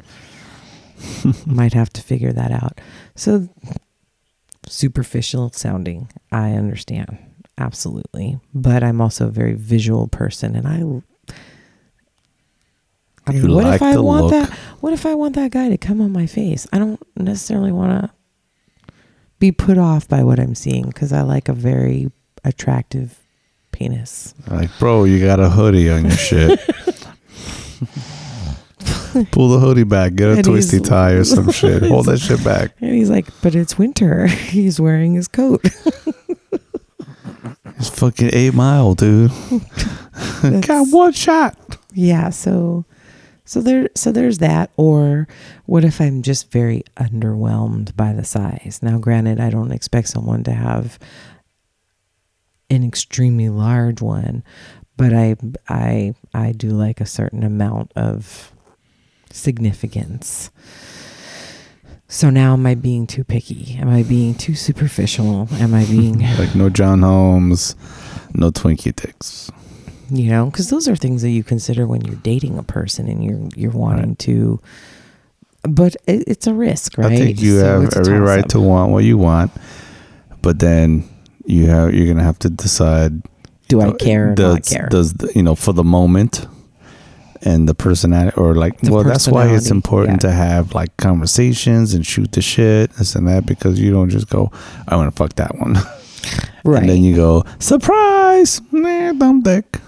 Might 1.46 1.72
have 1.74 1.90
to 1.94 2.03
figure 2.03 2.32
that 2.32 2.51
out. 2.51 2.80
So 3.14 3.48
superficial 4.66 5.51
sounding, 5.53 6.09
I 6.30 6.53
understand. 6.53 7.18
Absolutely. 7.59 8.38
But 8.55 8.82
I'm 8.82 9.01
also 9.01 9.26
a 9.28 9.30
very 9.30 9.55
visual 9.55 10.09
person 10.09 10.57
and 10.57 10.66
I 10.66 10.82
I 13.26 13.32
mean, 13.32 13.48
You 13.48 13.55
what 13.55 13.64
like 13.64 13.74
if 13.76 13.82
I 13.82 13.96
want 13.98 14.26
look. 14.26 14.30
that 14.32 14.51
what 14.80 14.92
if 14.92 15.05
I 15.07 15.14
want 15.14 15.34
that 15.36 15.51
guy 15.51 15.68
to 15.68 15.76
come 15.78 16.01
on 16.01 16.11
my 16.11 16.26
face? 16.26 16.66
I 16.72 16.78
don't 16.78 17.01
necessarily 17.16 17.70
want 17.72 18.03
to 18.03 18.92
be 19.38 19.53
put 19.53 19.78
off 19.78 20.09
by 20.09 20.22
what 20.24 20.38
I'm 20.40 20.55
seeing 20.55 20.86
because 20.86 21.12
I 21.12 21.22
like 21.22 21.48
a 21.48 21.53
very 21.53 22.11
attractive 22.44 23.18
penis. 23.72 24.34
like, 24.48 24.70
bro, 24.78 25.05
you 25.05 25.24
got 25.24 25.38
a 25.40 25.48
hoodie 25.48 25.90
on 25.90 26.03
your 26.05 26.16
shit. 26.16 26.61
Pull 29.33 29.49
the 29.49 29.59
hoodie 29.59 29.85
back, 29.85 30.14
get 30.14 30.28
a 30.28 30.33
And 30.35 30.45
twisty 30.45 30.81
tie 30.81 31.12
or 31.12 31.24
some 31.24 31.51
shit. 31.51 31.83
Hold 31.89 32.07
that 32.07 32.18
shit 32.18 32.43
back. 32.45 32.72
And 32.81 32.95
he's 32.95 33.11
like, 33.11 33.26
but 33.43 33.55
it's 33.55 33.76
winter. 33.76 34.26
He's 34.51 34.81
wearing 34.81 35.14
his 35.14 35.26
coat. 35.28 35.64
It's 37.76 37.89
fucking 37.89 38.31
eight 38.33 38.55
mile, 38.55 38.95
dude. 38.95 39.33
got 40.43 40.89
one 40.91 41.12
shot. 41.12 41.57
yeah. 41.93 42.31
So, 42.31 42.85
so 43.45 43.61
there, 43.62 43.89
so 43.97 44.12
there's 44.12 44.39
that. 44.39 44.70
Or 44.76 45.26
what 45.66 45.85
if 45.85 46.01
I'm 46.01 46.22
just 46.22 46.51
very 46.53 46.85
underwhelmed 46.97 47.97
by 47.97 48.12
the 48.12 48.24
size? 48.24 48.81
Now, 48.83 48.99
granted, 48.99 49.41
I 49.41 49.51
don't 49.51 49.72
expect 49.72 50.09
someone 50.09 50.45
to 50.45 50.53
have 50.53 50.99
an 52.68 52.85
extremely 52.85 53.49
large 53.49 54.01
one, 54.01 54.45
but 55.01 55.12
I, 55.14 55.36
I, 55.68 56.14
I 56.34 56.53
do 56.53 56.68
like 56.70 57.01
a 57.01 57.07
certain 57.07 57.42
amount 57.42 57.90
of 57.96 58.53
significance. 59.30 60.51
So 62.09 62.28
now, 62.28 62.55
am 62.55 62.66
I 62.66 62.74
being 62.74 63.07
too 63.07 63.22
picky? 63.24 63.76
Am 63.80 63.88
I 63.88 64.03
being 64.03 64.34
too 64.34 64.55
superficial? 64.55 65.48
Am 65.53 65.74
I 65.74 65.84
being 65.86 66.20
Like 66.38 66.55
no 66.55 66.68
John 66.68 67.03
Holmes, 67.03 67.76
no 68.34 68.51
Twinkie 68.51 68.94
dicks. 68.94 69.51
you 70.11 70.28
know 70.28 70.46
because 70.46 70.70
those 70.70 70.88
are 70.88 70.96
things 70.96 71.22
that 71.22 71.30
you 71.30 71.44
consider 71.44 71.86
when 71.86 72.01
you're 72.05 72.16
dating 72.16 72.59
a 72.59 72.64
person 72.64 73.07
and 73.09 73.22
you're 73.24 73.40
you're 73.55 73.70
wanting 73.70 74.11
Right. 74.11 74.18
to 74.20 74.59
but 75.62 75.94
it, 76.09 76.24
it's 76.26 76.46
a 76.48 76.55
risk 76.55 76.98
right 76.98 77.12
I 77.12 77.16
think 77.16 77.40
you 77.40 77.61
So 77.61 77.82
have 77.82 77.96
every 77.96 78.18
right 78.18 78.42
toss-up. 78.42 78.48
to 78.51 78.61
want 78.61 78.90
what 78.90 79.05
you 79.05 79.16
want, 79.18 79.53
but 80.42 80.59
then 80.59 81.05
you 81.46 81.66
have 81.66 81.94
you're 81.94 82.09
gonna 82.09 82.24
have 82.24 82.38
to 82.40 82.51
decide. 82.51 83.22
Do 83.71 83.81
i 83.81 83.89
uh, 83.89 83.93
care 83.95 84.33
or 84.33 84.35
does, 84.35 84.55
not 84.55 84.66
care? 84.66 84.89
Does 84.91 85.14
the, 85.14 85.33
you 85.35 85.43
know 85.43 85.55
for 85.55 85.73
the 85.73 85.85
moment 85.85 86.47
and 87.43 87.66
the 87.68 87.75
personality, 87.75 88.37
or 88.37 88.55
like 88.55 88.79
The 88.81 88.93
well, 88.93 89.03
that's 89.03 89.27
why 89.27 89.49
it's 89.49 89.71
important 89.71 90.23
yeah. 90.23 90.29
to 90.29 90.35
have 90.35 90.75
like 90.75 90.95
conversations 90.99 91.95
and 91.95 92.05
shoot 92.05 92.33
the 92.33 92.43
shit, 92.43 92.93
this 92.93 93.14
and 93.14 93.27
that, 93.29 93.47
because 93.47 93.81
you 93.81 93.91
don't 93.91 94.11
just 94.11 94.29
go, 94.29 94.53
I 94.87 94.97
want 94.97 95.11
to 95.11 95.16
fuck 95.16 95.37
that 95.37 95.57
one, 95.59 95.79
right 96.64 96.83
and 96.83 96.89
then 96.91 97.03
you 97.03 97.16
go 97.16 97.45
surprise, 97.59 98.61
nah, 98.73 99.12
dumb 99.12 99.41
dick. 99.41 99.79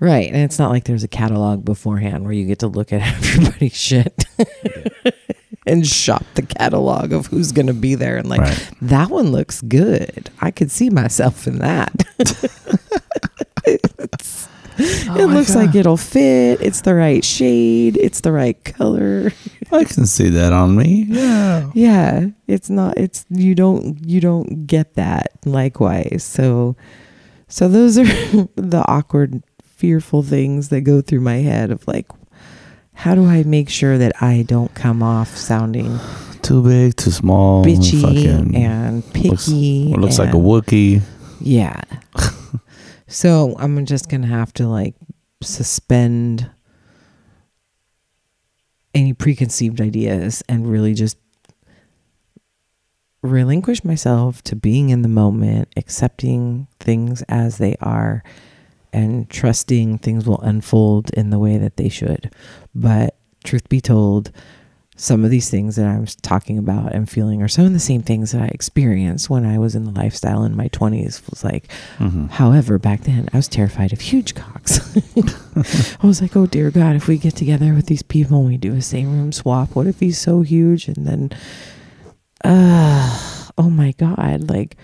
right 0.00 0.26
and 0.26 0.36
it's 0.36 0.58
not 0.58 0.70
like 0.70 0.84
there's 0.84 1.04
a 1.04 1.08
catalog 1.08 1.64
beforehand 1.64 2.24
where 2.24 2.32
you 2.32 2.44
get 2.44 2.58
to 2.58 2.66
look 2.66 2.92
at 2.92 3.00
everybody's 3.16 3.76
shit 3.76 4.24
and 5.66 5.86
shop 5.86 6.24
the 6.34 6.42
catalog 6.42 7.12
of 7.12 7.26
who's 7.26 7.52
going 7.52 7.66
to 7.68 7.72
be 7.74 7.94
there 7.94 8.16
and 8.16 8.28
like 8.28 8.40
Right. 8.40 8.70
that 8.82 9.10
one 9.10 9.30
looks 9.32 9.60
good. 9.62 10.30
I 10.40 10.50
could 10.50 10.70
see 10.70 10.90
myself 10.90 11.46
in 11.46 11.58
that. 11.58 11.92
Oh 14.78 15.16
it 15.20 15.26
looks 15.26 15.54
like 15.54 15.74
it'll 15.74 15.98
fit. 15.98 16.60
It's 16.62 16.80
the 16.80 16.94
right 16.94 17.22
shade. 17.22 17.98
It's 17.98 18.22
the 18.22 18.32
right 18.32 18.62
color. 18.64 19.30
I 19.70 19.84
can 19.84 20.06
see 20.06 20.30
that 20.30 20.52
on 20.54 20.76
me. 20.76 21.04
Yeah. 21.08 21.70
yeah. 21.74 22.26
It's 22.48 22.70
not 22.70 22.96
it's 22.96 23.26
you 23.28 23.54
don't 23.54 23.98
you 24.08 24.20
don't 24.20 24.66
get 24.66 24.94
that 24.94 25.32
likewise. 25.44 26.24
So 26.24 26.74
so 27.48 27.68
those 27.68 27.98
are 27.98 28.04
the 28.56 28.82
awkward 28.88 29.42
fearful 29.62 30.22
things 30.22 30.70
that 30.70 30.80
go 30.80 31.02
through 31.02 31.20
my 31.20 31.36
head 31.36 31.70
of 31.70 31.86
like 31.86 32.06
how 32.94 33.14
do 33.14 33.26
i 33.26 33.42
make 33.44 33.68
sure 33.68 33.98
that 33.98 34.12
i 34.22 34.42
don't 34.46 34.74
come 34.74 35.02
off 35.02 35.36
sounding 35.36 35.98
Too 36.42 36.60
big, 36.64 36.96
too 36.96 37.12
small. 37.12 37.64
bitchy 37.64 38.02
fucking- 38.02 38.56
and 38.56 38.96
looks, 39.14 39.46
picky 39.46 39.94
looks 39.96 40.18
like 40.18 40.30
a 40.30 40.36
Wookie. 40.36 41.00
Yeah 41.40 41.80
so 43.06 43.54
i'm 43.58 43.86
just 43.86 44.08
gonna 44.08 44.26
have 44.26 44.52
to 44.54 44.66
like 44.66 44.94
suspend 45.40 46.50
any 48.94 49.12
preconceived 49.12 49.80
ideas 49.80 50.42
and 50.48 50.70
really 50.70 50.94
just 50.94 51.16
relinquish 53.22 53.84
myself 53.84 54.42
to 54.42 54.56
being 54.56 54.90
in 54.90 55.02
the 55.02 55.08
moment, 55.08 55.68
accepting 55.76 56.66
things 56.80 57.22
as 57.28 57.58
they 57.58 57.76
are, 57.80 58.22
and 58.92 59.28
trusting 59.30 59.98
things 59.98 60.26
will 60.26 60.40
unfold 60.40 61.10
in 61.14 61.30
the 61.30 61.38
way 61.38 61.56
that 61.58 61.76
they 61.76 61.88
should. 61.88 62.30
But 62.74 63.16
truth 63.44 63.68
be 63.68 63.80
told, 63.80 64.30
some 64.94 65.24
of 65.24 65.30
these 65.30 65.48
things 65.50 65.76
that 65.76 65.86
I'm 65.86 66.04
talking 66.20 66.58
about 66.58 66.92
and 66.92 67.08
feeling 67.08 67.42
are 67.42 67.48
some 67.48 67.64
of 67.64 67.72
the 67.72 67.80
same 67.80 68.02
things 68.02 68.30
that 68.32 68.42
I 68.42 68.46
experienced 68.48 69.30
when 69.30 69.44
I 69.44 69.58
was 69.58 69.74
in 69.74 69.84
the 69.84 69.90
lifestyle 69.90 70.44
in 70.44 70.54
my 70.56 70.68
20s. 70.68 71.28
Was 71.30 71.42
like, 71.42 71.68
Mhm. 71.98 72.30
However, 72.30 72.78
back 72.78 73.00
then 73.04 73.28
I 73.32 73.38
was 73.38 73.48
terrified 73.48 73.92
of 73.92 74.00
huge 74.00 74.34
cocks. 74.34 74.78
I 75.16 76.06
was 76.06 76.20
like, 76.20 76.36
oh 76.36 76.46
dear 76.46 76.70
God, 76.70 76.94
if 76.94 77.08
we 77.08 77.16
get 77.16 77.34
together 77.34 77.72
with 77.74 77.86
these 77.86 78.02
people 78.02 78.38
and 78.40 78.46
we 78.48 78.58
do 78.58 78.74
a 78.74 78.82
same 78.82 79.10
room 79.10 79.32
swap, 79.32 79.74
what 79.74 79.86
if 79.86 79.98
he's 79.98 80.18
so 80.18 80.42
huge? 80.42 80.86
And 80.86 81.06
then, 81.06 81.30
uh, 82.44 83.18
oh 83.58 83.70
my 83.70 83.92
God, 83.92 84.50
like, 84.50 84.76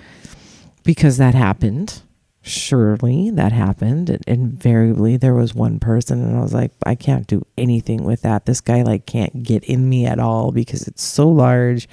because 0.85 1.19
that 1.19 1.35
happened. 1.35 2.03
Surely 2.49 3.31
that 3.31 3.53
happened. 3.53 4.11
And 4.11 4.25
invariably, 4.27 5.17
there 5.17 5.35
was 5.35 5.55
one 5.55 5.79
person, 5.79 6.23
and 6.23 6.37
I 6.37 6.41
was 6.41 6.55
like, 6.55 6.73
I 6.85 6.95
can't 6.95 7.27
do 7.27 7.47
anything 7.57 8.05
with 8.05 8.23
that. 8.23 8.47
This 8.47 8.61
guy, 8.61 8.83
like, 8.83 9.07
can't 9.07 9.43
get 9.43 9.65
in 9.65 9.89
me 9.89 10.07
at 10.07 10.19
all 10.19 10.53
because 10.53 10.89
it's 10.89 11.03
so 11.03 11.29
large 11.29 11.89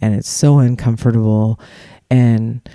and 0.00 0.14
it's 0.14 0.28
so 0.28 0.58
uncomfortable. 0.58 1.60
And 2.10 2.66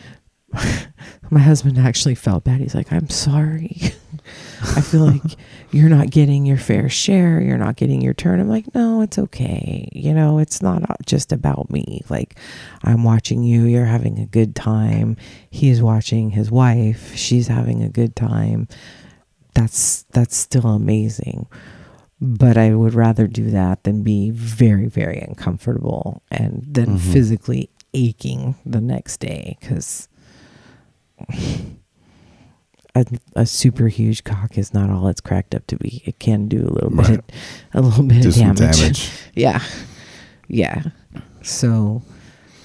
my 1.29 1.39
husband 1.39 1.77
actually 1.77 2.15
felt 2.15 2.43
bad. 2.43 2.59
He's 2.59 2.75
like, 2.75 2.91
I'm 2.91 3.09
sorry. 3.09 3.81
I 4.77 4.81
feel 4.81 5.05
like 5.11 5.37
you're 5.71 5.89
not 5.89 6.09
getting 6.09 6.45
your 6.45 6.57
fair 6.57 6.89
share. 6.89 7.41
You're 7.41 7.57
not 7.57 7.75
getting 7.75 8.01
your 8.01 8.13
turn. 8.13 8.39
I'm 8.39 8.49
like, 8.49 8.73
no, 8.75 9.01
it's 9.01 9.17
okay. 9.19 9.89
You 9.93 10.13
know, 10.13 10.39
it's 10.39 10.61
not 10.61 10.83
just 11.05 11.31
about 11.31 11.69
me. 11.69 12.01
Like, 12.09 12.37
I'm 12.83 13.03
watching 13.03 13.43
you. 13.43 13.63
You're 13.65 13.85
having 13.85 14.19
a 14.19 14.25
good 14.25 14.55
time. 14.55 15.17
He's 15.49 15.81
watching 15.81 16.31
his 16.31 16.49
wife. 16.51 17.15
She's 17.15 17.47
having 17.47 17.83
a 17.83 17.89
good 17.89 18.15
time. 18.15 18.67
That's 19.53 20.03
that's 20.11 20.35
still 20.35 20.67
amazing. 20.67 21.47
But 22.21 22.57
I 22.57 22.73
would 22.73 22.93
rather 22.93 23.27
do 23.27 23.51
that 23.51 23.83
than 23.83 24.01
be 24.03 24.29
very, 24.31 24.87
very 24.87 25.19
uncomfortable 25.19 26.23
and 26.31 26.63
then 26.65 26.97
Mhm. 26.97 27.13
physically 27.13 27.69
aching 27.93 28.55
the 28.65 28.81
next 28.81 29.19
day 29.19 29.57
because 29.59 30.07
a, 32.95 33.05
a 33.35 33.45
super 33.45 33.87
huge 33.87 34.23
cock 34.23 34.57
is 34.57 34.73
not 34.73 34.89
all 34.89 35.07
it's 35.09 35.21
cracked 35.21 35.53
up 35.53 35.67
to 35.67 35.75
be. 35.77 36.01
It 36.05 36.17
can 36.19 36.47
do 36.47 36.59
a 36.65 36.71
little 36.73 36.89
bit, 36.89 37.07
Right. 37.09 37.31
a 37.73 37.81
little 37.81 38.03
bit 38.05 38.21
Do 38.23 38.29
of 38.29 38.35
damage. 38.35 38.57
damage. 38.79 39.09
Yeah, 39.35 39.61
yeah. 40.47 40.83
So, 41.41 42.01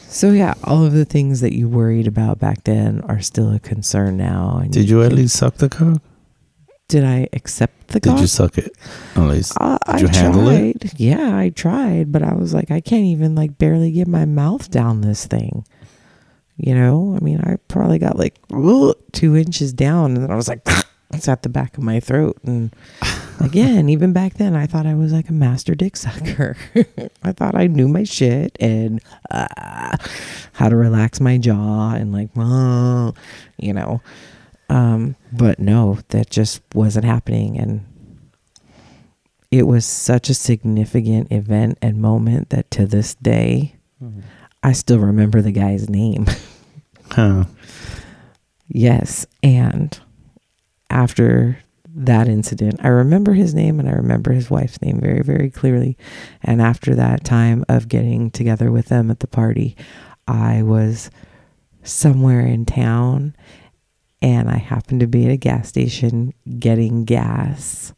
so 0.08 0.30
yeah, 0.30 0.54
all 0.64 0.84
of 0.84 0.92
the 0.92 1.04
things 1.04 1.40
that 1.40 1.52
you 1.54 1.68
worried 1.68 2.06
about 2.06 2.38
back 2.38 2.64
then 2.64 3.00
are 3.02 3.20
still 3.20 3.52
a 3.52 3.58
concern 3.60 4.16
now. 4.16 4.58
And 4.62 4.72
Did 4.72 4.88
you 4.88 5.02
at 5.02 5.12
least 5.12 5.36
suck 5.36 5.56
the 5.56 5.68
cock? 5.68 6.00
Did 6.88 7.04
I 7.04 7.28
accept 7.32 7.88
the 7.88 8.00
cock? 8.00 8.14
Did 8.16 8.20
you 8.22 8.26
suck 8.26 8.58
it? 8.58 8.72
At 9.14 9.22
least. 9.22 9.52
Uh, 9.60 9.78
Did 9.92 10.00
you 10.02 10.08
I 10.08 10.16
handle 10.16 10.42
tried. 10.44 10.84
it? 10.84 10.98
Yeah, 11.00 11.36
I 11.36 11.50
tried, 11.50 12.10
but 12.10 12.22
I 12.22 12.34
was 12.34 12.52
like, 12.54 12.70
I 12.70 12.80
can't 12.80 13.04
even 13.04 13.34
like 13.34 13.58
barely 13.58 13.92
get 13.92 14.08
my 14.08 14.24
mouth 14.24 14.70
down 14.70 15.00
this 15.02 15.26
thing. 15.26 15.64
You 16.62 16.74
know, 16.74 17.16
I 17.16 17.24
mean, 17.24 17.40
I 17.40 17.56
probably 17.68 17.98
got 17.98 18.18
like 18.18 18.36
two 19.12 19.36
inches 19.36 19.72
down, 19.72 20.14
and 20.14 20.22
then 20.22 20.30
I 20.30 20.36
was 20.36 20.48
like, 20.48 20.66
it's 21.12 21.28
at 21.28 21.42
the 21.42 21.48
back 21.48 21.76
of 21.76 21.82
my 21.82 22.00
throat. 22.00 22.38
And 22.44 22.74
again, 23.40 23.88
even 23.88 24.12
back 24.12 24.34
then, 24.34 24.54
I 24.54 24.66
thought 24.66 24.86
I 24.86 24.94
was 24.94 25.12
like 25.12 25.28
a 25.28 25.32
master 25.32 25.74
dick 25.74 25.96
sucker. 25.96 26.56
I 27.22 27.32
thought 27.32 27.54
I 27.54 27.66
knew 27.66 27.88
my 27.88 28.04
shit 28.04 28.56
and 28.60 29.00
uh, 29.30 29.96
how 30.52 30.68
to 30.68 30.76
relax 30.76 31.20
my 31.20 31.38
jaw 31.38 31.94
and 31.94 32.12
like, 32.12 32.30
"Whoa," 32.34 33.14
you 33.58 33.72
know. 33.72 34.02
Um, 34.68 35.16
but 35.32 35.58
no, 35.58 35.98
that 36.08 36.30
just 36.30 36.62
wasn't 36.74 37.04
happening, 37.04 37.58
and 37.58 37.84
it 39.50 39.66
was 39.66 39.84
such 39.84 40.28
a 40.28 40.34
significant 40.34 41.32
event 41.32 41.78
and 41.82 42.00
moment 42.00 42.50
that 42.50 42.70
to 42.72 42.86
this 42.86 43.14
day, 43.16 43.74
I 44.62 44.72
still 44.72 44.98
remember 44.98 45.40
the 45.42 45.52
guy's 45.52 45.88
name. 45.88 46.26
Huh. 47.12 47.42
yes. 48.68 49.26
And 49.42 49.98
after 50.90 51.58
that 51.92 52.28
incident, 52.28 52.78
I 52.84 52.86
remember 52.86 53.32
his 53.32 53.52
name 53.52 53.80
and 53.80 53.88
I 53.88 53.94
remember 53.94 54.30
his 54.30 54.48
wife's 54.48 54.80
name 54.80 55.00
very, 55.00 55.22
very 55.22 55.50
clearly. 55.50 55.98
And 56.40 56.62
after 56.62 56.94
that 56.94 57.24
time 57.24 57.64
of 57.68 57.88
getting 57.88 58.30
together 58.30 58.70
with 58.70 58.86
them 58.86 59.10
at 59.10 59.18
the 59.18 59.26
party, 59.26 59.76
I 60.28 60.62
was 60.62 61.10
somewhere 61.82 62.42
in 62.46 62.64
town 62.64 63.34
and 64.22 64.48
I 64.48 64.58
happened 64.58 65.00
to 65.00 65.08
be 65.08 65.24
at 65.26 65.32
a 65.32 65.36
gas 65.36 65.68
station 65.68 66.32
getting 66.60 67.04
gas. 67.04 67.92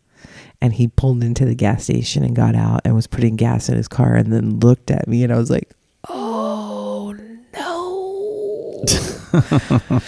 And 0.62 0.72
he 0.72 0.88
pulled 0.88 1.22
into 1.22 1.44
the 1.44 1.54
gas 1.54 1.84
station 1.84 2.22
and 2.24 2.34
got 2.34 2.54
out 2.54 2.80
and 2.86 2.94
was 2.94 3.06
putting 3.08 3.36
gas 3.36 3.68
in 3.68 3.76
his 3.76 3.88
car 3.88 4.14
and 4.14 4.32
then 4.32 4.58
looked 4.60 4.90
at 4.90 5.06
me 5.06 5.22
and 5.22 5.32
I 5.32 5.36
was 5.36 5.50
like, 5.50 5.70
oh 6.08 7.14
no. 7.52 8.71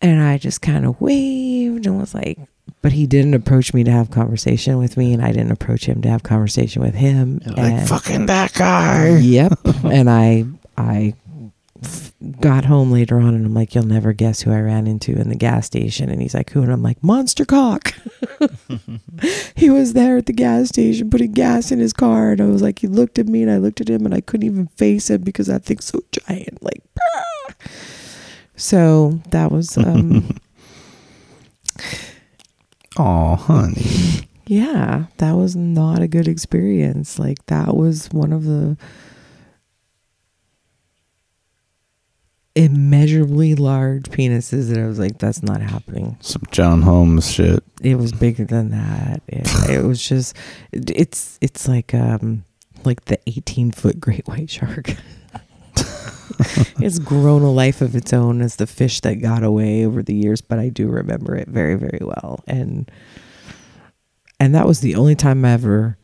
and 0.00 0.22
I 0.22 0.38
just 0.38 0.62
kind 0.62 0.84
of 0.86 1.00
waved 1.00 1.86
and 1.86 1.98
was 1.98 2.14
like, 2.14 2.38
but 2.82 2.92
he 2.92 3.06
didn't 3.06 3.34
approach 3.34 3.74
me 3.74 3.82
to 3.84 3.90
have 3.90 4.10
conversation 4.10 4.78
with 4.78 4.96
me 4.96 5.12
and 5.12 5.22
I 5.22 5.32
didn't 5.32 5.50
approach 5.52 5.86
him 5.86 6.00
to 6.02 6.08
have 6.08 6.22
conversation 6.22 6.82
with 6.82 6.94
him. 6.94 7.40
Like 7.46 7.58
And- 7.58 7.88
fucking 7.88 8.26
that 8.26 8.52
guy. 8.54 9.16
Yep. 9.18 9.52
and 9.84 10.08
I 10.08 10.44
I 10.76 11.14
got 12.40 12.64
home 12.64 12.90
later 12.90 13.18
on 13.18 13.34
and 13.34 13.46
I'm 13.46 13.54
like, 13.54 13.74
you'll 13.74 13.84
never 13.86 14.12
guess 14.12 14.42
who 14.42 14.52
I 14.52 14.60
ran 14.60 14.86
into 14.86 15.12
in 15.12 15.28
the 15.28 15.36
gas 15.36 15.66
station. 15.66 16.10
And 16.10 16.20
he's 16.20 16.34
like, 16.34 16.50
who? 16.50 16.62
And 16.62 16.72
I'm 16.72 16.82
like, 16.82 17.02
Monster 17.02 17.44
Cock. 17.44 17.94
he 19.54 19.70
was 19.70 19.92
there 19.92 20.16
at 20.16 20.26
the 20.26 20.32
gas 20.32 20.68
station 20.68 21.10
putting 21.10 21.32
gas 21.32 21.70
in 21.70 21.78
his 21.78 21.92
car. 21.92 22.32
And 22.32 22.40
I 22.40 22.46
was 22.46 22.62
like, 22.62 22.80
he 22.80 22.88
looked 22.88 23.18
at 23.18 23.26
me 23.26 23.42
and 23.42 23.50
I 23.50 23.58
looked 23.58 23.80
at 23.80 23.88
him 23.88 24.04
and 24.04 24.14
I 24.14 24.20
couldn't 24.20 24.46
even 24.46 24.66
face 24.68 25.10
him 25.10 25.22
because 25.22 25.46
that 25.46 25.64
thing's 25.64 25.84
so 25.84 26.00
giant. 26.10 26.62
Like, 26.62 26.82
"Brah." 26.94 27.54
so 28.56 29.20
that 29.30 29.52
was, 29.52 29.76
um, 29.78 30.36
Oh, 32.96 33.36
honey. 33.36 34.26
yeah, 34.46 35.04
that 35.18 35.32
was 35.36 35.54
not 35.54 36.02
a 36.02 36.08
good 36.08 36.26
experience. 36.26 37.16
Like, 37.18 37.46
that 37.46 37.76
was 37.76 38.08
one 38.08 38.32
of 38.32 38.42
the 38.44 38.76
immeasurable 42.64 43.28
horribly 43.28 43.54
large 43.54 44.04
penises 44.04 44.68
that 44.68 44.78
I 44.78 44.86
was 44.86 44.98
like, 44.98 45.18
that's 45.18 45.42
not 45.42 45.60
happening. 45.60 46.16
Some 46.20 46.42
John 46.50 46.82
Holmes 46.82 47.30
shit. 47.30 47.62
It 47.82 47.96
was 47.96 48.12
bigger 48.12 48.44
than 48.44 48.70
that. 48.70 49.22
It, 49.28 49.70
it 49.70 49.84
was 49.84 50.06
just, 50.06 50.36
it- 50.72 50.90
it's 50.90 51.38
it's 51.40 51.68
like 51.68 51.94
um 51.94 52.44
like 52.84 53.04
the 53.06 53.18
18 53.26 53.70
foot 53.72 53.98
great 54.00 54.26
white 54.28 54.50
shark. 54.50 54.94
it's 56.80 56.98
grown 56.98 57.42
a 57.42 57.50
life 57.50 57.80
of 57.80 57.94
its 57.96 58.12
own 58.12 58.40
as 58.40 58.56
the 58.56 58.66
fish 58.66 59.00
that 59.00 59.14
got 59.16 59.42
away 59.42 59.84
over 59.84 60.02
the 60.02 60.14
years, 60.14 60.40
but 60.40 60.58
I 60.58 60.68
do 60.68 60.88
remember 60.88 61.34
it 61.36 61.48
very 61.48 61.74
very 61.76 62.00
well, 62.02 62.42
and 62.46 62.90
and 64.40 64.54
that 64.54 64.66
was 64.66 64.80
the 64.80 64.94
only 64.94 65.14
time 65.16 65.44
I 65.44 65.52
ever 65.52 65.96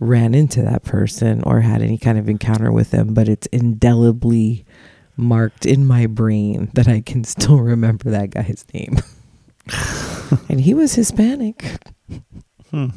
ran 0.00 0.34
into 0.34 0.62
that 0.62 0.82
person 0.84 1.42
or 1.44 1.60
had 1.60 1.82
any 1.82 1.98
kind 1.98 2.18
of 2.18 2.28
encounter 2.28 2.70
with 2.72 2.90
them. 2.90 3.12
But 3.14 3.28
it's 3.28 3.46
indelibly 3.48 4.64
marked 5.16 5.66
in 5.66 5.86
my 5.86 6.06
brain 6.06 6.70
that 6.74 6.88
I 6.88 7.00
can 7.00 7.24
still 7.24 7.60
remember 7.60 8.10
that 8.10 8.30
guy's 8.30 8.64
name. 8.72 8.98
and 10.48 10.60
he 10.60 10.74
was 10.74 10.94
Hispanic. 10.94 11.78
Hmm. 12.70 12.88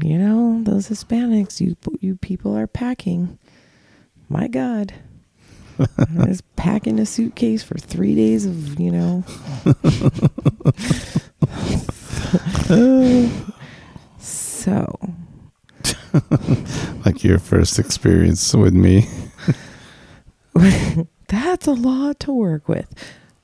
You 0.00 0.18
know, 0.18 0.62
those 0.62 0.88
Hispanics, 0.88 1.60
you 1.60 1.76
you 2.00 2.16
people 2.16 2.56
are 2.56 2.66
packing. 2.66 3.38
My 4.28 4.46
God. 4.48 4.94
I 5.78 6.26
was 6.28 6.40
packing 6.56 6.98
a 6.98 7.06
suitcase 7.06 7.62
for 7.62 7.78
three 7.78 8.14
days 8.14 8.44
of, 8.46 8.80
you 8.80 8.90
know. 8.90 9.24
so, 14.18 14.98
Like 17.04 17.22
your 17.24 17.38
first 17.38 17.78
experience 17.78 18.54
with 18.54 18.74
me. 18.74 19.08
that's 21.28 21.66
a 21.66 21.72
lot 21.72 22.20
to 22.20 22.32
work 22.32 22.68
with. 22.68 22.92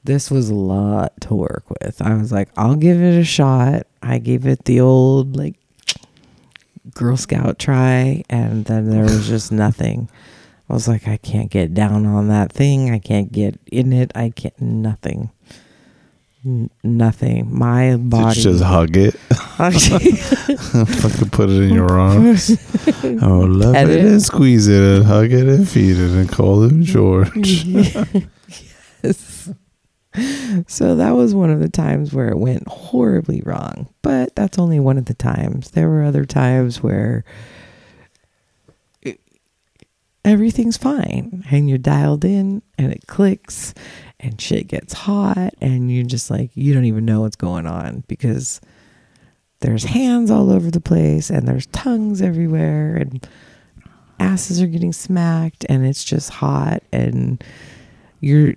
This 0.04 0.30
was 0.30 0.50
a 0.50 0.54
lot 0.54 1.18
to 1.22 1.34
work 1.34 1.64
with. 1.80 2.02
I 2.02 2.14
was 2.14 2.30
like, 2.30 2.48
I'll 2.56 2.76
give 2.76 3.00
it 3.00 3.18
a 3.18 3.24
shot. 3.24 3.86
I 4.02 4.18
gave 4.18 4.46
it 4.46 4.64
the 4.64 4.80
old, 4.80 5.36
like, 5.36 5.54
Girl 6.94 7.16
Scout 7.16 7.58
try, 7.58 8.22
and 8.28 8.66
then 8.66 8.90
there 8.90 9.04
was 9.04 9.26
just 9.26 9.50
nothing. 9.64 10.08
I 10.68 10.72
was 10.72 10.88
like, 10.88 11.08
I 11.08 11.16
can't 11.16 11.50
get 11.50 11.74
down 11.74 12.06
on 12.06 12.28
that 12.28 12.52
thing. 12.52 12.90
I 12.90 12.98
can't 12.98 13.32
get 13.32 13.58
in 13.70 13.92
it. 13.92 14.12
I 14.14 14.30
can't, 14.30 14.58
nothing. 14.60 15.30
N- 16.46 16.68
nothing. 16.82 17.56
My 17.56 17.96
body. 17.96 18.40
Just 18.40 18.62
hug 18.62 18.96
it. 18.96 19.12
Fucking 19.56 21.30
put 21.30 21.48
it 21.50 21.62
in 21.62 21.74
your 21.74 21.90
arms. 21.98 22.58
Oh, 23.22 23.40
love 23.40 23.74
Pet 23.74 23.88
it 23.90 23.98
it. 24.04 24.06
and 24.06 24.22
squeeze 24.22 24.66
it 24.68 24.82
and 24.82 25.04
hug 25.04 25.30
it 25.32 25.46
and 25.46 25.68
feed 25.68 25.96
it 25.96 26.10
and 26.12 26.28
call 26.28 26.62
him 26.62 26.82
George. 26.82 27.64
yes. 29.02 29.50
So 30.68 30.94
that 30.96 31.10
was 31.12 31.34
one 31.34 31.50
of 31.50 31.60
the 31.60 31.68
times 31.68 32.12
where 32.14 32.28
it 32.28 32.38
went 32.38 32.66
horribly 32.68 33.42
wrong. 33.44 33.88
But 34.02 34.34
that's 34.36 34.58
only 34.58 34.80
one 34.80 34.96
of 34.98 35.04
the 35.06 35.14
times. 35.14 35.70
There 35.72 35.88
were 35.88 36.02
other 36.04 36.24
times 36.24 36.82
where 36.82 37.24
it- 39.02 39.20
everything's 40.24 40.76
fine 40.76 41.44
and 41.50 41.68
you're 41.68 41.78
dialed 41.78 42.24
in 42.24 42.62
and 42.78 42.92
it 42.92 43.06
clicks 43.06 43.74
and 44.24 44.40
shit 44.40 44.68
gets 44.68 44.92
hot 44.94 45.54
and 45.60 45.92
you're 45.92 46.04
just 46.04 46.30
like 46.30 46.50
you 46.54 46.72
don't 46.72 46.86
even 46.86 47.04
know 47.04 47.20
what's 47.20 47.36
going 47.36 47.66
on 47.66 48.02
because 48.08 48.60
there's 49.60 49.84
hands 49.84 50.30
all 50.30 50.50
over 50.50 50.70
the 50.70 50.80
place 50.80 51.30
and 51.30 51.46
there's 51.46 51.66
tongues 51.66 52.22
everywhere 52.22 52.96
and 52.96 53.26
asses 54.18 54.62
are 54.62 54.66
getting 54.66 54.92
smacked 54.92 55.66
and 55.68 55.84
it's 55.86 56.04
just 56.04 56.30
hot 56.30 56.82
and 56.92 57.44
you're 58.20 58.54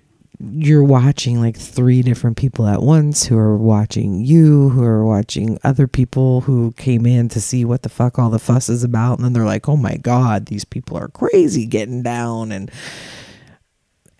you're 0.52 0.84
watching 0.84 1.40
like 1.40 1.56
three 1.56 2.00
different 2.00 2.36
people 2.36 2.66
at 2.66 2.80
once 2.80 3.26
who 3.26 3.36
are 3.36 3.56
watching 3.56 4.24
you 4.24 4.68
who 4.70 4.84
are 4.84 5.04
watching 5.04 5.58
other 5.64 5.88
people 5.88 6.42
who 6.42 6.72
came 6.76 7.04
in 7.04 7.28
to 7.28 7.40
see 7.40 7.64
what 7.64 7.82
the 7.82 7.88
fuck 7.88 8.18
all 8.18 8.30
the 8.30 8.38
fuss 8.38 8.68
is 8.68 8.84
about. 8.84 9.18
And 9.18 9.24
then 9.24 9.32
they're 9.32 9.44
like 9.44 9.68
oh 9.68 9.76
my 9.76 9.96
god 9.96 10.46
these 10.46 10.64
people 10.64 10.96
are 10.96 11.08
crazy 11.08 11.66
getting 11.66 12.02
down 12.02 12.52
and 12.52 12.70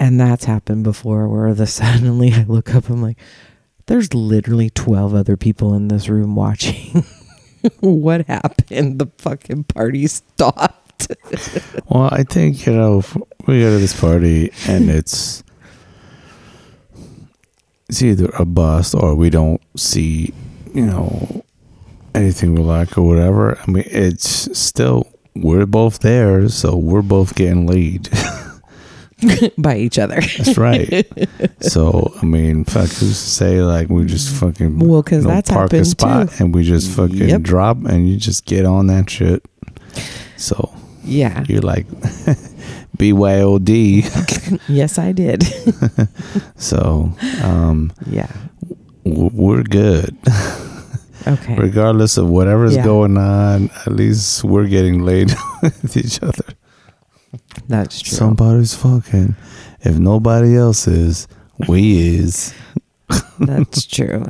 and 0.01 0.21
that's 0.21 0.45
happened 0.45 0.85
before 0.85 1.29
where 1.29 1.55
the 1.55 1.67
suddenly 1.79 2.33
i 2.33 2.45
look 2.45 2.75
up 2.75 2.89
i'm 2.89 3.03
like 3.03 3.19
there's 3.87 4.13
literally 4.13 4.71
12 4.71 5.15
other 5.15 5.37
people 5.37 5.75
in 5.75 5.89
this 5.89 6.09
room 6.09 6.35
watching 6.37 7.05
what 7.81 8.27
happened 8.27 8.99
the 8.99 9.07
fucking 9.19 9.65
party 9.65 10.07
stopped 10.07 10.75
Well, 11.89 12.09
I 12.13 12.23
think, 12.23 12.67
you 12.67 12.73
know, 12.75 13.03
we 13.47 13.61
go 13.61 13.71
to 13.71 13.79
this 13.79 13.99
party 13.99 14.51
and 14.67 14.91
it's 14.91 15.43
it's 17.89 18.03
either 18.03 18.29
a 18.39 18.45
bust 18.45 18.95
or 18.95 19.15
we 19.15 19.31
don't 19.31 19.63
see, 19.77 20.35
you 20.75 20.85
know, 20.85 21.45
anything 22.15 22.55
we 22.55 22.63
like 22.63 22.99
or 22.99 23.03
whatever. 23.03 23.59
I 23.59 23.71
mean, 23.71 23.85
it's 23.87 24.59
still 24.59 25.07
we're 25.35 25.67
both 25.67 26.01
there, 26.01 26.49
so 26.49 26.77
we're 26.77 27.03
both 27.03 27.35
getting 27.35 27.67
laid. 27.67 28.11
by 29.59 29.77
each 29.77 29.99
other 29.99 30.21
That's 30.21 30.57
right. 30.57 31.07
so 31.61 32.13
I 32.23 32.25
mean, 32.25 32.65
fuck, 32.65 32.89
who's 32.89 32.99
to 32.99 33.31
say 33.31 33.63
like 33.63 33.89
we 33.89 34.05
just 34.07 34.29
fucking 34.35 34.79
Well, 34.79 35.03
'cause 35.03 35.23
you 35.23 35.29
know, 35.29 35.35
that's 35.35 35.51
park 35.51 35.73
a 35.73 35.85
spot 35.85 36.31
too. 36.31 36.45
and 36.45 36.55
we 36.55 36.63
just 36.65 36.91
fucking 36.91 37.29
Yep. 37.29 37.43
drop 37.43 37.79
and 37.85 38.09
you 38.09 38.17
just 38.17 38.45
get 38.47 38.65
on 38.65 38.87
that 38.89 39.11
shit. 39.11 39.45
So 40.37 40.73
yeah 41.05 41.43
you're 41.49 41.63
like 41.63 41.87
BYOD. 42.99 44.59
yes 44.69 44.99
i 44.99 45.13
did 45.13 45.45
So 46.57 47.13
um, 47.43 47.93
yeah 48.07 48.31
w- 49.05 49.31
we're 49.33 49.63
good, 49.63 50.17
okay 51.27 51.57
regardless 51.57 52.17
of 52.19 52.29
whatever's 52.29 52.77
Yeah. 52.77 52.85
going 52.85 53.17
on. 53.17 53.71
At 53.87 53.93
least 53.93 54.45
we're 54.45 54.67
getting 54.67 55.03
laid 55.03 55.33
with 55.63 55.97
each 55.97 56.23
other. 56.23 56.45
that's 57.69 58.01
true 58.01 58.17
Somebody's 58.17 58.75
fucking. 58.75 59.37
If 59.81 59.99
nobody 59.99 60.57
else 60.57 60.87
is, 60.89 61.29
we 61.69 62.17
is. 62.17 62.55
that's 63.39 63.87
true 63.87 64.25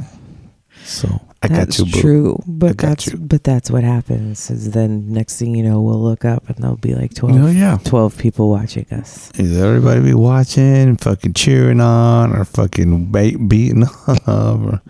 So 0.84 1.20
I 1.42 1.48
that's 1.48 1.78
got 1.78 1.86
you, 1.86 1.92
boo. 1.92 2.00
true 2.00 2.42
but 2.46 2.78
that's 2.78 3.06
you. 3.08 3.16
but 3.16 3.42
that's 3.44 3.70
what 3.70 3.82
happens 3.84 4.50
is 4.50 4.70
then 4.72 5.12
next 5.12 5.38
thing 5.38 5.54
you 5.54 5.62
know 5.62 5.80
we'll 5.82 6.02
look 6.02 6.24
up 6.24 6.48
and 6.48 6.58
there'll 6.58 6.76
be 6.76 6.94
like 6.94 7.14
12, 7.14 7.36
Oh 7.42 7.46
yeah. 7.48 7.78
12 7.84 8.18
people 8.18 8.50
watching 8.50 8.86
us 8.90 9.30
Is 9.38 9.56
everybody 9.56 10.00
be 10.00 10.14
watching, 10.14 10.64
and 10.64 11.00
fucking 11.00 11.34
cheering 11.34 11.80
on, 11.80 12.32
or 12.34 12.44
fucking 12.44 13.10
ba- 13.12 13.38
beating 13.38 13.84
up, 14.06 14.20
or 14.26 14.80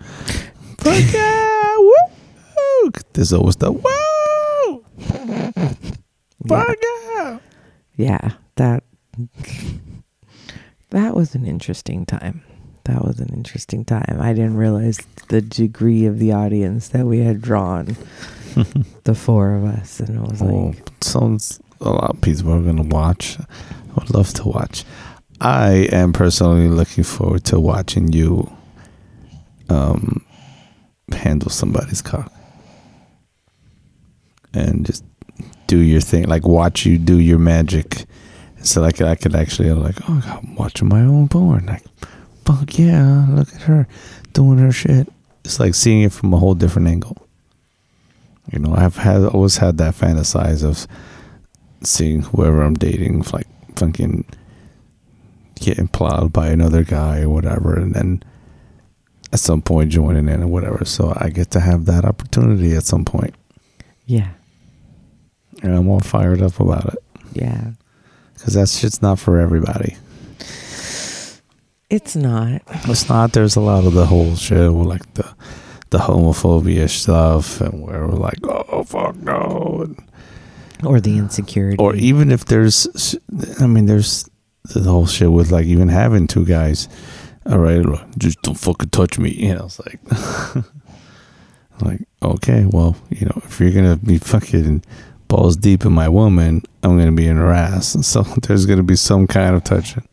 fuck 0.79 1.13
yeah, 1.13 1.75
woo! 1.77 2.91
There's 3.13 3.33
always 3.33 3.55
the 3.57 3.71
woo, 3.71 4.83
fuck 6.47 6.75
yeah. 6.81 7.11
yeah 7.15 7.39
that 8.55 8.83
that 10.91 11.15
was 11.15 11.35
an 11.35 11.45
interesting 11.45 12.05
time 12.05 12.41
that 12.85 13.03
was 13.03 13.19
an 13.19 13.29
interesting 13.33 13.83
time 13.85 14.17
i 14.19 14.33
didn't 14.33 14.57
realize 14.57 14.97
the 15.27 15.41
degree 15.41 16.05
of 16.05 16.17
the 16.19 16.31
audience 16.31 16.89
that 16.89 17.05
we 17.05 17.19
had 17.19 17.41
drawn 17.41 17.95
the 19.03 19.13
four 19.15 19.53
of 19.55 19.63
us 19.65 19.99
and 19.99 20.15
it 20.17 20.21
was 20.29 20.41
Oh, 20.41 20.45
like 20.45 20.89
sounds 21.01 21.59
a 21.81 21.89
lot 21.89 22.09
of 22.09 22.21
people 22.21 22.51
are 22.53 22.61
gonna 22.61 22.83
watch. 22.83 23.37
I 23.39 23.93
would 23.95 24.13
love 24.13 24.33
to 24.33 24.43
watch. 24.47 24.83
I 25.39 25.87
am 25.91 26.11
personally 26.11 26.67
looking 26.67 27.03
forward 27.05 27.45
to 27.45 27.59
watching 27.59 28.11
you 28.11 28.51
um 29.69 30.25
handle 31.13 31.49
somebody's 31.49 32.01
cock. 32.01 32.31
And 34.53 34.85
just 34.85 35.05
do 35.69 35.77
your 35.77 36.01
thing. 36.01 36.23
Like 36.23 36.45
watch 36.45 36.85
you 36.85 36.97
do 36.97 37.19
your 37.19 37.37
magic. 37.37 38.05
So 38.63 38.81
like 38.81 38.99
I 39.01 39.15
could 39.15 39.35
actually 39.35 39.71
like, 39.71 39.97
oh 40.09 40.41
I'm 40.43 40.55
watching 40.55 40.89
my 40.89 41.01
own 41.01 41.29
porn. 41.29 41.67
Like, 41.67 41.83
fuck 42.43 42.77
yeah, 42.77 43.27
look 43.29 43.53
at 43.53 43.61
her 43.61 43.87
doing 44.33 44.57
her 44.57 44.71
shit. 44.71 45.07
It's 45.45 45.59
like 45.59 45.75
seeing 45.75 46.01
it 46.01 46.11
from 46.11 46.33
a 46.33 46.37
whole 46.37 46.55
different 46.55 46.87
angle. 46.87 47.17
You 48.51 48.59
know, 48.59 48.73
I've 48.73 48.97
had 48.97 49.23
always 49.25 49.57
had 49.57 49.77
that 49.77 49.93
fantasize 49.93 50.63
of 50.63 50.87
seeing 51.83 52.23
whoever 52.23 52.63
I'm 52.63 52.73
dating 52.73 53.23
like 53.31 53.47
fucking 53.75 54.25
getting 55.55 55.87
plowed 55.87 56.33
by 56.33 56.47
another 56.47 56.83
guy 56.83 57.21
or 57.21 57.29
whatever, 57.29 57.77
and 57.77 57.93
then 57.93 58.23
at 59.31 59.39
some 59.39 59.61
point 59.61 59.91
joining 59.91 60.29
in 60.29 60.41
or 60.41 60.47
whatever. 60.47 60.83
So 60.83 61.13
I 61.15 61.29
get 61.29 61.51
to 61.51 61.59
have 61.59 61.85
that 61.85 62.05
opportunity 62.05 62.75
at 62.75 62.85
some 62.85 63.05
point, 63.05 63.35
yeah 64.07 64.29
and 65.61 65.75
I'm 65.75 65.87
all 65.89 65.99
fired 65.99 66.41
up 66.41 66.59
about 66.59 66.93
it 66.93 67.03
yeah 67.33 67.71
because 68.33 68.53
that 68.53 68.69
shit's 68.69 69.01
not 69.01 69.19
for 69.19 69.39
everybody. 69.39 69.97
it's 71.89 72.15
not 72.15 72.61
It's 72.85 73.09
not. 73.09 73.33
There's 73.33 73.55
a 73.55 73.61
lot 73.61 73.85
of 73.85 73.93
the 73.93 74.05
whole 74.05 74.35
shit 74.35 74.71
like 74.71 75.13
the 75.15 75.35
the 75.89 75.97
homophobia 75.97 76.87
stuff, 76.87 77.59
and 77.61 77.81
where 77.81 78.07
we're 78.07 78.13
like, 78.13 78.37
oh 78.43 78.83
fuck 78.83 79.15
no, 79.17 79.81
and 79.83 79.97
or 80.85 81.01
the 81.01 81.17
insecurity 81.17 81.77
or 81.77 81.93
even 81.95 82.31
if 82.31 82.45
there's 82.45 83.17
i 83.59 83.67
mean 83.67 83.85
there's 83.85 84.29
the 84.73 84.89
whole 84.89 85.07
shit 85.07 85.31
with 85.31 85.51
like 85.51 85.65
even 85.65 85.89
having 85.89 86.27
two 86.27 86.45
guys. 86.45 86.87
All 87.45 87.57
right, 87.57 87.83
just 88.17 88.41
don't 88.43 88.55
fucking 88.59 88.89
touch 88.89 89.17
me. 89.17 89.31
You 89.31 89.55
know, 89.55 89.65
it's 89.65 89.79
like, 89.79 89.99
like 91.81 92.01
okay, 92.21 92.67
well, 92.69 92.95
you 93.09 93.25
know, 93.25 93.41
if 93.45 93.59
you're 93.59 93.71
gonna 93.71 93.95
be 93.97 94.17
fucking 94.19 94.83
balls 95.29 95.55
deep 95.55 95.85
in 95.85 95.93
my 95.93 96.09
woman, 96.09 96.61
I'm 96.83 96.97
gonna 96.97 97.13
be 97.13 97.27
in 97.27 97.37
her 97.37 97.51
ass. 97.51 97.95
So 98.05 98.23
there's 98.23 98.65
gonna 98.65 98.83
be 98.83 98.97
some 98.97 99.25
kind 99.27 99.55
of 99.55 99.63
touching. 99.63 100.03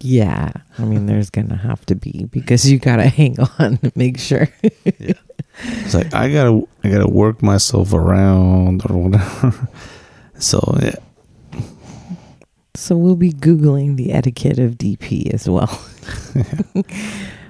Yeah, 0.00 0.52
I 0.78 0.84
mean, 0.84 1.06
there's 1.06 1.30
gonna 1.30 1.56
have 1.56 1.86
to 1.86 1.94
be 1.94 2.26
because 2.30 2.68
you 2.70 2.78
gotta 2.78 3.08
hang 3.20 3.38
on 3.58 3.78
to 3.78 3.92
make 3.94 4.18
sure. 4.18 4.48
It's 4.84 5.94
like 5.94 6.12
I 6.14 6.30
gotta 6.32 6.62
I 6.84 6.88
gotta 6.90 7.08
work 7.08 7.42
myself 7.42 7.92
around 7.92 8.82
or 8.90 8.96
whatever. 8.98 9.68
So 10.40 10.60
yeah, 10.80 10.94
So 12.76 12.96
we'll 12.96 13.16
be 13.16 13.32
googling 13.32 13.96
the 13.96 14.12
etiquette 14.12 14.60
of 14.60 14.78
DP 14.78 15.34
as 15.34 15.48
well. 15.48 15.66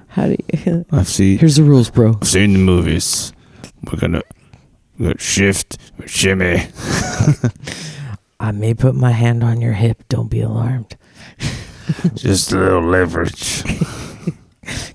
How 0.07 0.25
do 0.25 0.35
you? 0.65 0.85
I've 0.91 1.07
seen 1.07 1.37
Here's 1.37 1.57
the 1.57 1.63
rules, 1.63 1.91
bro. 1.91 2.17
I've 2.19 2.27
seen 2.27 2.53
the 2.53 2.59
movies. 2.59 3.31
We're 3.83 3.99
gonna 3.99 4.23
we're 4.23 4.38
shift, 5.17 5.77
shimmy. 6.05 6.67
I 8.39 8.51
may 8.51 8.73
put 8.73 8.95
my 8.95 9.11
hand 9.11 9.43
on 9.43 9.61
your 9.61 9.73
hip. 9.73 10.03
Don't 10.09 10.29
be 10.29 10.41
alarmed. 10.41 10.95
Just 12.15 12.51
a 12.51 12.57
little 12.57 12.83
leverage. 12.83 13.63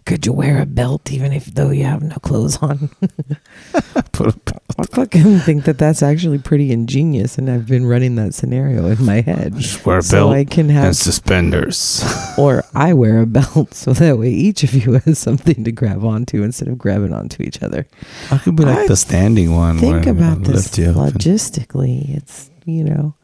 Could 0.06 0.26
you 0.26 0.32
wear 0.32 0.60
a 0.60 0.66
belt 0.66 1.10
even 1.12 1.32
if 1.32 1.46
though 1.46 1.70
you 1.70 1.84
have 1.84 2.02
no 2.02 2.16
clothes 2.16 2.58
on? 2.62 2.90
Put 4.12 4.28
a 4.28 4.34
I 4.78 4.82
fucking 4.86 5.38
think 5.40 5.64
that 5.66 5.78
that's 5.78 6.02
actually 6.02 6.38
pretty 6.38 6.72
ingenious, 6.72 7.38
and 7.38 7.48
I've 7.48 7.66
been 7.66 7.86
running 7.86 8.16
that 8.16 8.34
scenario 8.34 8.86
in 8.86 9.04
my 9.04 9.20
head. 9.20 9.54
just 9.56 9.86
wear 9.86 9.98
a 9.98 10.02
So 10.02 10.16
belt 10.26 10.32
I 10.34 10.44
can 10.44 10.66
and 10.68 10.72
have, 10.78 10.96
suspenders. 10.96 12.02
or 12.38 12.64
I 12.74 12.92
wear 12.92 13.20
a 13.20 13.26
belt, 13.26 13.72
so 13.74 13.92
that 13.92 14.18
way 14.18 14.30
each 14.30 14.64
of 14.64 14.74
you 14.74 14.94
has 14.94 15.18
something 15.18 15.62
to 15.62 15.70
grab 15.70 16.04
onto 16.04 16.42
instead 16.42 16.66
of 16.68 16.76
grabbing 16.78 17.12
onto 17.12 17.42
each 17.44 17.62
other. 17.62 17.86
I 18.32 18.38
could 18.38 18.56
be 18.56 18.64
like 18.64 18.78
I 18.78 18.86
the 18.88 18.96
standing 18.96 19.54
one. 19.54 19.78
Think 19.78 20.06
about 20.06 20.42
this 20.42 20.72
up 20.78 20.78
and- 20.86 20.96
logistically. 20.96 22.16
It's 22.16 22.50
you 22.64 22.82
know, 22.82 23.14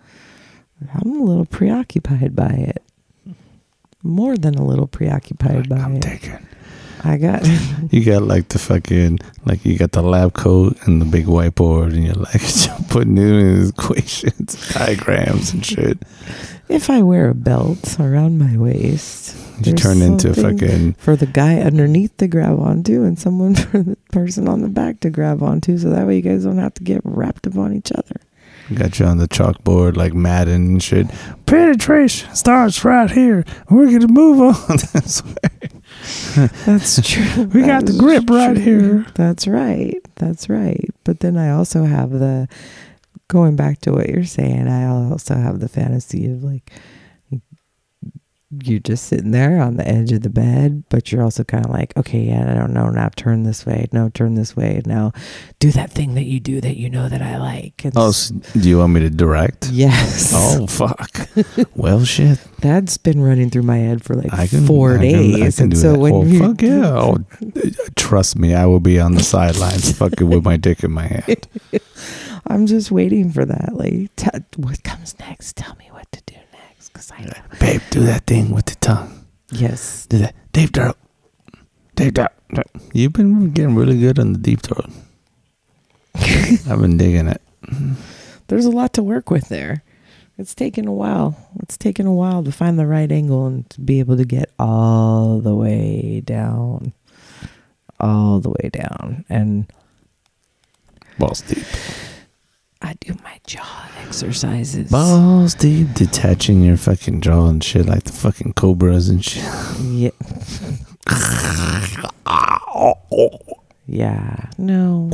I'm 0.95 1.11
a 1.21 1.25
little 1.25 1.47
preoccupied 1.47 2.37
by 2.37 2.51
it. 2.51 2.83
More 4.03 4.37
than 4.37 4.55
a 4.55 4.65
little 4.65 4.87
preoccupied 4.87 5.69
by 5.69 5.77
I'm 5.77 5.97
it. 5.97 6.03
taking. 6.03 6.39
I 7.03 7.17
got 7.17 7.47
You 7.91 8.05
got 8.05 8.23
like 8.25 8.49
the 8.49 8.59
fucking 8.59 9.19
like 9.47 9.65
you 9.65 9.77
got 9.79 9.93
the 9.93 10.03
lab 10.03 10.35
coat 10.35 10.77
and 10.87 11.01
the 11.01 11.07
big 11.07 11.27
whiteboard, 11.27 11.95
and 11.95 12.05
you're 12.05 12.15
like 12.15 12.43
putting 12.91 13.17
in 13.19 13.69
equations, 13.69 14.55
diagrams, 14.75 15.53
and 15.53 15.65
shit. 15.65 15.99
if 16.69 16.91
I 16.91 17.01
wear 17.03 17.31
a 17.31 17.35
belt 17.35 17.97
around 17.99 18.39
my 18.39 18.57
waist, 18.57 19.35
You 19.65 19.73
turn 19.75 20.03
into 20.03 20.35
fucking 20.35 20.95
for 20.95 21.17
the 21.17 21.27
guy 21.27 21.61
underneath 21.61 22.17
to 22.19 22.29
grab 22.29 22.59
onto 22.61 23.03
and 23.05 23.19
someone 23.19 23.55
for 23.55 23.79
the 23.83 23.97
person 24.13 24.47
on 24.49 24.61
the 24.61 24.69
back 24.69 25.01
to 25.01 25.11
grab 25.11 25.43
onto 25.43 25.79
so 25.79 25.89
that 25.91 26.07
way 26.07 26.17
you 26.17 26.23
guys 26.23 26.45
don't 26.45 26.59
have 26.59 26.75
to 26.75 26.83
get 26.85 27.01
wrapped 27.05 27.47
up 27.47 27.57
on 27.57 27.73
each 27.75 27.93
other. 27.93 28.17
Got 28.77 28.99
you 28.99 29.07
on 29.07 29.19
the 29.19 29.29
chalkboard 29.29 29.97
like 29.97 30.15
Madden 30.15 30.55
and 30.55 30.83
shit. 30.83 31.07
Penetration 31.47 32.35
starts 32.35 32.85
right 32.85 33.11
here. 33.11 33.45
We're 33.69 33.91
gonna 33.91 34.13
move 34.13 34.41
on. 34.41 34.77
this 34.93 35.23
way. 35.25 36.49
That's 36.67 37.01
true. 37.09 37.45
We 37.45 37.63
got 37.63 37.87
the 37.87 37.97
grip 37.99 38.29
right 38.31 38.57
here. 38.57 39.07
That's 39.15 39.47
right. 39.47 40.01
That's 40.17 40.49
right. 40.49 40.89
But 41.05 41.21
then 41.21 41.37
I 41.37 41.51
also 41.51 41.85
have 41.85 42.11
the 42.11 42.49
going 43.29 43.57
back 43.57 43.81
to 43.81 43.93
what 43.93 44.09
you're 44.09 44.25
saying, 44.25 44.69
I 44.69 44.87
also 44.87 45.37
have 45.37 45.61
the 45.61 45.69
fantasy 45.69 46.27
of 46.31 46.43
like 46.43 46.71
you're 48.65 48.81
just 48.81 49.05
sitting 49.07 49.31
there 49.31 49.61
on 49.61 49.77
the 49.77 49.87
edge 49.87 50.11
of 50.11 50.23
the 50.23 50.29
bed, 50.31 50.83
but 50.89 51.13
you're 51.13 51.23
also 51.23 51.45
kind 51.45 51.65
of 51.65 51.71
like, 51.71 51.97
okay, 51.97 52.19
yeah, 52.21 52.51
I 52.51 52.55
don't 52.55 52.73
know. 52.73 52.91
Now 52.91 53.09
turn 53.15 53.45
this 53.45 53.65
way. 53.65 53.87
No, 53.93 54.09
turn 54.09 54.35
this 54.35 54.57
way. 54.57 54.83
Now 54.85 55.13
do 55.61 55.71
that 55.71 55.93
thing 55.93 56.15
that 56.15 56.25
you 56.25 56.41
do 56.41 56.61
that 56.61 56.77
you 56.77 56.91
know 56.91 57.09
that 57.09 57.23
I 57.23 57.39
like. 57.39 57.85
And 57.85 57.93
Oh, 57.97 58.11
so 58.11 58.35
do 58.59 58.69
you 58.69 58.79
want 58.79 58.93
me 58.93 59.01
to 59.01 59.11
direct? 59.11 59.69
yes. 59.71 60.33
Oh 60.35 60.67
fuck. 60.69 61.29
well, 61.77 62.05
shit. 62.05 62.41
That's 62.59 62.97
been 62.97 63.21
running 63.23 63.51
through 63.51 63.63
my 63.63 63.77
head 63.79 64.03
for 64.03 64.15
like 64.15 64.51
can 64.51 64.67
four 64.67 64.95
I 64.95 64.99
can- 64.99 65.07
I 65.07 65.13
days. 65.13 65.57
can 65.57 65.63
and 65.65 65.73
do 65.73 65.77
so 65.79 65.93
that. 65.93 65.99
when 66.01 66.13
oh, 66.15 66.25
you 66.25 66.39
fuck 66.41 66.61
yeah. 66.63 66.91
Oh, 66.93 67.19
trust 67.97 68.37
me, 68.37 68.55
I 68.55 68.67
will 68.67 68.81
be 68.81 68.99
on 68.99 69.15
the 69.15 69.23
sidelines, 69.23 69.97
fucking 69.97 70.29
with 70.29 70.45
my 70.45 70.57
dick 70.57 70.83
in 70.83 70.91
my 70.91 71.07
hand. 71.07 71.47
I'm 72.47 72.67
just 72.67 72.91
waiting 72.91 73.31
for 73.31 73.45
that. 73.45 73.75
Like, 73.75 74.15
t- 74.17 74.29
what 74.57 74.83
comes 74.83 75.17
next? 75.21 75.57
Tell 75.57 75.77
me 75.77 75.89
what 75.93 76.11
to 76.13 76.23
do 76.27 76.30
Because 76.93 77.13
I 77.13 77.23
know. 77.23 77.59
Babe, 77.59 77.83
do 77.91 78.01
that 78.01 78.27
thing 78.27 78.51
with 78.51 78.67
the 78.67 78.75
tongue. 78.77 79.27
Yes. 79.51 80.07
Do 80.07 80.19
that. 80.19 80.35
Deep 80.53 80.75
throat. 80.75 80.97
Deep 81.95 82.15
throat. 82.15 82.31
You've 82.93 83.13
been 83.13 83.51
getting 83.53 83.77
really 83.77 83.99
good 83.99 84.19
on 84.19 84.33
the 84.33 84.39
deep 84.39 84.63
throat. 84.63 84.91
I've 86.15 86.81
been 86.81 86.97
digging 86.97 87.29
it. 87.29 87.43
There's 88.49 88.65
a 88.67 88.71
lot 88.71 88.93
to 88.95 89.03
work 89.03 89.31
with 89.31 89.49
there. 89.49 89.85
It's 90.39 90.55
taken 90.55 90.89
a 90.89 90.93
while. 90.93 91.37
It's 91.63 91.77
taken 91.77 92.07
a 92.07 92.15
while 92.15 92.43
to 92.43 92.51
find 92.51 92.79
the 92.79 92.87
right 92.87 93.11
angle 93.13 93.47
and 93.47 93.69
to 93.71 93.81
be 93.81 94.01
able 94.01 94.17
to 94.17 94.25
get 94.25 94.51
all 94.59 95.39
the 95.41 95.55
way 95.55 96.23
down. 96.25 96.93
All 98.01 98.41
the 98.41 98.49
way 98.49 98.71
down. 98.73 99.25
And 99.29 99.71
Balls 101.19 101.43
deep. 101.43 101.67
I 102.83 102.95
do 103.01 103.15
my 103.23 103.39
jaw 103.47 103.89
exercises. 104.03 104.91
Balls 104.91 105.55
deep. 105.55 105.93
Detaching 105.95 106.63
your 106.63 106.77
fucking 106.77 107.21
jaw 107.21 107.47
and 107.47 107.63
shit 107.63 107.87
like 107.87 108.05
the 108.05 108.13
fucking 108.13 108.55
cobras 108.55 109.09
and 109.09 109.25
shit. 109.25 109.45
Yeah. 109.83 110.11
Yeah. 113.93 114.49
No. 114.57 115.11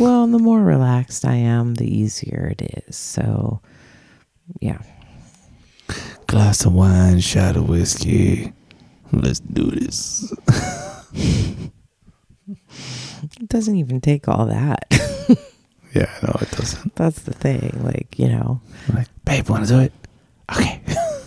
Well, 0.00 0.26
the 0.26 0.38
more 0.40 0.60
relaxed 0.60 1.24
I 1.24 1.34
am, 1.34 1.74
the 1.76 1.86
easier 1.86 2.52
it 2.58 2.82
is. 2.88 2.96
So, 2.96 3.60
yeah. 4.60 4.82
Glass 6.26 6.64
of 6.64 6.72
wine, 6.72 7.20
shot 7.20 7.56
of 7.56 7.68
whiskey. 7.68 8.52
Let's 9.12 9.38
do 9.38 9.70
this. 9.70 10.32
It 13.40 13.48
doesn't 13.48 13.76
even 13.76 14.00
take 14.00 14.28
all 14.28 14.46
that. 14.46 14.86
Yeah, 15.94 16.10
no, 16.22 16.34
it 16.40 16.50
doesn't. 16.52 16.94
That's 16.94 17.20
the 17.20 17.34
thing. 17.34 17.78
Like, 17.82 18.18
you 18.18 18.28
know, 18.28 18.60
I'm 18.88 18.94
like, 18.94 19.08
babe, 19.26 19.48
want 19.50 19.66
to 19.66 19.74
do 19.74 19.80
it? 19.80 19.92
Okay. 20.50 20.80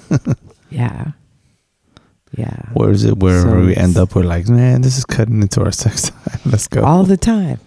yeah. 0.71 1.11
Yeah. 2.35 2.69
Where 2.73 2.89
is 2.89 3.05
it? 3.05 3.17
Where 3.19 3.43
So 3.43 3.59
we 3.59 3.75
end 3.75 3.95
up, 3.95 4.15
we're 4.15 4.23
like, 4.23 4.47
man, 4.47 4.81
this 4.81 4.97
is 4.97 5.05
cutting 5.05 5.41
into 5.43 5.63
our 5.63 5.71
sex 5.71 6.09
time. 6.09 6.39
Let's 6.45 6.67
go. 6.67 6.83
All 6.83 7.03
the 7.03 7.15
time. 7.15 7.59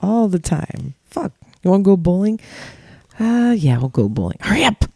all 0.00 0.28
the 0.28 0.38
time. 0.38 0.94
Fuck. 1.10 1.32
You 1.62 1.70
want 1.70 1.82
to 1.84 1.90
go 1.90 1.96
bowling? 1.98 2.40
Uh, 3.20 3.54
yeah, 3.56 3.76
we'll 3.76 3.90
go 3.90 4.08
bowling. 4.08 4.38
Hurry 4.40 4.64
up. 4.64 4.86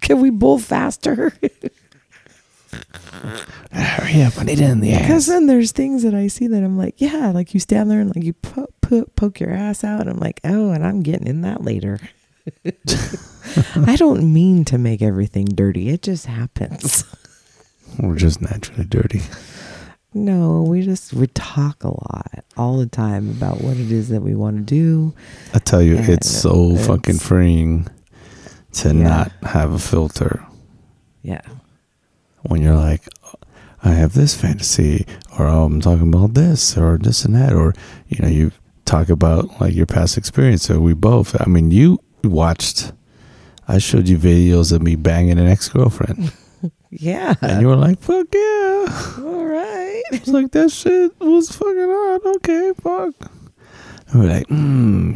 Can 0.00 0.20
we 0.20 0.30
bowl 0.30 0.58
faster? 0.60 1.32
Uh, 2.94 3.44
hurry 3.72 4.22
up, 4.22 4.38
I 4.38 4.44
need 4.44 4.60
it 4.60 4.70
in 4.70 4.80
the 4.80 4.92
ass. 4.92 5.02
Because 5.02 5.26
then 5.26 5.46
there's 5.46 5.72
things 5.72 6.02
that 6.02 6.14
I 6.14 6.26
see 6.28 6.46
that 6.46 6.62
I'm 6.64 6.78
like, 6.78 7.00
yeah, 7.00 7.30
like 7.34 7.52
you 7.54 7.60
stand 7.60 7.90
there 7.90 8.00
and 8.00 8.14
like 8.14 8.24
you 8.24 8.32
po- 8.32 8.68
po- 8.80 9.06
poke 9.16 9.40
your 9.40 9.50
ass 9.50 9.84
out. 9.84 10.00
And 10.00 10.10
I'm 10.10 10.18
like, 10.18 10.40
oh, 10.44 10.70
and 10.70 10.84
I'm 10.84 11.02
getting 11.02 11.26
in 11.26 11.42
that 11.42 11.62
later. 11.64 11.98
I 13.76 13.96
don't 13.96 14.32
mean 14.32 14.64
to 14.66 14.78
make 14.78 15.02
everything 15.02 15.44
dirty. 15.46 15.88
It 15.90 16.02
just 16.02 16.26
happens. 16.26 17.04
We're 17.98 18.16
just 18.16 18.40
naturally 18.40 18.84
dirty. 18.84 19.22
No, 20.14 20.62
we 20.62 20.82
just 20.82 21.12
we 21.12 21.26
talk 21.28 21.84
a 21.84 21.88
lot 21.88 22.44
all 22.56 22.78
the 22.78 22.86
time 22.86 23.30
about 23.30 23.60
what 23.60 23.76
it 23.76 23.92
is 23.92 24.08
that 24.08 24.22
we 24.22 24.34
want 24.34 24.56
to 24.56 24.62
do. 24.62 25.14
I 25.54 25.58
tell 25.58 25.82
you, 25.82 25.98
And 25.98 26.08
it's 26.08 26.28
so 26.30 26.70
it's- 26.72 26.86
fucking 26.86 27.18
freeing 27.18 27.86
to 28.72 28.88
Yeah. 28.94 29.02
not 29.02 29.32
have 29.42 29.72
a 29.72 29.78
filter 29.78 30.44
Yeah. 31.22 31.40
When 32.42 32.62
you're 32.62 32.76
like, 32.76 33.08
I 33.82 33.90
have 33.90 34.14
this 34.14 34.34
fantasy, 34.34 35.06
or 35.38 35.46
oh, 35.46 35.64
I'm 35.64 35.80
talking 35.80 36.08
about 36.12 36.34
this, 36.34 36.76
or 36.76 36.98
this 36.98 37.24
and 37.24 37.34
that, 37.34 37.52
or 37.52 37.74
you 38.08 38.20
know, 38.22 38.28
you 38.28 38.52
talk 38.84 39.08
about 39.08 39.60
like 39.60 39.74
your 39.74 39.86
past 39.86 40.16
experience. 40.18 40.62
So 40.64 40.80
we 40.80 40.94
both, 40.94 41.36
I 41.40 41.46
mean, 41.48 41.70
you 41.70 41.98
watched, 42.24 42.92
I 43.68 43.78
showed 43.78 44.08
you 44.08 44.18
videos 44.18 44.72
of 44.72 44.82
me 44.82 44.96
banging 44.96 45.38
an 45.38 45.46
ex 45.46 45.68
girlfriend, 45.68 46.32
Yeah. 46.90 47.34
and 47.42 47.60
you 47.60 47.68
were 47.68 47.76
like, 47.76 48.00
fuck 48.00 48.26
yeah. 48.34 49.14
all 49.18 49.44
right. 49.44 50.02
It's 50.12 50.28
like 50.28 50.52
that 50.52 50.70
shit 50.70 51.12
was 51.20 51.50
fucking 51.50 51.74
hard. 51.76 52.22
Okay, 52.36 52.72
fuck. 52.82 53.14
And 54.10 54.20
we're 54.22 54.28
like, 54.30 54.46
hmm. 54.48 55.14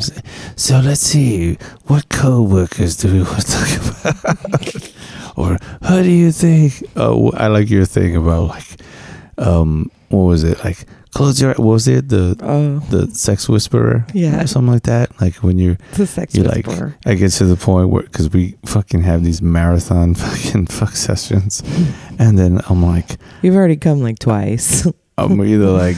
So 0.54 0.80
let's 0.80 1.00
see, 1.00 1.56
what 1.86 2.10
co-workers 2.10 2.96
do 2.98 3.10
we 3.10 3.22
want 3.22 3.40
to 3.40 3.52
talk 3.52 4.04
about? 4.04 4.92
or 5.36 5.58
how 5.82 6.02
do 6.02 6.10
you 6.10 6.32
think? 6.32 6.82
Oh, 6.96 7.30
I 7.32 7.46
like 7.48 7.70
your 7.70 7.84
thing 7.84 8.16
about 8.16 8.48
like, 8.48 8.66
um, 9.38 9.90
what 10.08 10.24
was 10.24 10.44
it 10.44 10.62
like? 10.64 10.84
Close 11.14 11.40
your. 11.42 11.50
What 11.54 11.74
was 11.74 11.88
it 11.88 12.08
the 12.08 12.36
Oh, 12.40 12.78
the 12.90 13.10
sex 13.14 13.46
whisperer? 13.48 14.06
Yeah. 14.14 14.42
or 14.42 14.46
something 14.46 14.72
like 14.72 14.84
that. 14.84 15.20
Like 15.20 15.34
when 15.36 15.58
you're 15.58 15.76
the 15.94 16.06
sex 16.06 16.34
you're 16.34 16.46
like, 16.46 16.66
whisperer. 16.66 16.96
I 17.04 17.14
get 17.14 17.32
to 17.32 17.44
the 17.44 17.56
point 17.56 17.90
where 17.90 18.02
because 18.02 18.30
we 18.30 18.56
fucking 18.64 19.02
have 19.02 19.22
these 19.22 19.42
marathon 19.42 20.14
fucking 20.16 20.66
fuck 20.68 20.96
sessions, 20.96 21.62
and 22.18 22.38
then 22.38 22.60
I'm 22.68 22.82
like, 22.82 23.18
You've 23.42 23.56
already 23.56 23.76
come 23.76 24.00
like 24.02 24.18
twice. 24.18 24.86
I'm 25.18 25.42
either 25.44 25.70
like 25.70 25.96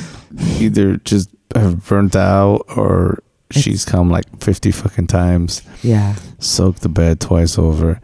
either 0.59 0.97
just 0.99 1.30
have 1.55 1.87
burnt 1.87 2.16
out 2.16 2.64
or 2.76 3.22
she's 3.53 3.85
come 3.85 4.11
like 4.11 4.24
50 4.43 4.72
fucking 4.72 5.07
times, 5.07 5.62
yeah. 5.82 6.16
soaked 6.41 6.80
the 6.82 6.89
bed 6.89 7.20
twice 7.20 7.57
over. 7.57 8.01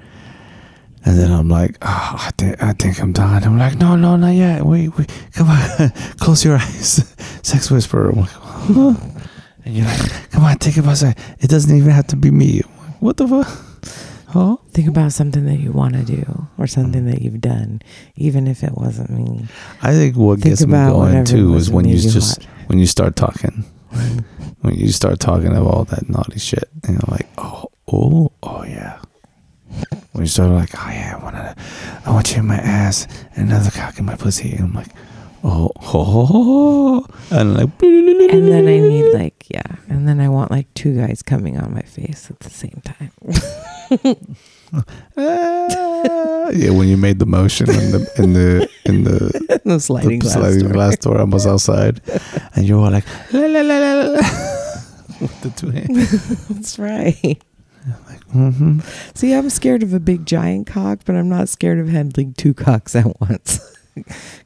And 1.04 1.18
then 1.18 1.32
I'm 1.32 1.48
like, 1.48 1.76
oh, 1.82 2.14
I 2.18 2.30
think 2.36 2.62
I 2.62 2.72
think 2.74 3.00
I'm 3.00 3.12
done. 3.12 3.42
I'm 3.42 3.58
like, 3.58 3.78
no, 3.78 3.96
no, 3.96 4.16
not 4.16 4.34
yet. 4.34 4.64
Wait, 4.64 4.96
wait, 4.96 5.10
come 5.32 5.48
on, 5.48 5.90
close 6.18 6.44
your 6.44 6.56
eyes. 6.56 7.14
Sex 7.42 7.70
whisperer. 7.70 8.10
I'm 8.10 8.20
like, 8.20 8.30
huh? 8.30 8.94
And 9.64 9.74
you're 9.74 9.86
like, 9.86 10.30
come 10.30 10.44
on, 10.44 10.58
take 10.58 10.76
it 10.76 10.84
outside. 10.84 11.18
It 11.40 11.48
doesn't 11.48 11.74
even 11.74 11.90
have 11.90 12.06
to 12.08 12.16
be 12.16 12.30
me. 12.30 12.60
Like, 12.62 13.02
what 13.02 13.16
the 13.16 13.26
fuck? 13.26 13.48
Huh? 14.28 14.56
Think 14.70 14.88
about 14.88 15.12
something 15.12 15.44
that 15.46 15.58
you 15.58 15.72
want 15.72 15.94
to 15.94 16.04
do 16.04 16.46
or 16.56 16.66
something 16.66 17.06
that 17.06 17.20
you've 17.22 17.40
done, 17.40 17.82
even 18.16 18.46
if 18.46 18.62
it 18.62 18.72
wasn't 18.76 19.10
me. 19.10 19.46
I 19.82 19.92
think 19.92 20.16
what 20.16 20.40
Think 20.40 20.52
gets 20.52 20.66
me 20.66 20.72
going 20.72 21.24
too 21.24 21.54
is 21.54 21.70
when 21.70 21.88
you 21.88 21.98
just 21.98 22.44
when 22.66 22.78
you 22.78 22.86
start 22.86 23.16
talking. 23.16 23.64
Mm. 23.90 24.24
when 24.60 24.76
you 24.76 24.86
start 24.92 25.18
talking 25.18 25.56
of 25.56 25.66
all 25.66 25.82
that 25.86 26.08
naughty 26.08 26.38
shit, 26.38 26.68
and 26.84 26.92
you're 26.92 27.10
like, 27.10 27.26
oh, 27.38 27.64
oh, 27.92 28.30
oh 28.44 28.64
yeah. 28.64 29.00
When 30.12 30.24
you 30.24 30.26
start 30.26 30.50
like, 30.50 30.70
oh 30.74 30.90
yeah, 30.90 31.16
I 31.18 31.22
want 31.22 31.36
to, 31.36 31.56
I 32.06 32.10
want 32.10 32.32
you 32.32 32.40
in 32.40 32.46
my 32.46 32.56
ass 32.56 33.06
and 33.36 33.48
another 33.48 33.70
cock 33.70 33.98
in 33.98 34.04
my 34.04 34.16
pussy, 34.16 34.52
and 34.52 34.64
I'm 34.64 34.74
like, 34.74 34.88
oh, 35.44 35.70
oh, 35.76 35.88
oh, 35.94 36.28
oh, 36.32 37.06
and 37.30 37.54
like, 37.54 37.70
And 37.82 38.48
then 38.48 38.68
I 38.68 38.78
need 38.78 39.12
like 39.12 39.40
yeah, 39.48 39.76
and 39.88 40.06
then 40.06 40.20
I 40.20 40.28
want 40.28 40.50
like 40.50 40.72
two 40.74 40.96
guys 40.96 41.22
coming 41.22 41.58
on 41.58 41.74
my 41.74 41.82
face 41.82 42.30
at 42.30 42.38
the 42.40 42.50
same 42.50 42.82
time. 42.84 43.12
ah. 45.16 46.50
yeah. 46.50 46.70
When 46.70 46.88
you 46.88 46.96
made 46.96 47.18
the 47.18 47.26
motion 47.26 47.68
in 47.68 47.90
the 47.90 48.12
in 48.16 48.32
the 48.32 48.68
in 48.84 49.04
the, 49.04 49.60
the 49.64 49.80
sliding 49.80 50.10
the 50.10 50.18
glass. 50.18 50.34
sliding 50.34 50.60
door. 50.60 50.72
glass 50.72 50.96
door, 50.98 51.18
I 51.20 51.24
was 51.24 51.46
outside, 51.46 52.00
and 52.54 52.66
you 52.66 52.78
were 52.78 52.90
like, 52.90 53.04
la 53.32 53.40
la 53.40 53.60
la 53.60 53.78
la 53.78 53.92
la, 54.02 54.18
with 55.20 55.40
the 55.42 55.50
two 55.56 55.70
hands. 55.70 56.46
That's 56.48 56.78
right. 56.78 57.42
Mm-hmm. 58.34 58.80
See, 59.14 59.32
I'm 59.34 59.50
scared 59.50 59.82
of 59.82 59.92
a 59.92 60.00
big 60.00 60.26
giant 60.26 60.66
cock, 60.66 61.00
but 61.04 61.16
I'm 61.16 61.28
not 61.28 61.48
scared 61.48 61.78
of 61.78 61.88
handling 61.88 62.34
two 62.34 62.54
cocks 62.54 62.94
at 62.94 63.20
once. 63.20 63.60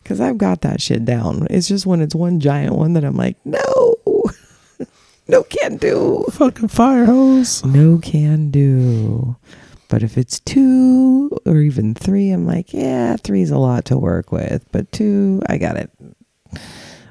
Cause 0.04 0.20
I've 0.20 0.38
got 0.38 0.62
that 0.62 0.80
shit 0.80 1.04
down. 1.04 1.46
It's 1.50 1.68
just 1.68 1.86
when 1.86 2.00
it's 2.00 2.14
one 2.14 2.40
giant 2.40 2.74
one 2.74 2.94
that 2.94 3.04
I'm 3.04 3.16
like, 3.16 3.36
no, 3.44 3.96
no 5.28 5.42
can 5.44 5.76
do. 5.76 6.24
Fucking 6.32 6.68
fire 6.68 7.04
hose. 7.04 7.64
No 7.64 7.98
can 7.98 8.50
do. 8.50 9.36
But 9.88 10.02
if 10.02 10.16
it's 10.18 10.40
two 10.40 11.30
or 11.46 11.58
even 11.58 11.94
three, 11.94 12.30
I'm 12.30 12.46
like, 12.46 12.72
yeah, 12.72 13.16
three's 13.16 13.50
a 13.50 13.58
lot 13.58 13.84
to 13.86 13.98
work 13.98 14.32
with. 14.32 14.66
But 14.72 14.90
two, 14.90 15.42
I 15.46 15.58
got 15.58 15.76
it. 15.76 15.90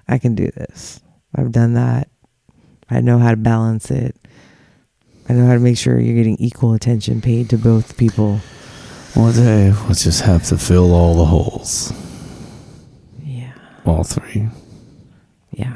I 0.08 0.18
can 0.18 0.36
do 0.36 0.48
this. 0.48 1.02
I've 1.36 1.52
done 1.52 1.76
that. 1.76 2.10
I 2.90 3.00
know 3.00 3.20
how 3.20 3.32
to 3.32 3.38
balance 3.38 3.90
it. 3.90 4.16
I 5.30 5.34
know 5.34 5.46
how 5.48 5.54
to 5.54 5.60
make 5.60 5.78
sure 5.78 6.00
you're 6.00 6.16
getting 6.16 6.38
equal 6.38 6.74
attention 6.74 7.22
paid 7.22 7.50
to 7.52 7.58
both 7.58 7.98
people. 7.98 8.40
One 9.14 9.34
day 9.34 9.72
we'll 9.72 9.94
just 9.96 10.22
have 10.22 10.44
to 10.48 10.58
fill 10.58 10.94
all 10.94 11.16
the 11.16 11.26
holes. 11.26 11.94
Yeah. 13.24 13.54
All 13.86 14.04
three. 14.04 14.48
Yeah. 15.52 15.76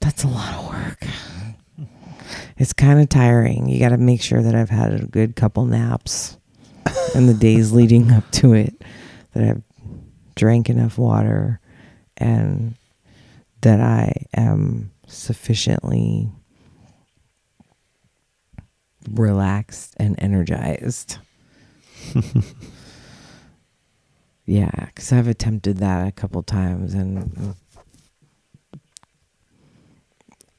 That's 0.00 0.24
a 0.24 0.28
lot 0.28 0.54
of 0.54 0.68
work. 0.68 1.06
It's 2.56 2.72
kind 2.72 3.00
of 3.00 3.08
tiring. 3.08 3.68
You 3.68 3.78
got 3.80 3.88
to 3.90 3.96
make 3.96 4.20
sure 4.22 4.42
that 4.42 4.54
I've 4.54 4.70
had 4.70 4.92
a 4.92 5.06
good 5.06 5.34
couple 5.34 5.64
naps 5.64 6.36
in 7.14 7.26
the 7.26 7.34
days 7.34 7.72
leading 7.72 8.12
up 8.12 8.30
to 8.32 8.52
it, 8.52 8.82
that 9.32 9.42
I've 9.42 9.62
drank 10.36 10.68
enough 10.68 10.98
water, 10.98 11.60
and 12.16 12.74
that 13.60 13.80
I 13.80 14.26
am 14.34 14.90
sufficiently 15.06 16.28
relaxed 19.10 19.94
and 19.98 20.14
energized. 20.18 21.18
yeah, 24.46 24.70
because 24.86 25.12
I've 25.12 25.28
attempted 25.28 25.78
that 25.78 26.06
a 26.06 26.12
couple 26.12 26.42
times 26.42 26.94
and 26.94 27.54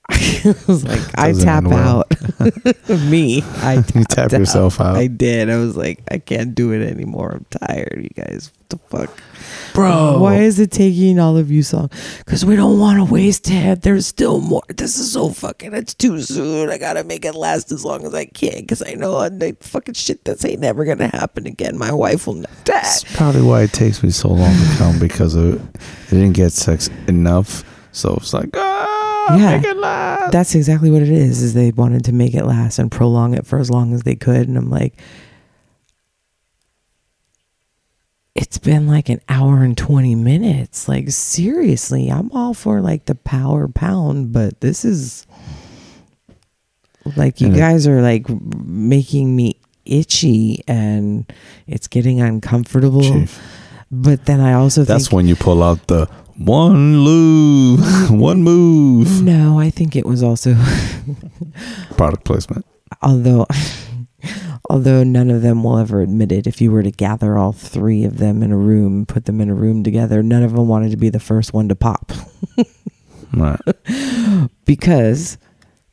I 0.10 0.56
was 0.68 0.84
like, 0.84 1.18
I 1.18 1.34
tap 1.34 1.66
out. 1.66 2.12
Me, 3.10 3.42
I 3.42 3.84
You 3.96 4.04
tap 4.04 4.32
yourself 4.32 4.80
out. 4.80 4.96
I 4.96 5.08
did. 5.08 5.50
I 5.50 5.58
was 5.58 5.76
like, 5.76 6.04
I 6.12 6.20
can't 6.20 6.54
do 6.54 6.72
it 6.74 6.86
anymore. 6.88 7.32
I'm 7.32 7.46
tired, 7.68 8.00
you 8.04 8.10
guys. 8.10 8.52
The 8.70 8.78
fuck? 8.90 9.12
Bro. 9.74 10.18
Why 10.20 10.38
is 10.38 10.60
it 10.60 10.72
taking 10.72 11.20
all 11.20 11.38
of 11.38 11.52
you 11.52 11.62
so? 11.62 11.78
long? 11.78 11.90
Because 12.20 12.44
we 12.46 12.56
don't 12.56 12.80
want 12.80 12.98
to 12.98 13.14
waste 13.14 13.50
it. 13.52 13.82
There's 13.84 14.08
still 14.08 14.40
more. 14.42 14.64
This 14.70 14.98
is 14.98 15.12
so 15.12 15.30
fucking. 15.30 15.74
It's 15.74 15.94
too 15.94 16.20
soon. 16.22 16.70
I 16.70 16.78
gotta 16.78 17.04
make 17.04 17.26
it 17.26 17.36
last 17.36 17.72
as 17.72 17.86
long 17.86 18.06
as 18.06 18.14
I 18.16 18.26
can. 18.26 18.62
Because 18.62 18.82
I 18.82 18.94
know 18.94 19.28
the 19.30 19.56
fucking 19.60 19.94
shit 19.94 20.24
that's 20.26 20.44
ain't 20.46 20.62
never 20.62 20.84
gonna 20.86 21.10
happen 21.10 21.46
again. 21.46 21.78
My 21.78 21.92
wife 21.92 22.26
will 22.26 22.36
never. 22.36 22.54
That's 22.64 23.04
probably 23.16 23.42
why 23.44 23.62
it 23.64 23.74
takes 23.74 24.02
me 24.02 24.10
so 24.10 24.30
long 24.30 24.54
to 24.56 24.76
come 24.78 24.98
because 25.00 25.36
of 25.36 25.56
it 25.56 25.80
didn't 26.10 26.34
get 26.34 26.52
sex 26.52 26.90
enough. 27.08 27.64
So 27.92 28.16
it's 28.16 28.34
like, 28.34 28.50
ah, 28.56 29.36
Yeah. 29.38 29.58
make 29.58 29.66
it 29.68 29.78
last. 29.78 30.32
That's 30.32 30.56
exactly 30.56 30.90
what 30.90 31.02
it 31.02 31.10
is. 31.10 31.42
Is 31.44 31.54
they 31.54 31.72
wanted 31.72 32.04
to 32.06 32.14
make 32.14 32.34
it 32.34 32.46
last 32.46 32.80
and 32.80 32.90
prolong 32.92 33.34
it 33.36 33.46
for 33.46 33.60
as 33.60 33.70
long 33.70 33.94
as 33.94 34.02
they 34.04 34.16
could, 34.16 34.48
and 34.48 34.58
I'm 34.58 34.70
like, 34.70 34.94
it's 38.36 38.58
been 38.58 38.88
like 38.88 39.10
an 39.10 39.22
hour 39.30 39.64
and 39.64 39.78
twenty 39.78 40.14
minutes. 40.16 40.88
Like 40.88 41.10
seriously, 41.10 42.10
I'm 42.12 42.32
all 42.32 42.54
for 42.54 42.82
like 42.82 43.06
the 43.06 43.16
power 43.16 43.68
pound, 43.68 44.34
but 44.34 44.60
this 44.62 44.84
is 44.86 45.26
like 47.16 47.40
you 47.40 47.48
And 47.48 47.56
guys 47.56 47.88
are 47.88 48.02
like 48.02 48.28
making 48.66 49.36
me 49.36 49.60
itchy 49.86 50.64
and 50.68 51.32
it's 51.68 51.88
getting 51.88 52.20
uncomfortable. 52.22 53.02
Chief. 53.04 53.40
But 53.92 54.26
then 54.26 54.42
I 54.42 54.54
also 54.54 54.84
That's 54.84 55.06
think 55.06 55.14
when 55.16 55.28
you 55.28 55.36
pull 55.36 55.62
out 55.64 55.88
the 55.88 56.08
one 56.38 56.98
move, 56.98 57.80
one 58.12 58.44
move. 58.44 59.22
no, 59.24 59.60
I 59.60 59.70
think 59.70 59.96
it 59.96 60.06
was 60.06 60.22
also 60.24 60.56
Product 61.96 62.26
placement. 62.26 62.66
although 63.02 63.46
although 64.70 65.04
none 65.04 65.30
of 65.30 65.42
them 65.42 65.64
will 65.64 65.78
ever 65.78 66.02
admit 66.02 66.32
it 66.32 66.48
if 66.48 66.62
you 66.62 66.72
were 66.72 66.84
to 66.84 66.92
gather 66.92 67.38
all 67.38 67.52
three 67.52 68.04
of 68.04 68.18
them 68.18 68.42
in 68.44 68.52
a 68.52 68.58
room 68.58 69.06
put 69.06 69.26
them 69.26 69.42
in 69.42 69.50
a 69.50 69.54
room 69.54 69.84
together 69.84 70.22
none 70.24 70.44
of 70.44 70.54
them 70.54 70.68
wanted 70.68 70.92
to 70.92 70.98
be 70.98 71.10
the 71.10 71.20
first 71.20 71.54
one 71.54 71.68
to 71.70 71.76
pop. 71.76 72.12
Right. 73.34 73.60
because 74.66 75.38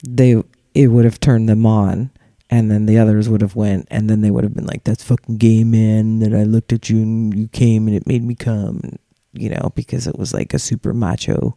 they 0.07 0.41
it 0.75 0.89
would 0.89 1.05
have 1.05 1.19
turned 1.19 1.49
them 1.49 1.67
on 1.67 2.11
and 2.51 2.71
then 2.71 2.87
the 2.87 2.99
others 2.99 3.29
would 3.29 3.41
have 3.41 3.57
went 3.57 3.89
and 3.91 4.09
then 4.09 4.21
they 4.21 4.31
would 4.31 4.45
have 4.45 4.55
been 4.55 4.67
like 4.67 4.85
that's 4.85 5.03
fucking 5.03 5.39
gay 5.39 5.65
man 5.65 6.21
that 6.21 6.33
i 6.33 6.45
looked 6.45 6.73
at 6.73 6.89
you 6.89 6.99
and 6.99 7.37
you 7.37 7.49
came 7.49 7.89
and 7.89 7.97
it 7.97 8.07
made 8.07 8.23
me 8.23 8.37
come 8.37 8.81
you 9.33 9.49
know 9.49 9.73
because 9.75 10.07
it 10.07 10.17
was 10.17 10.33
like 10.33 10.55
a 10.55 10.59
super 10.59 10.93
macho 10.95 11.57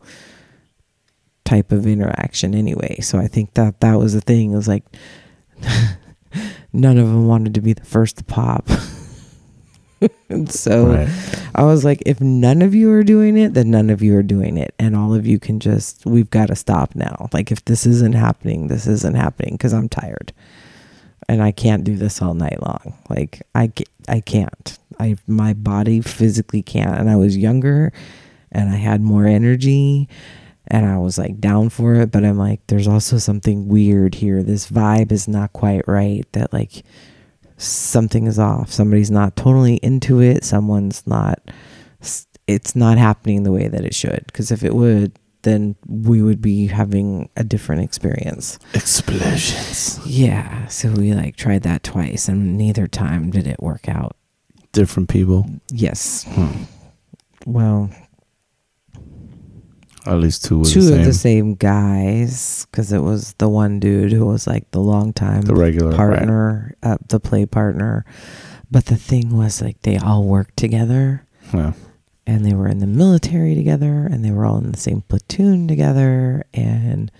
type 1.43 1.71
of 1.71 1.85
interaction 1.85 2.55
anyway. 2.55 2.99
So 3.01 3.19
i 3.19 3.27
think 3.27 3.53
that 3.53 3.79
that 3.81 3.95
was 3.95 4.13
the 4.13 4.21
thing. 4.21 4.51
It 4.51 4.55
was 4.55 4.67
like 4.67 4.83
none 6.73 6.97
of 6.97 7.07
them 7.07 7.27
wanted 7.27 7.53
to 7.53 7.61
be 7.61 7.73
the 7.73 7.85
first 7.85 8.17
to 8.17 8.23
pop 8.23 8.69
and 10.29 10.51
so 10.51 10.87
Right. 10.87 11.09
I 11.55 11.63
was 11.63 11.85
like, 11.85 12.03
if 12.05 12.19
none 12.19 12.61
of 12.61 12.75
you 12.75 12.91
are 12.91 13.03
doing 13.03 13.37
it, 13.37 13.53
then 13.53 13.71
none 13.71 13.89
of 13.89 14.01
you 14.01 14.15
are 14.17 14.23
doing 14.23 14.57
it. 14.57 14.73
And 14.77 14.95
all 14.95 15.13
of 15.13 15.25
you 15.25 15.39
can 15.39 15.59
just, 15.59 16.05
we've 16.05 16.29
got 16.29 16.47
to 16.47 16.55
stop 16.55 16.95
now. 16.95 17.29
Like, 17.31 17.51
if 17.51 17.63
this 17.65 17.85
isn't 17.85 18.15
happening, 18.15 18.67
this 18.67 18.87
isn't 18.87 19.15
happening 19.15 19.53
because 19.53 19.73
I'm 19.73 19.89
tired 19.89 20.33
and 21.27 21.41
I 21.41 21.51
can't 21.51 21.83
do 21.83 21.95
this 21.95 22.21
all 22.21 22.33
night 22.33 22.61
long. 22.61 22.97
Like, 23.09 23.41
I, 23.55 23.71
I 24.07 24.19
can't. 24.19 24.77
I, 24.99 25.17
my 25.27 25.53
body 25.53 26.01
physically 26.01 26.61
can't. 26.61 26.99
And 26.99 27.09
I 27.09 27.15
was 27.15 27.37
younger 27.37 27.93
and 28.51 28.69
I 28.69 28.75
had 28.75 29.01
more 29.01 29.25
energy 29.25 30.09
and 30.67 30.85
I 30.85 30.97
was 30.97 31.17
like 31.17 31.39
down 31.39 31.69
for 31.69 31.95
it. 31.95 32.11
But 32.11 32.25
I'm 32.25 32.37
like, 32.37 32.61
there's 32.67 32.87
also 32.87 33.17
something 33.17 33.67
weird 33.67 34.15
here. 34.15 34.43
This 34.43 34.69
vibe 34.69 35.11
is 35.11 35.27
not 35.27 35.53
quite 35.53 35.87
right. 35.87 36.25
That, 36.33 36.51
like, 36.53 36.83
something 37.57 38.27
is 38.27 38.39
off. 38.39 38.71
Somebody's 38.71 39.11
not 39.11 39.35
totally 39.35 39.75
into 39.77 40.21
it. 40.21 40.43
Someone's 40.43 41.05
not. 41.07 41.39
It's 42.47 42.75
not 42.75 42.97
happening 42.97 43.43
the 43.43 43.51
way 43.51 43.67
that 43.67 43.85
it 43.85 43.95
should. 43.95 44.23
Because 44.27 44.51
if 44.51 44.63
it 44.63 44.75
would, 44.75 45.17
then 45.41 45.75
we 45.87 46.21
would 46.21 46.41
be 46.41 46.67
having 46.67 47.29
a 47.35 47.43
different 47.43 47.83
experience. 47.83 48.59
Explosions. 48.73 49.99
Yeah. 50.05 50.67
So 50.67 50.91
we 50.91 51.13
like 51.13 51.35
tried 51.35 51.63
that 51.63 51.83
twice, 51.83 52.27
and 52.27 52.57
neither 52.57 52.87
time 52.87 53.31
did 53.31 53.47
it 53.47 53.61
work 53.61 53.87
out. 53.87 54.15
Different 54.73 55.07
people. 55.09 55.49
Yes. 55.71 56.25
Hmm. 56.29 56.63
Well, 57.45 57.89
At 60.05 60.19
least 60.19 60.45
two 60.45 60.63
two 60.63 60.81
the 60.81 60.99
of 60.99 61.05
the 61.05 61.13
same 61.13 61.55
guys 61.55 62.67
because 62.69 62.91
it 62.93 62.99
was 63.01 63.33
the 63.39 63.49
one 63.49 63.79
dude 63.79 64.11
who 64.11 64.25
was 64.25 64.45
like 64.45 64.69
the 64.71 64.79
long 64.79 65.13
time 65.13 65.41
The 65.41 65.55
regular 65.55 65.89
right. 65.89 65.97
partner, 65.97 66.75
uh, 66.83 66.97
the 67.07 67.19
play 67.19 67.45
partner. 67.47 68.05
But 68.69 68.85
the 68.85 68.97
thing 68.97 69.35
was 69.35 69.61
like 69.61 69.81
they 69.81 69.97
all 69.97 70.23
worked 70.23 70.57
together 70.57 71.25
Yeah. 71.53 71.73
and 72.27 72.45
they 72.45 72.53
were 72.53 72.67
in 72.67 72.79
the 72.79 72.87
military 72.87 73.55
together 73.55 74.05
and 74.09 74.23
they 74.23 74.31
were 74.31 74.45
all 74.45 74.57
in 74.57 74.71
the 74.71 74.77
same 74.77 75.01
platoon 75.01 75.67
together 75.67 76.45
and 76.53 77.11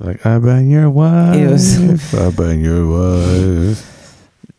Like 0.00 0.24
I 0.26 0.38
bang 0.38 0.70
your 0.70 0.90
wife. 0.90 1.50
Was- 1.50 2.14
I 2.14 2.30
bang 2.30 2.60
your 2.64 2.86
wife. 2.88 3.88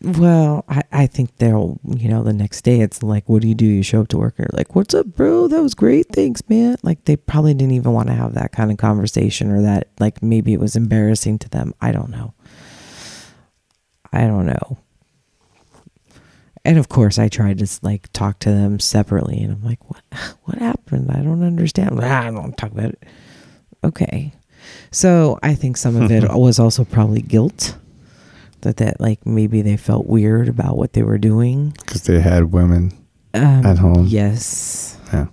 well 0.02 0.64
I, 0.68 0.82
I 1.04 1.06
think 1.06 1.36
they'll 1.36 1.78
you 1.86 2.08
know 2.08 2.22
the 2.22 2.32
next 2.32 2.62
day 2.62 2.80
it's 2.80 3.02
like 3.02 3.28
what 3.28 3.42
do 3.42 3.48
you 3.48 3.54
do? 3.54 3.66
You 3.66 3.82
show 3.82 4.00
up 4.00 4.08
to 4.08 4.16
work 4.16 4.36
and 4.38 4.48
you're 4.48 4.56
like 4.58 4.74
what's 4.74 4.94
up 4.94 5.04
bro? 5.08 5.48
That 5.48 5.62
was 5.62 5.74
great. 5.74 6.06
Thanks 6.10 6.42
man. 6.48 6.76
Like 6.82 7.04
they 7.04 7.14
probably 7.16 7.52
didn't 7.52 7.74
even 7.74 7.92
want 7.92 8.08
to 8.08 8.14
have 8.14 8.32
that 8.34 8.52
kind 8.52 8.70
of 8.70 8.78
conversation 8.78 9.50
or 9.50 9.60
that 9.60 9.88
like 10.00 10.22
maybe 10.22 10.54
it 10.54 10.60
was 10.60 10.76
embarrassing 10.76 11.38
to 11.40 11.48
them. 11.50 11.74
I 11.82 11.92
don't 11.92 12.08
know. 12.08 12.32
I 14.14 14.22
don't 14.22 14.46
know. 14.46 14.78
And 16.64 16.78
of 16.78 16.88
course 16.88 17.18
i 17.18 17.28
tried 17.28 17.58
to 17.58 17.68
like 17.82 18.10
talk 18.14 18.38
to 18.40 18.50
them 18.50 18.80
separately 18.80 19.42
and 19.42 19.52
i'm 19.52 19.62
like 19.62 19.84
what 19.90 20.02
what 20.44 20.56
happened? 20.58 21.10
I 21.10 21.20
don't 21.20 21.42
understand. 21.42 22.00
"Ah, 22.02 22.22
i 22.22 22.30
don't 22.30 22.56
talk 22.56 22.72
about 22.72 22.92
it. 22.92 23.02
Okay. 23.84 24.32
So 24.90 25.38
i 25.42 25.54
think 25.54 25.76
some 25.76 25.96
of 26.00 26.10
it 26.10 26.24
was 26.32 26.58
also 26.58 26.82
probably 26.86 27.20
guilt 27.20 27.76
that 28.64 28.76
that 28.78 29.00
like 29.00 29.24
maybe 29.24 29.62
they 29.62 29.76
felt 29.76 30.06
weird 30.06 30.48
about 30.48 30.76
what 30.76 30.92
they 30.92 31.02
were 31.02 31.18
doing 31.18 31.70
Because 31.78 32.02
they 32.02 32.20
had 32.20 32.52
women. 32.52 32.92
um, 33.32 33.64
At 33.64 33.78
home. 33.78 34.06
yes 34.08 34.98
Yeah. 35.12 35.26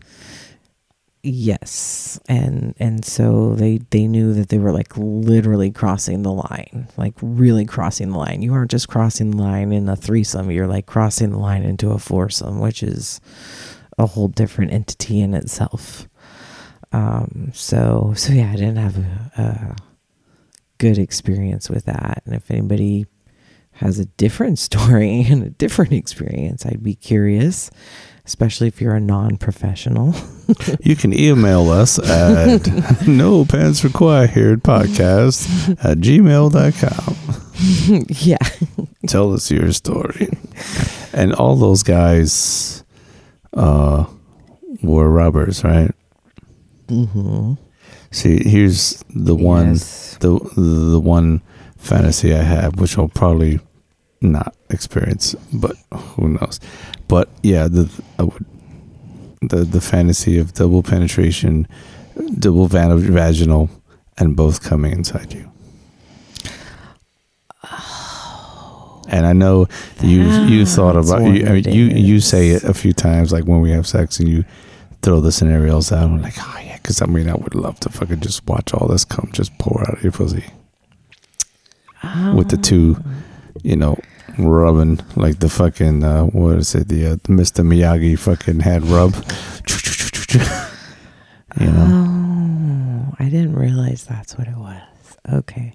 yes 1.24 2.20
and 2.28 2.74
and 2.80 3.06
so 3.06 3.54
they 3.56 3.78
they 3.92 4.08
knew 4.08 4.34
that 4.34 4.50
they 4.50 4.58
were 4.58 4.72
like 4.72 4.92
literally 4.98 5.70
crossing 5.72 6.24
the 6.24 6.32
line 6.32 6.88
like 6.98 7.14
really 7.22 7.66
crossing 7.66 8.10
the 8.12 8.18
line 8.18 8.42
you 8.42 8.54
aren't 8.54 8.72
just 8.72 8.88
crossing 8.88 9.32
the 9.32 9.38
line 9.38 9.72
in 9.72 9.88
a 9.88 9.96
threesome 9.96 10.50
you're 10.50 10.68
like 10.68 10.88
crossing 10.88 11.30
the 11.32 11.38
line 11.38 11.62
into 11.64 11.92
a 11.92 12.00
foursome 12.00 12.60
which 12.60 12.82
is 12.82 13.22
a 14.00 14.06
whole 14.08 14.28
different 14.30 14.72
entity 14.74 15.22
in 15.22 15.36
itself 15.36 16.08
um 16.92 17.52
so 17.54 18.14
so 18.18 18.34
yeah 18.34 18.50
i 18.52 18.56
didn't 18.56 18.78
have 18.78 18.98
a, 18.98 19.32
a 19.38 19.76
good 20.80 20.98
experience 20.98 21.70
with 21.70 21.86
that 21.86 22.24
and 22.26 22.34
if 22.34 22.50
anybody 22.50 23.06
has 23.82 24.00
a 24.00 24.06
different 24.18 24.58
story 24.68 25.26
and 25.30 25.44
a 25.44 25.50
different 25.50 25.92
experience 25.94 26.66
i'd 26.66 26.82
be 26.84 26.96
curious 26.96 27.70
especially 28.26 28.68
if 28.68 28.80
you're 28.80 28.96
a 28.96 29.00
non-professional 29.02 30.14
You 30.82 30.96
can 30.98 31.14
email 31.18 31.70
us 31.70 31.98
at 31.98 32.68
no 33.08 33.46
pants 33.46 33.84
required 33.86 34.64
podcast 34.64 35.48
at 35.84 36.00
gmail.com. 36.00 37.16
yeah 38.10 38.38
Tell 39.08 39.34
us 39.34 39.50
your 39.50 39.72
story. 39.72 40.28
And 41.14 41.34
all 41.34 41.56
those 41.56 41.84
guys 41.84 42.84
uh, 43.54 44.06
were 44.84 45.10
robbers, 45.10 45.64
right? 45.64 45.92
mm-hmm. 46.88 47.54
See, 48.12 48.44
here's 48.44 49.04
the 49.10 49.36
one 49.36 49.70
Yes. 49.70 50.18
the 50.20 50.38
the 50.58 51.00
one 51.00 51.42
fantasy 51.78 52.34
I 52.36 52.44
have, 52.44 52.78
which 52.80 52.98
I'll 52.98 53.08
probably 53.08 53.60
not 54.22 54.56
experience, 54.70 55.36
but 55.54 55.76
who 55.94 56.30
knows? 56.30 56.60
But 57.08 57.30
yeah, 57.44 57.68
the 57.68 57.90
the 59.42 59.64
the 59.64 59.82
fantasy 59.82 60.38
of 60.38 60.54
double 60.54 60.84
penetration, 60.84 61.68
double 62.40 62.68
van- 62.68 62.98
vaginal, 63.00 63.70
and 64.18 64.36
both 64.36 64.62
coming 64.64 64.92
inside 64.94 65.34
you. 65.34 65.52
And 69.10 69.26
I 69.26 69.34
know 69.34 69.68
you 70.02 70.22
you 70.46 70.66
thought 70.66 70.96
about 70.96 71.24
you, 71.24 71.46
I 71.46 71.52
mean, 71.52 71.64
you 71.66 71.86
you 71.88 72.20
say 72.22 72.50
it 72.50 72.64
a 72.64 72.74
few 72.74 72.94
times, 72.94 73.34
like 73.34 73.44
when 73.44 73.60
we 73.60 73.72
have 73.72 73.86
sex, 73.86 74.20
and 74.20 74.30
you 74.30 74.46
throw 75.02 75.20
the 75.20 75.32
scenarios 75.32 75.92
out. 75.92 76.04
I'm 76.04 76.22
like, 76.22 76.36
oh 76.38 76.60
yeah, 76.64 76.78
because 76.78 77.02
I 77.02 77.08
mean, 77.08 77.28
I 77.28 77.36
would 77.36 77.56
love 77.56 77.80
to 77.82 77.90
fucking 77.90 78.22
just 78.22 78.48
watch 78.48 78.74
all 78.74 78.88
this 78.88 79.04
come 79.04 79.30
just 79.34 79.58
pour 79.58 79.82
out 79.82 79.98
of 79.98 80.04
your 80.04 80.14
pussy 80.14 80.46
with 82.36 82.50
the 82.50 82.58
two, 82.58 82.98
you 83.64 83.76
know, 83.76 83.98
rubbing 84.38 85.00
like 85.16 85.40
the 85.40 85.50
fucking 85.50 86.04
uh, 86.04 86.24
what 86.24 86.58
is 86.58 86.74
it, 86.76 86.88
the 86.88 87.08
uh, 87.08 87.16
Mr. 87.28 87.66
Miyagi 87.66 88.18
fucking 88.18 88.62
head 88.62 88.84
rub. 88.84 89.14
you 91.60 91.68
know, 91.72 91.88
Oh, 91.90 93.16
I 93.20 93.26
didn't 93.26 93.56
realize 93.56 94.06
that's 94.06 94.38
what 94.38 94.48
it 94.48 94.56
was. 94.58 94.82
Okay. 95.32 95.74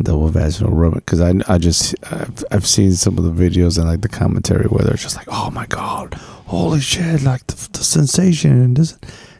double 0.00 0.28
vaginal 0.28 0.72
rubbing. 0.72 1.00
Because 1.00 1.20
I 1.20 1.34
I 1.48 1.58
just 1.58 1.94
I've, 2.10 2.44
I've 2.50 2.66
seen 2.66 2.92
some 2.92 3.18
of 3.18 3.24
the 3.24 3.32
videos 3.32 3.78
and 3.78 3.88
like 3.88 4.00
the 4.02 4.08
commentary 4.08 4.66
where 4.66 4.84
they're 4.84 4.94
just 4.96 5.16
like, 5.16 5.28
oh 5.30 5.50
my 5.50 5.66
god, 5.66 6.14
holy 6.46 6.80
shit, 6.80 7.22
like 7.22 7.46
the, 7.48 7.68
the 7.72 7.84
sensation 7.84 8.52
and 8.62 8.76
this. 8.76 8.96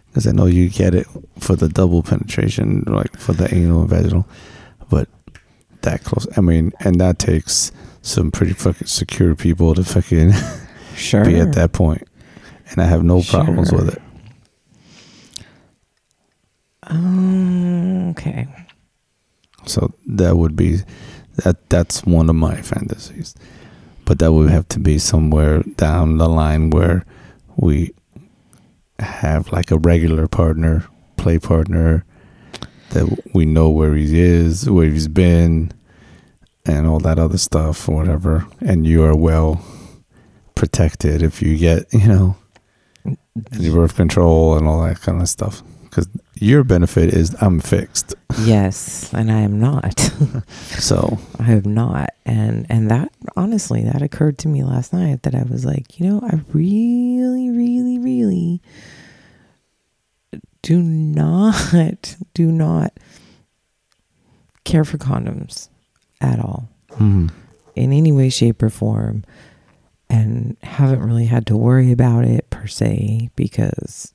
Because 0.09 0.27
I 0.27 0.33
know 0.33 0.47
you 0.47 0.69
get 0.71 0.95
it 0.95 1.07
for 1.39 1.55
the 1.55 1.69
double 1.69 2.03
penetration, 2.03 2.83
like 2.87 3.17
for 3.19 3.35
the 3.35 3.53
anal 3.55 3.83
and 3.83 3.91
vaginal, 3.91 4.27
that 5.83 6.05
close. 6.05 6.27
I 6.37 6.41
mean, 6.41 6.73
and 6.81 7.01
that 7.01 7.19
takes 7.19 7.73
some 8.03 8.31
pretty 8.31 8.53
fucking 8.55 8.87
secure 8.87 9.35
people 9.35 9.75
to 9.75 9.85
fucking 9.85 10.33
Sure. 10.95 11.25
be 11.27 11.37
at 11.37 11.53
that 11.53 11.73
point, 11.73 12.07
and 12.71 12.81
I 12.81 12.87
have 12.87 13.03
no 13.05 13.23
problems 13.23 13.73
with 13.73 13.95
it. 13.95 14.03
Um, 16.85 18.11
okay. 18.11 18.47
So 19.67 19.93
that 20.07 20.37
would 20.37 20.57
be 20.57 20.79
that. 21.37 21.69
That's 21.69 22.05
one 22.05 22.31
of 22.31 22.37
my 22.37 22.63
fantasies, 22.63 23.35
but 24.05 24.19
that 24.21 24.33
would 24.33 24.51
have 24.51 24.69
to 24.69 24.81
be 24.81 24.99
somewhere 24.99 25.63
down 25.77 26.17
the 26.17 26.29
line 26.29 26.71
where 26.71 27.05
we 27.57 27.93
have 28.99 29.53
like 29.53 29.71
a 29.71 29.79
regular 29.79 30.27
partner, 30.27 30.87
play 31.17 31.39
partner 31.39 32.05
that 32.91 33.07
we 33.35 33.45
know 33.45 33.71
where 33.71 33.95
he 33.95 34.19
is, 34.19 34.69
where 34.69 34.87
he's 34.87 35.09
been, 35.09 35.73
and 36.65 36.87
all 36.87 36.99
that 37.01 37.19
other 37.19 37.39
stuff, 37.39 37.89
or 37.89 37.97
whatever. 37.97 38.47
And 38.61 38.87
you 38.87 39.05
are 39.05 39.17
well 39.17 39.65
protected 40.55 41.23
if 41.23 41.43
you 41.43 41.57
get, 41.57 41.87
you 41.93 42.07
know, 42.07 42.37
any 43.53 43.71
birth 43.71 43.97
control 43.97 44.57
and 44.57 44.67
all 44.67 44.83
that 44.83 45.01
kind 45.01 45.21
of 45.21 45.29
stuff. 45.29 45.63
Because 45.85 46.09
your 46.35 46.65
benefit 46.65 47.15
is 47.15 47.35
I'm 47.41 47.61
fixed. 47.61 48.15
Yes, 48.41 49.13
and 49.15 49.33
I 49.33 49.41
am 49.41 49.59
not. 49.59 50.11
So 50.79 51.19
I 51.41 51.53
am 51.53 51.75
not. 51.75 52.11
And 52.25 52.67
and 52.69 52.91
that 52.91 53.11
honestly, 53.37 53.83
that 53.83 54.01
occurred 54.01 54.39
to 54.39 54.49
me 54.49 54.63
last 54.63 54.93
night 54.93 55.23
that 55.25 55.35
I 55.35 55.43
was 55.43 55.65
like, 55.65 55.99
you 55.99 56.07
know, 56.07 56.21
I 56.23 56.41
really, 56.53 57.51
really, 57.51 57.99
really 57.99 58.61
do 60.69 60.83
not 60.83 62.17
do 62.35 62.53
not 62.53 62.93
care 64.65 64.85
for 64.85 64.99
condoms 64.99 65.71
at 66.21 66.39
all. 66.39 66.69
mhm. 66.91 67.31
in 67.75 67.91
any 67.91 68.13
way, 68.13 68.29
shape, 68.29 68.63
or 68.63 68.69
form, 68.69 69.25
and 70.11 70.59
haven't 70.63 71.01
really 71.03 71.25
had 71.25 71.47
to 71.47 71.57
worry 71.57 71.91
about 71.91 72.27
it 72.27 72.51
per 72.51 72.67
se 72.67 73.31
because, 73.35 74.13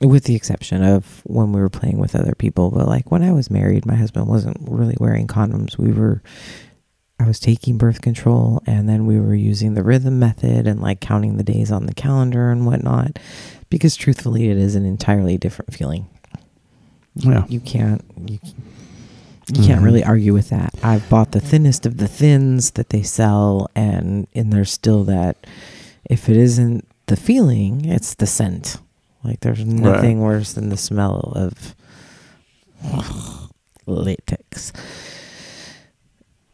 with 0.00 0.24
the 0.24 0.36
exception 0.36 0.84
of 0.84 1.22
when 1.24 1.50
we 1.52 1.60
were 1.60 1.68
playing 1.68 1.98
with 1.98 2.14
other 2.14 2.36
people, 2.36 2.70
but 2.70 2.86
like 2.86 3.10
when 3.10 3.24
I 3.24 3.32
was 3.32 3.50
married, 3.50 3.84
my 3.84 3.96
husband 3.96 4.28
wasn't 4.28 4.58
really 4.60 4.96
wearing 5.00 5.26
condoms. 5.26 5.76
We 5.76 5.90
were, 5.90 6.22
I 7.18 7.26
was 7.26 7.40
taking 7.40 7.78
birth 7.78 8.00
control, 8.00 8.62
and 8.64 8.88
then 8.88 9.06
we 9.06 9.18
were 9.18 9.34
using 9.34 9.74
the 9.74 9.82
rhythm 9.82 10.20
method 10.20 10.68
and 10.68 10.80
like 10.80 11.00
counting 11.00 11.36
the 11.36 11.42
days 11.42 11.72
on 11.72 11.86
the 11.86 11.94
calendar 11.94 12.52
and 12.52 12.64
whatnot, 12.64 13.18
because 13.70 13.96
truthfully, 13.96 14.48
it 14.50 14.56
is 14.56 14.74
an 14.74 14.84
entirely 14.84 15.36
different 15.38 15.72
feeling 15.74 16.06
yeah. 17.14 17.44
you 17.48 17.58
can't 17.60 18.02
you, 18.26 18.38
you 19.52 19.64
can't 19.64 19.80
Mhm. 19.80 19.84
really 19.84 20.04
argue 20.04 20.32
with 20.34 20.50
that. 20.50 20.72
I've 20.82 21.08
bought 21.08 21.32
the 21.32 21.40
thinnest 21.40 21.84
of 21.86 21.96
the 21.96 22.06
thins 22.06 22.72
that 22.72 22.90
they 22.90 23.02
sell 23.02 23.68
and 23.74 24.26
and 24.34 24.52
there's 24.52 24.70
still 24.70 25.04
that 25.04 25.36
if 26.08 26.28
it 26.28 26.36
isn't 26.36 26.86
the 27.06 27.16
feeling, 27.16 27.84
it's 27.86 28.14
the 28.14 28.26
scent. 28.26 28.76
Like 29.24 29.40
there's 29.40 29.64
nothing 29.64 30.20
worse 30.20 30.52
than 30.52 30.68
the 30.68 30.76
smell 30.76 31.32
of 31.34 31.74
latex. 33.86 34.72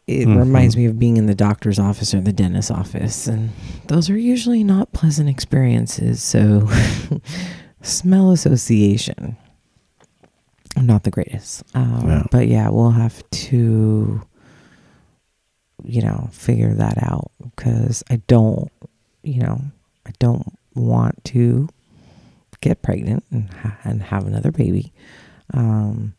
It 0.06 0.28
Mhm. 0.28 0.38
reminds 0.38 0.76
me 0.76 0.84
of 0.84 0.98
being 0.98 1.16
in 1.16 1.26
the 1.26 1.34
doctor's 1.34 1.78
office 1.78 2.12
or 2.12 2.20
the 2.20 2.32
dentist's 2.32 2.70
office 2.70 3.26
and 3.26 3.50
those 3.86 4.10
are 4.10 4.18
usually 4.18 4.62
not 4.62 4.92
pleasant 4.92 5.28
experiences. 5.30 6.22
So 6.22 6.68
smell 7.82 8.30
association 8.30 9.36
not 10.76 11.04
the 11.04 11.10
greatest. 11.10 11.62
Um, 11.74 12.02
Yeah. 12.08 12.22
But 12.32 12.48
yeah, 12.48 12.68
we'll 12.68 12.90
have 12.90 13.22
to, 13.30 14.20
you 15.84 16.02
know, 16.02 16.28
figure 16.32 16.74
that 16.74 16.98
out 17.02 17.30
because 17.42 18.02
I 18.10 18.16
don't 18.26 18.70
you 19.22 19.40
know, 19.40 19.60
I 20.06 20.10
don't 20.18 20.44
want 20.74 21.24
to 21.24 21.66
get 22.60 22.82
pregnant 22.82 23.24
and, 23.30 23.48
ha- 23.50 23.78
and 23.84 24.02
have 24.02 24.26
another 24.26 24.50
baby. 24.52 24.92
Um, 25.54 26.12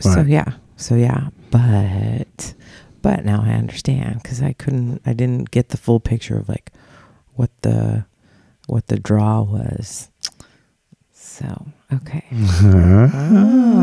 So 0.00 0.22
yeah, 0.22 0.52
so 0.76 0.94
yeah, 0.94 1.28
but 1.50 2.54
but 3.02 3.24
now 3.24 3.42
I 3.44 3.50
understand 3.54 4.22
because 4.22 4.40
I 4.42 4.52
couldn't, 4.52 5.02
I 5.04 5.12
didn't 5.12 5.50
get 5.50 5.70
the 5.70 5.76
full 5.76 5.98
picture 6.00 6.36
of 6.38 6.48
like 6.48 6.72
what 7.34 7.50
the 7.62 8.04
what 8.66 8.86
the 8.88 8.98
draw 8.98 9.42
was. 9.42 10.08
So 11.12 11.66
okay, 11.92 12.24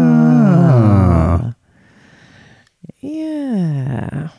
Ah. 0.08 1.54
yeah, 3.02 4.30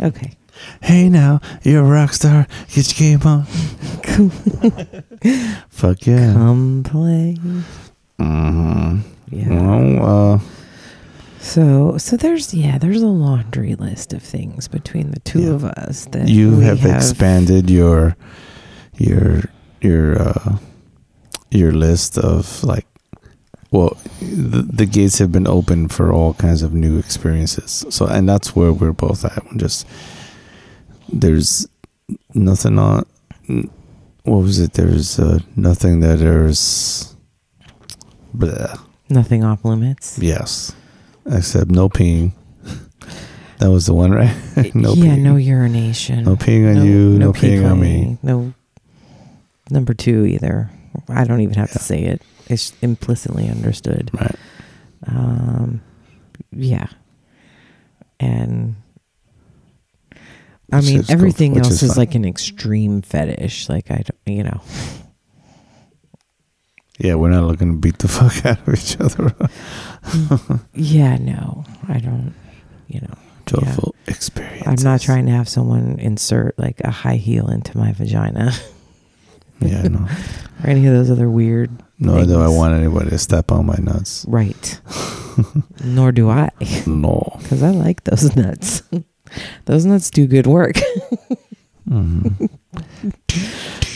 okay. 0.00 0.36
Hey 0.82 1.08
now, 1.10 1.40
you're 1.62 1.84
a 1.84 1.88
rock 1.88 2.12
star. 2.14 2.46
Get 2.72 2.98
your 2.98 3.18
game 3.18 3.26
on. 3.26 3.44
Fuck 5.68 6.06
yeah. 6.06 6.32
Come 6.32 6.82
play. 6.84 7.34
hmm 7.34 7.60
uh, 8.18 8.85
So 11.56 11.96
so 11.96 12.18
there's 12.18 12.52
yeah 12.52 12.76
there's 12.76 13.00
a 13.00 13.06
laundry 13.06 13.74
list 13.76 14.12
of 14.12 14.22
things 14.22 14.68
between 14.68 15.10
the 15.10 15.20
two 15.20 15.40
Yeah. 15.40 15.54
of 15.56 15.64
us 15.64 16.04
that 16.12 16.28
you 16.28 16.58
we 16.58 16.64
have, 16.64 16.84
expanded 16.84 17.70
your 17.70 18.14
your 18.98 19.44
your 19.80 20.20
uh, 20.20 20.58
your 21.50 21.72
list 21.72 22.18
of 22.18 22.62
like. 22.62 22.84
Well, 23.72 23.96
the, 24.20 24.62
the 24.62 24.84
gates 24.86 25.18
have 25.18 25.32
been 25.32 25.46
open 25.46 25.88
for 25.88 26.12
all 26.12 26.34
kinds 26.34 26.62
of 26.62 26.72
new 26.72 26.98
experiences. 26.98 27.84
So, 27.88 28.06
and 28.06 28.28
that's 28.28 28.54
where 28.54 28.72
we're 28.72 28.92
both 28.92 29.24
at. 29.24 29.42
We're 29.46 29.58
just 29.58 29.86
there's 31.08 31.66
nothing 32.34 32.78
on. 32.78 33.06
What 34.24 34.42
was 34.44 34.60
it? 34.60 34.74
There's 34.74 35.18
uh, 35.18 35.38
nothing 35.56 36.00
that 36.00 36.18
there's. 36.18 37.16
Bleh. 38.36 38.78
Nothing 39.08 39.42
off 39.42 39.64
limits. 39.64 40.18
Yes, 40.20 40.74
except 41.28 41.70
no 41.70 41.88
peeing. 41.88 42.32
That 43.58 43.70
was 43.70 43.86
the 43.86 43.94
one, 43.94 44.10
right? 44.12 44.34
no 44.74 44.92
yeah, 44.94 45.16
peeing. 45.16 45.18
no 45.20 45.36
urination. 45.36 46.24
no 46.24 46.36
peeing 46.36 46.76
on 46.76 46.84
you. 46.84 47.18
No, 47.18 47.32
pee 47.32 47.48
peeing 47.48 47.70
on 47.70 47.80
me. 47.80 48.18
No 48.22 48.52
number 49.70 49.94
two 49.94 50.24
either. 50.26 50.70
I 51.08 51.24
don't 51.24 51.40
even 51.40 51.54
have 51.54 51.72
to 51.72 51.78
say 51.78 52.02
it. 52.04 52.22
It's 52.48 52.72
implicitly 52.82 53.48
understood. 53.48 54.10
Right. 54.12 54.34
Um, 55.06 55.80
yeah, 56.52 56.86
and 58.20 58.76
I 60.72 60.76
Which 60.76 60.86
mean 60.86 61.02
cool, 61.04 61.12
everything 61.12 61.54
which 61.54 61.64
else 61.64 61.82
is 61.82 61.90
is, 61.92 61.96
like 61.98 62.14
an 62.14 62.24
extreme 62.24 63.02
fetish. 63.02 63.68
Like 63.68 63.90
I, 63.90 63.96
don't, 64.04 64.36
you 64.36 64.42
know, 64.44 64.60
Yeah, 66.98 67.14
we're 67.14 67.30
not 67.30 67.44
looking 67.44 67.72
to 67.74 67.78
beat 67.78 67.98
the 67.98 68.08
fuck 68.08 68.44
out 68.44 68.66
of 68.66 68.74
each 68.74 69.00
other. 69.00 69.34
Yeah, 70.74 71.16
no, 71.16 71.64
I 71.88 71.98
don't. 71.98 72.34
You 72.88 73.00
know, 73.00 73.14
Joyful 73.46 73.94
experience. 74.06 74.66
I'm 74.66 74.84
not 74.84 75.00
trying 75.00 75.26
to 75.26 75.32
have 75.32 75.48
someone 75.48 75.98
insert 75.98 76.58
like 76.58 76.80
a 76.80 76.90
high 76.90 77.16
heel 77.16 77.48
into 77.48 77.76
my 77.76 77.92
vagina 77.92 78.52
Yeah, 79.60 79.82
no. 79.82 80.00
or 80.64 80.70
any 80.70 80.86
of 80.86 80.94
those 80.94 81.10
other 81.10 81.28
weird. 81.28 81.70
Nor 81.98 82.24
do 82.24 82.40
I 82.40 82.48
want 82.48 82.74
anybody 82.74 83.10
to 83.10 83.18
step 83.18 83.50
on 83.50 83.66
my 83.66 83.76
nuts. 83.80 84.24
Right. 84.28 84.80
Nor 85.84 86.12
do 86.12 86.28
I. 86.30 86.50
No. 86.86 87.36
because 87.42 87.62
I 87.62 87.70
like 87.70 88.04
those 88.04 88.34
nuts. 88.36 88.82
those 89.64 89.84
nuts 89.84 90.10
do 90.10 90.26
good 90.26 90.46
work. 90.46 90.76
Mhm. 91.88 92.50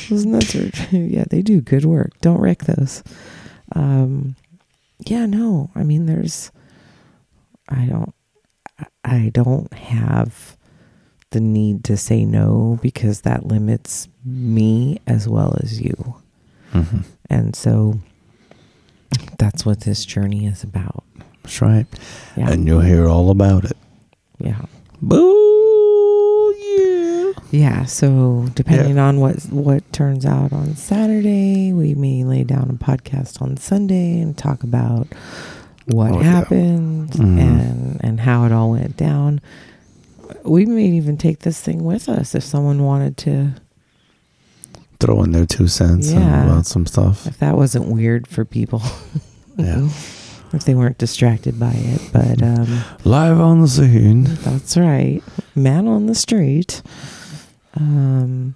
those 0.08 0.24
nuts 0.26 0.54
are, 0.54 0.70
yeah, 0.96 1.24
they 1.30 1.42
do 1.42 1.60
good 1.60 1.84
work. 1.84 2.12
Don't 2.20 2.40
wreck 2.40 2.64
those. 2.64 3.02
Um, 3.72 4.36
yeah, 5.06 5.26
no, 5.26 5.70
I 5.74 5.82
mean, 5.82 6.06
there's, 6.06 6.50
I 7.68 7.84
don't, 7.86 8.14
I 9.04 9.30
don't 9.32 9.72
have 9.74 10.56
the 11.30 11.40
need 11.40 11.84
to 11.84 11.96
say 11.96 12.24
no 12.24 12.78
because 12.82 13.20
that 13.22 13.46
limits 13.46 14.08
me 14.24 14.98
as 15.06 15.28
well 15.28 15.56
as 15.62 15.80
you. 15.80 16.16
Mhm. 16.72 17.04
And 17.28 17.54
so 17.54 18.00
that's 19.38 19.64
what 19.66 19.80
this 19.80 20.04
journey 20.04 20.46
is 20.46 20.62
about. 20.64 21.04
That's 21.42 21.60
right. 21.62 21.86
Yeah. 22.36 22.50
And 22.50 22.66
you'll 22.66 22.80
hear 22.80 23.08
all 23.08 23.30
about 23.30 23.64
it. 23.64 23.76
yeah. 24.38 24.62
Boo! 25.02 25.49
Yeah. 27.50 27.60
Yeah, 27.60 27.84
so 27.84 28.46
depending 28.54 28.98
on 28.98 29.20
what 29.20 29.36
what 29.46 29.90
turns 29.92 30.24
out 30.24 30.52
on 30.52 30.76
Saturday, 30.76 31.72
we 31.72 31.94
may 31.94 32.24
lay 32.24 32.44
down 32.44 32.70
a 32.70 32.84
podcast 32.84 33.40
on 33.42 33.56
Sunday 33.56 34.20
and 34.20 34.36
talk 34.36 34.62
about 34.62 35.08
what 35.86 36.12
Oh, 36.12 36.20
yeah. 36.20 36.22
happened 36.30 37.10
Mhm. 37.10 37.40
and 37.40 38.00
and 38.02 38.20
how 38.20 38.44
it 38.44 38.52
all 38.52 38.70
went 38.70 38.96
down. 38.96 39.40
We 40.44 40.64
may 40.66 40.86
even 40.86 41.16
take 41.16 41.40
this 41.40 41.60
thing 41.60 41.84
with 41.84 42.08
us 42.08 42.34
if 42.34 42.44
someone 42.44 42.82
wanted 42.84 43.16
to 43.18 43.50
Throw 45.00 45.22
in 45.22 45.32
their 45.32 45.46
two 45.46 45.66
cents 45.66 46.12
Yeah. 46.12 46.44
about 46.44 46.66
some 46.66 46.84
stuff. 46.86 47.26
if 47.26 47.38
that 47.38 47.56
wasn't 47.56 47.88
weird 47.88 48.26
for 48.26 48.44
people. 48.44 48.82
Yeah. 49.56 49.88
if 50.52 50.64
they 50.64 50.74
weren't 50.74 50.98
distracted 50.98 51.58
by 51.58 51.72
it, 51.72 52.00
but 52.12 52.42
um 52.42 52.82
Live 53.04 53.40
on 53.40 53.60
the 53.62 53.68
scene. 53.68 54.24
That's 54.44 54.76
right. 54.76 55.22
Man 55.54 55.88
on 55.88 56.06
the 56.06 56.14
street. 56.14 56.82
Um 57.74 58.54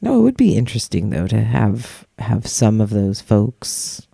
no, 0.00 0.18
it 0.18 0.22
would 0.22 0.36
be 0.36 0.56
interesting 0.56 1.10
though 1.10 1.28
to 1.28 1.40
have 1.42 2.06
have 2.18 2.46
some 2.46 2.80
of 2.80 2.90
those 2.90 3.20
folks. 3.20 4.06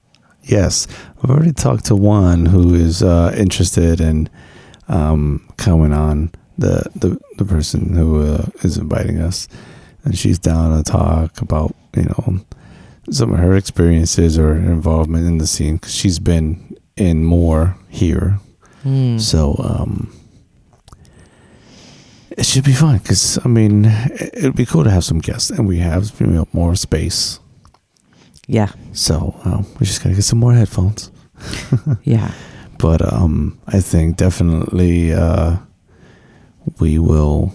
Yes, 0.42 0.86
I've 1.22 1.30
already 1.30 1.52
talked 1.52 1.86
to 1.86 1.96
one 1.96 2.46
who 2.46 2.74
is 2.74 3.02
uh, 3.02 3.34
interested 3.36 4.00
in 4.00 4.30
um, 4.88 5.46
coming 5.56 5.92
on 5.92 6.30
the 6.58 6.90
the 6.94 7.18
the 7.36 7.44
person 7.44 7.94
who 7.94 8.22
uh, 8.22 8.46
is 8.62 8.76
inviting 8.76 9.18
us, 9.18 9.48
and 10.04 10.16
she's 10.16 10.38
down 10.38 10.76
to 10.76 10.82
talk 10.90 11.40
about 11.40 11.74
you 11.96 12.04
know 12.04 12.40
some 13.10 13.32
of 13.32 13.38
her 13.38 13.56
experiences 13.56 14.38
or 14.38 14.56
involvement 14.56 15.26
in 15.26 15.38
the 15.38 15.46
scene 15.46 15.76
because 15.76 15.94
she's 15.94 16.18
been 16.18 16.76
in 16.96 17.24
more 17.24 17.76
here. 17.88 18.38
Hmm. 18.82 19.18
So 19.18 19.56
um, 19.58 20.12
it 22.38 22.46
should 22.46 22.64
be 22.64 22.72
fun 22.72 22.98
because 22.98 23.38
I 23.44 23.48
mean 23.48 23.84
it- 23.84 24.30
it'd 24.34 24.56
be 24.56 24.66
cool 24.66 24.84
to 24.84 24.90
have 24.90 25.04
some 25.04 25.18
guests, 25.20 25.50
and 25.50 25.66
we 25.68 25.78
have 25.78 26.12
you 26.20 26.26
know, 26.26 26.46
more 26.52 26.74
space. 26.76 27.40
Yeah. 28.46 28.70
So 28.92 29.34
um, 29.44 29.66
we 29.78 29.86
just 29.86 30.02
gotta 30.02 30.14
get 30.14 30.24
some 30.24 30.38
more 30.38 30.54
headphones. 30.54 31.10
Yeah. 32.04 32.32
But 32.78 33.00
um, 33.12 33.58
I 33.66 33.80
think 33.80 34.16
definitely 34.16 35.12
uh, 35.12 35.56
we 36.80 36.98
will 36.98 37.52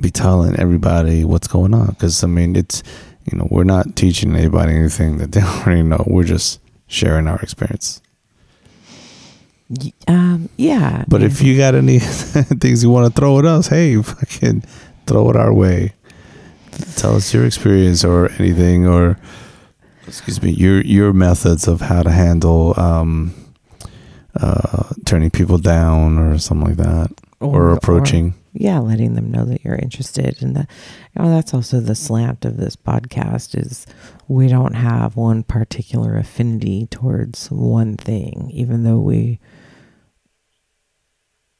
be 0.00 0.10
telling 0.10 0.56
everybody 0.58 1.24
what's 1.24 1.48
going 1.48 1.74
on 1.74 1.86
because 1.88 2.22
I 2.24 2.26
mean 2.26 2.56
it's 2.56 2.82
you 3.30 3.38
know 3.38 3.46
we're 3.50 3.64
not 3.64 3.96
teaching 3.96 4.34
anybody 4.36 4.74
anything 4.74 5.18
that 5.18 5.32
they 5.32 5.42
already 5.52 5.82
know. 5.82 6.02
We're 6.06 6.24
just 6.24 6.60
sharing 6.86 7.26
our 7.26 7.38
experience. 7.40 8.00
Um 10.06 10.48
yeah. 10.56 11.04
But 11.08 11.20
yeah. 11.20 11.26
if 11.26 11.42
you 11.42 11.56
got 11.56 11.74
any 11.74 11.98
things 12.00 12.82
you 12.82 12.90
want 12.90 13.12
to 13.12 13.20
throw 13.20 13.38
at 13.38 13.44
us, 13.44 13.68
hey, 13.68 14.00
fucking 14.02 14.62
throw 15.06 15.30
it 15.30 15.36
our 15.36 15.52
way. 15.52 15.92
Tell 16.96 17.16
us 17.16 17.32
your 17.32 17.46
experience 17.46 18.04
or 18.04 18.30
anything, 18.32 18.86
or 18.86 19.18
excuse 20.06 20.42
me, 20.42 20.50
your 20.50 20.80
your 20.82 21.12
methods 21.12 21.68
of 21.68 21.80
how 21.80 22.02
to 22.02 22.10
handle 22.10 22.78
um, 22.78 23.32
uh, 24.40 24.88
turning 25.04 25.30
people 25.30 25.58
down 25.58 26.18
or 26.18 26.38
something 26.38 26.68
like 26.68 26.76
that, 26.76 27.12
or, 27.40 27.70
approaching. 27.70 28.34
yeah, 28.52 28.78
letting 28.80 29.14
them 29.14 29.30
know 29.30 29.44
that 29.44 29.64
you're 29.64 29.76
interested 29.76 30.42
and 30.42 30.56
that 30.56 30.68
know 31.14 31.30
that's 31.30 31.54
also 31.54 31.80
the 31.80 31.94
slant 31.94 32.44
of 32.44 32.56
this 32.56 32.74
podcast 32.74 33.56
is 33.56 33.86
we 34.26 34.48
don't 34.48 34.74
have 34.74 35.16
one 35.16 35.42
particular 35.42 36.16
affinity 36.16 36.86
towards 36.90 37.50
one 37.50 37.96
thing, 37.96 38.50
even 38.52 38.82
though 38.82 38.98
we 38.98 39.38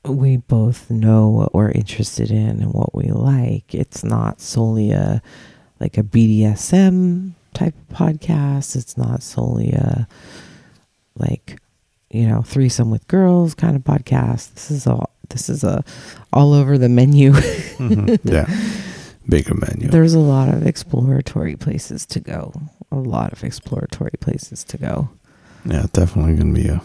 we 0.05 0.37
both 0.37 0.91
know 0.91 1.29
what 1.29 1.55
we're 1.55 1.71
interested 1.71 2.31
in 2.31 2.61
and 2.61 2.73
what 2.73 2.95
we 2.95 3.05
like. 3.11 3.75
It's 3.75 4.05
not 4.05 4.41
solely 4.41 4.91
a 4.93 5.23
like 5.81 5.99
a 5.99 6.03
BDSM 6.03 7.33
type 7.55 7.75
of 7.91 7.97
podcast. 7.97 8.77
It's 8.77 8.97
not 8.97 9.23
solely 9.23 9.73
a 9.73 10.07
like 11.17 11.59
you 12.11 12.29
know 12.29 12.43
threesome 12.43 12.91
with 12.91 13.07
girls 13.09 13.55
kind 13.55 13.77
of 13.77 13.83
podcast. 13.83 14.55
This 14.55 14.71
is 14.71 14.87
all 14.87 15.11
this 15.31 15.49
is 15.49 15.65
a 15.65 15.85
all 16.33 16.53
over 16.53 16.79
the 16.79 16.89
menu. 16.89 17.33
Mhm. 17.75 18.21
yeah, 18.23 18.47
bigger 19.29 19.55
menu. 19.55 19.89
There's 19.89 20.15
a 20.15 20.21
lot 20.21 20.49
of 20.49 20.65
exploratory 20.65 21.57
places 21.57 22.07
to 22.07 22.21
go. 22.21 22.53
A 22.93 22.97
lot 22.97 23.33
of 23.33 23.43
exploratory 23.43 24.13
places 24.21 24.63
to 24.65 24.79
go. 24.79 25.09
yeah, 25.65 25.87
definitely 25.93 26.37
gonna 26.37 26.53
be 26.53 26.69
a, 26.69 26.81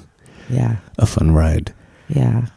Yeah. 0.49 0.77
a 0.97 1.05
fun 1.05 1.31
ride. 1.31 1.73
Yeah. 2.07 2.47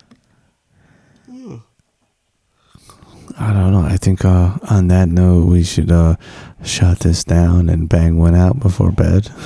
I 3.42 3.52
don't 3.52 3.72
know. 3.72 3.80
I 3.80 3.96
think 3.96 4.24
uh, 4.24 4.56
on 4.70 4.88
that 4.88 5.08
note, 5.08 5.46
we 5.46 5.64
should 5.64 5.90
uh, 5.90 6.16
shut 6.62 7.00
this 7.00 7.24
down 7.24 7.68
and 7.68 7.88
bang 7.88 8.18
one 8.18 8.34
out 8.34 8.60
before 8.60 8.92
bed. 8.92 9.28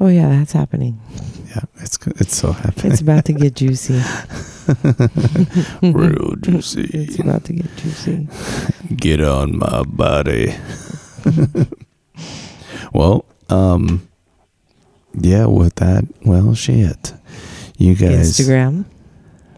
Oh 0.00 0.06
yeah, 0.08 0.28
that's 0.28 0.52
happening. 0.52 1.00
Yeah, 1.48 1.62
it's 1.80 1.98
it's 2.06 2.36
so 2.36 2.52
happening. 2.52 2.92
It's 2.92 3.00
about 3.00 3.24
to 3.26 3.32
get 3.32 3.56
juicy. 3.56 3.94
Real 5.82 6.36
juicy. 6.36 6.88
It's 6.94 7.18
about 7.18 7.44
to 7.46 7.52
get 7.54 7.76
juicy. 7.76 8.28
Get 8.94 9.20
on 9.20 9.58
my 9.58 9.82
body. 9.82 10.54
well, 12.94 13.24
um, 13.48 14.08
yeah. 15.14 15.46
With 15.46 15.74
that, 15.76 16.04
well, 16.24 16.54
shit. 16.54 17.12
You 17.76 17.94
guys. 17.94 18.38
Instagram. 18.38 18.84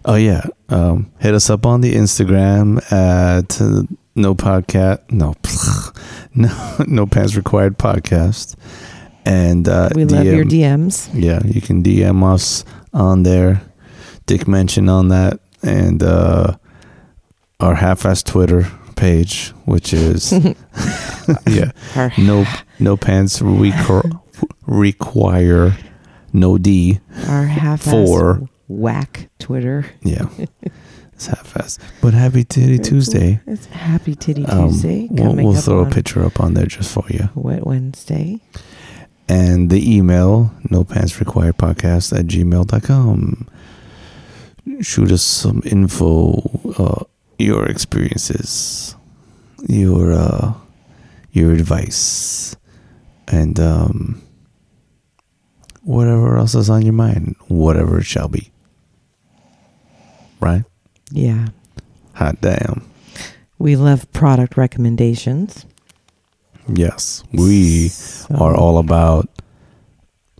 Oh 0.05 0.15
yeah. 0.17 0.43
Um, 0.69 1.13
hit 1.21 1.35
us 1.35 1.49
up 1.51 1.67
on 1.67 1.81
the 1.81 1.95
Instagram 1.95 2.79
at 2.93 3.61
uh, 3.61 3.83
no 4.15 4.35
podcast. 4.35 5.11
No, 5.11 5.35
no, 6.35 6.85
no 6.87 7.07
pants 7.07 7.37
required 7.37 7.79
podcast. 7.79 8.57
And 9.25 9.69
uh, 9.69 9.91
We 9.95 10.05
love 10.05 10.25
your 10.25 10.45
DMs. 10.45 11.09
Yeah, 11.15 11.41
you 11.45 11.61
can 11.61 11.83
DM 11.83 12.25
us 12.25 12.65
on 12.93 13.23
there. 13.23 13.63
Dick 14.27 14.49
mention 14.49 14.89
on 14.89 15.09
that, 15.09 15.41
and 15.63 16.03
uh, 16.03 16.57
our 17.61 17.75
half-ass 17.75 18.23
Twitter 18.23 18.67
page, 18.97 19.51
which 19.65 19.93
is 19.93 20.33
yeah, 21.47 21.71
Our 21.97 22.13
no 22.19 22.45
no 22.81 22.97
pants 22.97 23.41
require, 23.43 24.03
require 24.67 25.77
no 26.33 26.59
D. 26.59 27.01
our 27.29 27.45
half 27.45 27.83
Four. 27.83 28.49
Whack 28.73 29.29
Twitter. 29.39 29.87
Yeah, 30.03 30.27
it's 31.13 31.27
half-ass. 31.27 31.79
But 32.01 32.15
happy 32.15 32.45
Titty 32.45 32.79
Tuesday. 32.79 33.41
It's 33.47 33.67
Happy 33.67 34.15
Titty 34.15 34.45
Um, 34.47 34.69
Tuesday 34.71 35.09
we'll, 35.11 35.29
coming 35.31 35.47
we'll 35.47 35.57
up 35.57 35.65
throw 35.65 35.79
a 35.81 35.85
on 35.85 35.91
picture 35.93 36.25
up 36.25 36.41
on 36.41 36.55
there 36.55 36.67
just 36.67 36.93
for 36.93 37.05
you. 37.09 37.29
Wet 37.35 37.67
Wednesday. 37.67 38.41
And 39.29 39.71
the 39.71 39.97
email, 39.97 40.53
no 40.71 40.85
pants 40.85 41.19
required 41.21 41.57
podcast 41.57 42.17
at 42.19 42.27
gmail.com. 42.27 43.49
Shoot 44.81 45.11
us 45.13 45.23
some 45.23 45.63
info, 45.65 46.35
uh, 46.79 47.05
your 47.39 47.67
experiences, 47.67 48.95
your 49.69 50.13
uh, 50.13 50.53
your 51.33 51.53
advice, 51.53 52.55
and 53.29 53.59
um, 53.59 54.23
whatever 55.83 56.37
else 56.37 56.55
is 56.55 56.71
on 56.71 56.83
your 56.83 56.93
mind, 56.93 57.35
whatever 57.49 57.99
it 57.99 58.05
shall 58.07 58.29
be. 58.29 58.52
Right? 60.43 60.65
Yeah. 61.13 61.49
Hot 62.15 62.41
damn. 62.41 62.83
We 63.59 63.77
love 63.77 64.11
product 64.13 64.57
recommendations. 64.57 65.65
Yes, 66.73 67.23
we 67.33 67.89
So- 67.89 68.35
are 68.37 68.55
all 68.57 68.79
about 68.79 69.29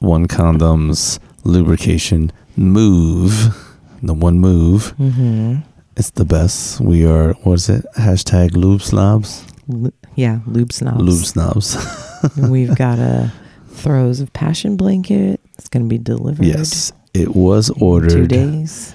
one 0.01 0.27
condoms 0.27 1.19
lubrication 1.45 2.31
move 2.57 3.57
the 4.03 4.15
one 4.15 4.39
move 4.39 4.95
Mhm. 4.99 5.63
it's 5.97 6.11
the 6.11 6.25
best 6.25 6.81
we 6.81 7.05
are 7.07 7.33
what 7.45 7.55
is 7.55 7.69
it 7.69 7.85
hashtag 7.97 8.55
lube 8.57 8.83
snobs 8.83 9.45
Lu- 9.69 9.93
yeah, 10.17 10.41
lube 10.47 10.73
snobs. 10.73 11.01
lube 11.03 11.25
snobs 11.25 11.77
We've 12.37 12.75
got 12.77 12.99
a 13.01 13.33
throws 13.71 14.21
of 14.21 14.33
passion 14.33 14.77
blanket. 14.77 15.41
It's 15.59 15.69
going 15.69 15.85
to 15.85 15.89
be 15.89 15.99
delivered. 15.99 16.47
yes 16.47 16.93
it 17.15 17.35
was 17.35 17.71
ordered. 17.81 18.11
Two 18.11 18.27
days. 18.29 18.95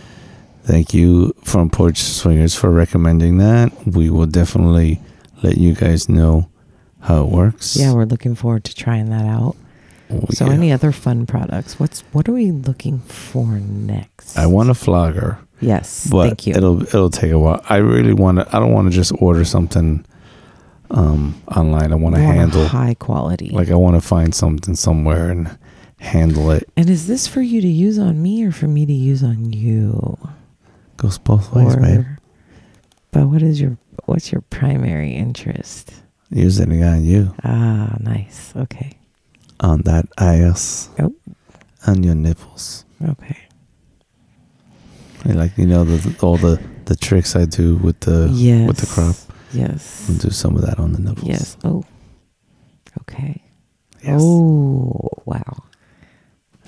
Thank 0.68 0.94
you 0.94 1.34
from 1.44 1.69
porch 1.69 1.98
swingers 1.99 2.53
for 2.53 2.69
recommending 2.69 3.38
that 3.39 3.72
we 3.88 4.10
will 4.10 4.26
definitely 4.27 4.99
let 5.44 5.57
you 5.57 5.73
guys 5.73 6.07
know 6.10 6.49
how 7.02 7.23
it 7.23 7.30
works 7.30 7.76
Yeah, 7.80 7.94
we're 7.94 8.06
looking 8.06 8.35
forward 8.35 8.64
to 8.65 8.76
trying 8.76 9.10
that 9.10 9.26
out. 9.26 9.56
Oh, 10.10 10.26
So, 10.31 10.45
yeah. 10.45 10.53
any 10.53 10.72
other 10.72 10.91
fun 10.91 11.26
products? 11.26 11.80
What's 11.80 12.02
what 12.14 12.27
are 12.30 12.34
we 12.34 12.52
looking 12.52 12.99
for 12.99 13.45
next? 13.60 14.38
i 14.38 14.45
want 14.45 14.69
a 14.69 14.73
flogger 14.73 15.38
Yes, 15.60 16.07
but 16.11 16.27
thank 16.27 16.45
you. 16.48 16.53
it'll 16.56 16.81
it'll 16.84 17.10
take 17.10 17.31
a 17.31 17.39
while. 17.39 17.61
I 17.68 17.77
really 17.77 18.14
want 18.14 18.38
to. 18.38 18.45
I 18.56 18.60
don't 18.60 18.73
want 18.73 18.91
to 18.91 18.95
just 18.95 19.11
order 19.19 19.44
something 19.44 20.06
um, 20.91 21.34
online. 21.56 21.91
I 21.91 21.95
want 21.95 22.14
to 22.15 22.22
You 22.22 22.27
want 22.27 22.38
a 22.38 22.41
handle. 22.41 22.68
high 22.68 22.94
quality. 22.94 23.49
Like 23.49 23.69
I 23.72 23.76
want 23.76 23.95
to 23.99 24.07
find 24.07 24.35
something 24.35 24.76
somewhere 24.76 25.31
and 25.31 25.57
handle 25.99 26.52
it. 26.52 26.69
and 26.77 26.89
is 26.91 27.07
this 27.07 27.26
for 27.27 27.41
you 27.41 27.60
to 27.61 27.68
use 27.68 27.98
on 27.98 28.22
me 28.22 28.45
or 28.45 28.52
for 28.52 28.68
me 28.68 28.85
to 28.85 28.94
use 28.94 29.23
on 29.23 29.52
you? 29.52 30.18
Goes 30.98 31.18
both 31.18 31.53
ways, 31.53 31.76
babe. 31.76 32.06
But 33.11 33.28
what 33.28 33.41
is 33.41 33.61
your 33.61 33.78
what's 34.06 34.32
your 34.32 34.41
primary 34.49 35.14
interest? 35.14 35.94
Using 36.30 36.72
it 36.72 36.84
on 36.84 37.03
you 37.06 37.34
Ah, 37.44 37.95
nice. 37.99 38.53
Okay. 38.56 38.98
on 39.60 39.82
that 39.84 40.06
ass, 40.18 40.90
Oh. 40.99 41.14
on 41.88 42.03
your 42.03 42.15
nipples. 42.15 42.86
Okay. 43.03 43.38
I 45.26 45.32
like 45.34 45.57
you 45.57 45.65
know 45.65 45.84
the 45.84 46.15
all 46.22 46.38
the 46.38 46.60
the 46.86 46.95
tricks 46.95 47.36
I 47.36 47.45
do 47.45 47.76
with 47.76 47.99
the 48.02 48.30
yes. 48.34 48.68
with 48.68 48.78
the 48.78 48.88
crop. 48.88 49.15
Yes. 49.53 50.07
I'll 50.10 50.18
do 50.18 50.30
some 50.30 50.56
of 50.56 50.61
that 50.65 50.80
on 50.80 50.94
the 50.94 50.99
nipples. 50.99 51.28
Yes. 51.28 51.57
Oh. 51.64 51.84
Okay. 53.02 53.41
Yes. 54.03 54.19
Oh, 54.22 55.10
wow. 55.26 55.64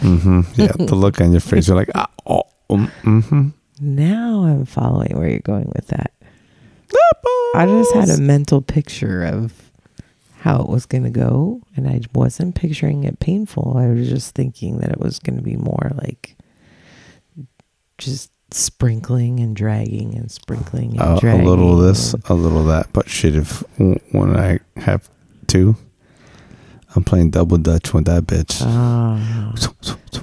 Mm-hmm. 0.02 0.42
Yeah. 0.56 0.72
the 0.78 0.96
look 0.96 1.20
on 1.22 1.32
your 1.32 1.42
face. 1.42 1.68
You're 1.68 1.76
like, 1.78 1.90
ah, 1.96 2.08
oh, 2.26 2.44
um, 2.70 2.92
mm-hmm. 3.04 3.50
Now 3.80 4.44
I'm 4.44 4.66
following 4.66 5.18
where 5.18 5.30
you're 5.30 5.40
going 5.40 5.72
with 5.76 5.88
that. 5.88 6.12
I 7.56 7.66
just 7.66 7.94
had 7.94 8.10
a 8.10 8.18
mental 8.22 8.62
picture 8.62 9.24
of 9.24 9.54
how 10.40 10.62
it 10.62 10.70
was 10.70 10.86
going 10.86 11.04
to 11.04 11.10
go, 11.10 11.62
and 11.76 11.88
I 11.88 12.02
wasn't 12.14 12.56
picturing 12.56 13.04
it 13.04 13.20
painful. 13.20 13.76
I 13.78 13.88
was 13.88 14.08
just 14.08 14.36
thinking 14.36 14.78
that 14.80 14.92
it 14.92 15.00
was 15.00 15.20
going 15.20 15.36
to 15.38 15.42
be 15.42 15.56
more 15.56 15.92
like 15.96 16.36
just 17.98 18.32
sprinkling 18.52 19.40
and 19.40 19.56
dragging 19.56 20.16
and 20.16 20.32
sprinkling 20.32 20.92
and 20.92 21.02
Uh, 21.02 21.20
a 21.24 21.44
little 21.44 21.80
of 21.80 21.86
this, 21.86 22.14
a 22.30 22.34
little 22.34 22.62
of 22.62 22.68
that. 22.68 22.92
But 22.94 23.10
shit, 23.10 23.36
if 23.36 23.64
when 23.78 24.36
I 24.36 24.60
have 24.78 25.10
two, 25.48 25.76
I'm 26.96 27.04
playing 27.04 27.32
double 27.32 27.58
dutch 27.58 27.94
with 27.94 28.06
that 28.06 28.24
bitch. 28.24 28.62
Ah, 28.64 29.54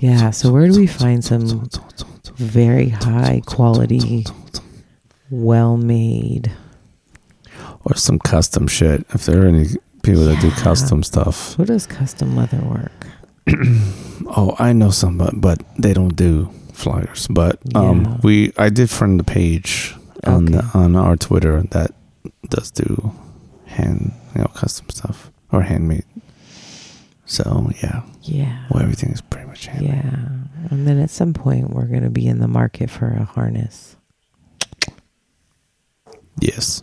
yeah. 0.00 0.30
So 0.30 0.52
where 0.52 0.66
do 0.68 0.78
we 0.78 0.86
find 0.86 1.24
some 1.24 1.68
very 2.36 2.88
high 2.90 3.42
quality, 3.46 4.24
well 5.30 5.76
made? 5.76 6.52
or 7.84 7.94
some 7.96 8.18
custom 8.18 8.66
shit? 8.66 9.06
If 9.14 9.26
there 9.26 9.44
are 9.44 9.46
any 9.48 9.66
people 10.02 10.24
that 10.24 10.40
do 10.40 10.50
custom 10.50 11.02
stuff, 11.04 11.54
Who 11.54 11.64
does 11.64 11.86
custom 11.86 12.34
leather 12.36 12.58
work? 12.58 13.06
oh, 14.26 14.56
I 14.58 14.72
know 14.72 14.90
some, 14.90 15.16
but, 15.18 15.40
but 15.40 15.62
they 15.78 15.92
don't 15.94 16.16
do 16.16 16.50
flyers. 16.72 17.28
But 17.30 17.58
um, 17.76 18.04
Yeah. 18.04 18.16
we, 18.24 18.52
I 18.58 18.70
did 18.70 18.90
friend 18.90 19.20
the 19.20 19.24
page 19.24 19.94
on 20.24 20.52
Okay. 20.54 20.66
on 20.74 20.96
our 20.96 21.16
Twitter 21.16 21.62
that 21.70 21.92
does 22.50 22.72
do 22.72 23.12
hand, 23.66 24.12
you 24.34 24.40
know, 24.40 24.48
custom 24.48 24.88
stuff 24.90 25.30
or 25.52 25.62
handmade. 25.62 26.04
So 27.24 27.70
yeah, 27.82 28.02
Yeah. 28.22 28.64
well, 28.70 28.82
everything 28.82 29.10
is 29.12 29.20
pretty 29.20 29.46
much 29.46 29.66
handmade. 29.66 29.94
Yeah. 29.94 30.28
And 30.70 30.86
then 30.86 30.98
at 30.98 31.10
some 31.10 31.32
point, 31.34 31.70
we're 31.70 31.86
going 31.86 32.02
to 32.02 32.10
be 32.10 32.26
in 32.26 32.38
the 32.40 32.48
market 32.48 32.90
for 32.90 33.08
a 33.08 33.24
harness. 33.24 33.96
Yes. 36.40 36.80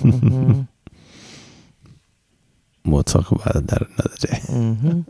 hmm 0.00 0.62
We'll 2.84 3.02
talk 3.04 3.30
about 3.30 3.66
that 3.66 3.82
another 3.82 4.16
day. 4.18 4.38
hmm 4.46 5.00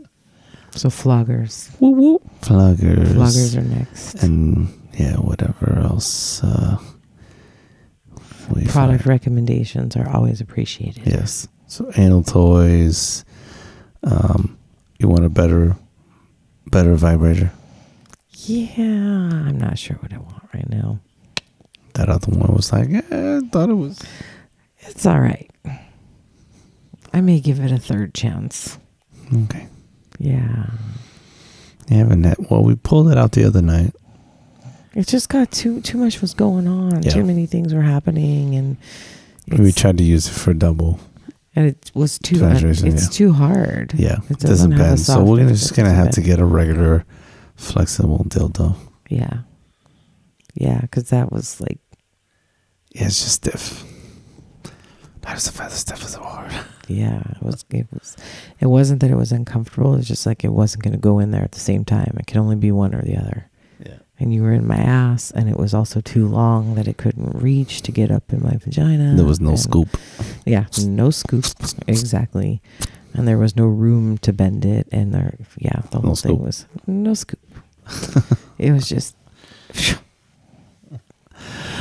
So 0.71 0.89
floggers. 0.89 1.69
Woo 1.79 1.91
woo. 1.91 2.21
Floggers. 2.41 3.07
Floggers 3.13 3.57
are 3.57 3.61
next. 3.61 4.15
and 4.23 4.67
yeah, 4.97 5.15
whatever 5.15 5.79
else. 5.79 6.43
Uh, 6.43 6.77
Product 8.65 8.71
find. 9.03 9.05
recommendations 9.07 9.95
are 9.95 10.09
always 10.09 10.41
appreciated. 10.41 11.05
Yes. 11.05 11.47
So 11.67 11.89
anal 11.97 12.23
toys. 12.23 13.23
Um, 14.03 14.57
you 14.97 15.07
want 15.07 15.23
a 15.23 15.29
better, 15.29 15.75
better 16.67 16.95
vibrator. 16.95 17.51
Yeah. 18.45 18.83
I'm 18.83 19.57
not 19.57 19.77
sure 19.77 19.97
what 19.97 20.13
I 20.13 20.17
want 20.17 20.43
right 20.53 20.69
now. 20.69 20.99
That 21.95 22.09
other 22.09 22.31
one 22.31 22.53
was 22.55 22.71
like, 22.71 22.89
eh, 22.89 23.01
I 23.11 23.41
thought 23.51 23.69
it 23.69 23.73
was. 23.73 23.99
It's 24.79 25.05
all 25.05 25.19
right. 25.19 25.49
I 27.13 27.21
may 27.21 27.39
give 27.39 27.59
it 27.59 27.71
a 27.71 27.77
third 27.79 28.13
chance. 28.13 28.77
Okay. 29.45 29.67
Yeah. 30.19 30.67
You 31.89 31.97
haven't 31.97 32.23
had, 32.23 32.37
well, 32.49 32.63
we 32.63 32.75
pulled 32.75 33.09
it 33.11 33.17
out 33.17 33.31
the 33.33 33.43
other 33.43 33.61
night. 33.61 33.93
It 34.95 35.07
just 35.07 35.29
got 35.29 35.51
too 35.51 35.81
too 35.81 35.97
much 35.97 36.21
was 36.21 36.33
going 36.33 36.67
on. 36.67 37.03
Yeah. 37.03 37.11
Too 37.11 37.23
many 37.23 37.45
things 37.45 37.73
were 37.73 37.81
happening 37.81 38.55
and 38.55 38.77
we 39.57 39.71
tried 39.71 39.97
to 39.97 40.03
use 40.03 40.27
it 40.27 40.31
for 40.31 40.53
double. 40.53 40.99
and 41.55 41.67
it 41.67 41.91
was 41.93 42.19
too 42.19 42.37
Vibration, 42.37 42.87
it's 42.87 43.03
yeah. 43.03 43.09
too 43.09 43.33
hard. 43.33 43.93
Yeah. 43.95 44.17
It 44.29 44.39
doesn't 44.39 44.71
doesn't 44.71 44.77
bend. 44.77 44.99
So 44.99 45.23
we're 45.23 45.37
gonna 45.37 45.49
just 45.49 45.75
going 45.75 45.85
to 45.85 45.91
doesn't 45.91 46.05
have 46.05 46.13
to 46.15 46.21
get 46.21 46.39
a 46.39 46.45
regular 46.45 47.05
flexible 47.59 48.25
dildo. 48.27 48.75
Yeah. 49.09 49.39
Yeah, 50.55 50.81
because 50.81 51.09
that 51.09 51.31
was 51.31 51.61
like, 51.61 51.79
Yeah, 52.91 53.05
it's 53.05 53.19
just 53.21 53.33
stiff. 53.35 53.83
Not 55.23 55.35
as 55.35 55.47
if 55.47 55.59
as 55.61 55.73
stiff 55.73 56.03
as 56.03 56.15
a 56.15 56.21
word. 56.21 56.51
yeah, 56.87 57.21
it 57.35 57.43
was. 57.43 57.63
It 57.69 57.87
was. 57.91 58.17
It 58.59 58.65
wasn't 58.67 59.01
that 59.01 59.11
it 59.11 59.15
was 59.17 59.31
uncomfortable. 59.31 59.95
It's 59.95 60.07
just 60.07 60.25
like 60.25 60.43
it 60.43 60.51
wasn't 60.53 60.83
going 60.83 60.93
to 60.93 60.99
go 60.99 61.19
in 61.19 61.31
there 61.31 61.43
at 61.43 61.51
the 61.51 61.59
same 61.59 61.85
time. 61.85 62.15
It 62.19 62.25
could 62.27 62.37
only 62.37 62.55
be 62.55 62.71
one 62.71 62.95
or 62.95 63.01
the 63.01 63.17
other. 63.17 63.49
Yeah. 63.85 63.97
And 64.19 64.33
you 64.33 64.41
were 64.41 64.53
in 64.53 64.65
my 64.65 64.77
ass, 64.77 65.29
and 65.31 65.47
it 65.49 65.57
was 65.57 65.73
also 65.73 66.01
too 66.01 66.27
long 66.27 66.75
that 66.75 66.87
it 66.87 66.97
couldn't 66.97 67.37
reach 67.37 67.81
to 67.83 67.91
get 67.91 68.09
up 68.11 68.31
in 68.33 68.41
my 68.41 68.57
vagina. 68.57 69.13
There 69.15 69.25
was 69.25 69.39
no 69.39 69.51
and- 69.51 69.59
scoop. 69.59 69.89
Yeah, 70.45 70.65
no 70.83 71.11
scoop. 71.11 71.45
exactly. 71.87 72.61
And 73.13 73.27
there 73.27 73.37
was 73.37 73.55
no 73.55 73.65
room 73.65 74.17
to 74.19 74.33
bend 74.33 74.65
it. 74.65 74.87
And 74.91 75.13
there, 75.13 75.35
yeah, 75.57 75.81
the 75.91 75.97
No 75.99 76.07
whole 76.07 76.15
thing 76.15 76.31
scoop. 76.35 76.39
was 76.39 76.65
no 76.87 77.13
scoop. 77.13 77.39
it 78.57 78.71
was 78.71 78.87
just 78.87 79.15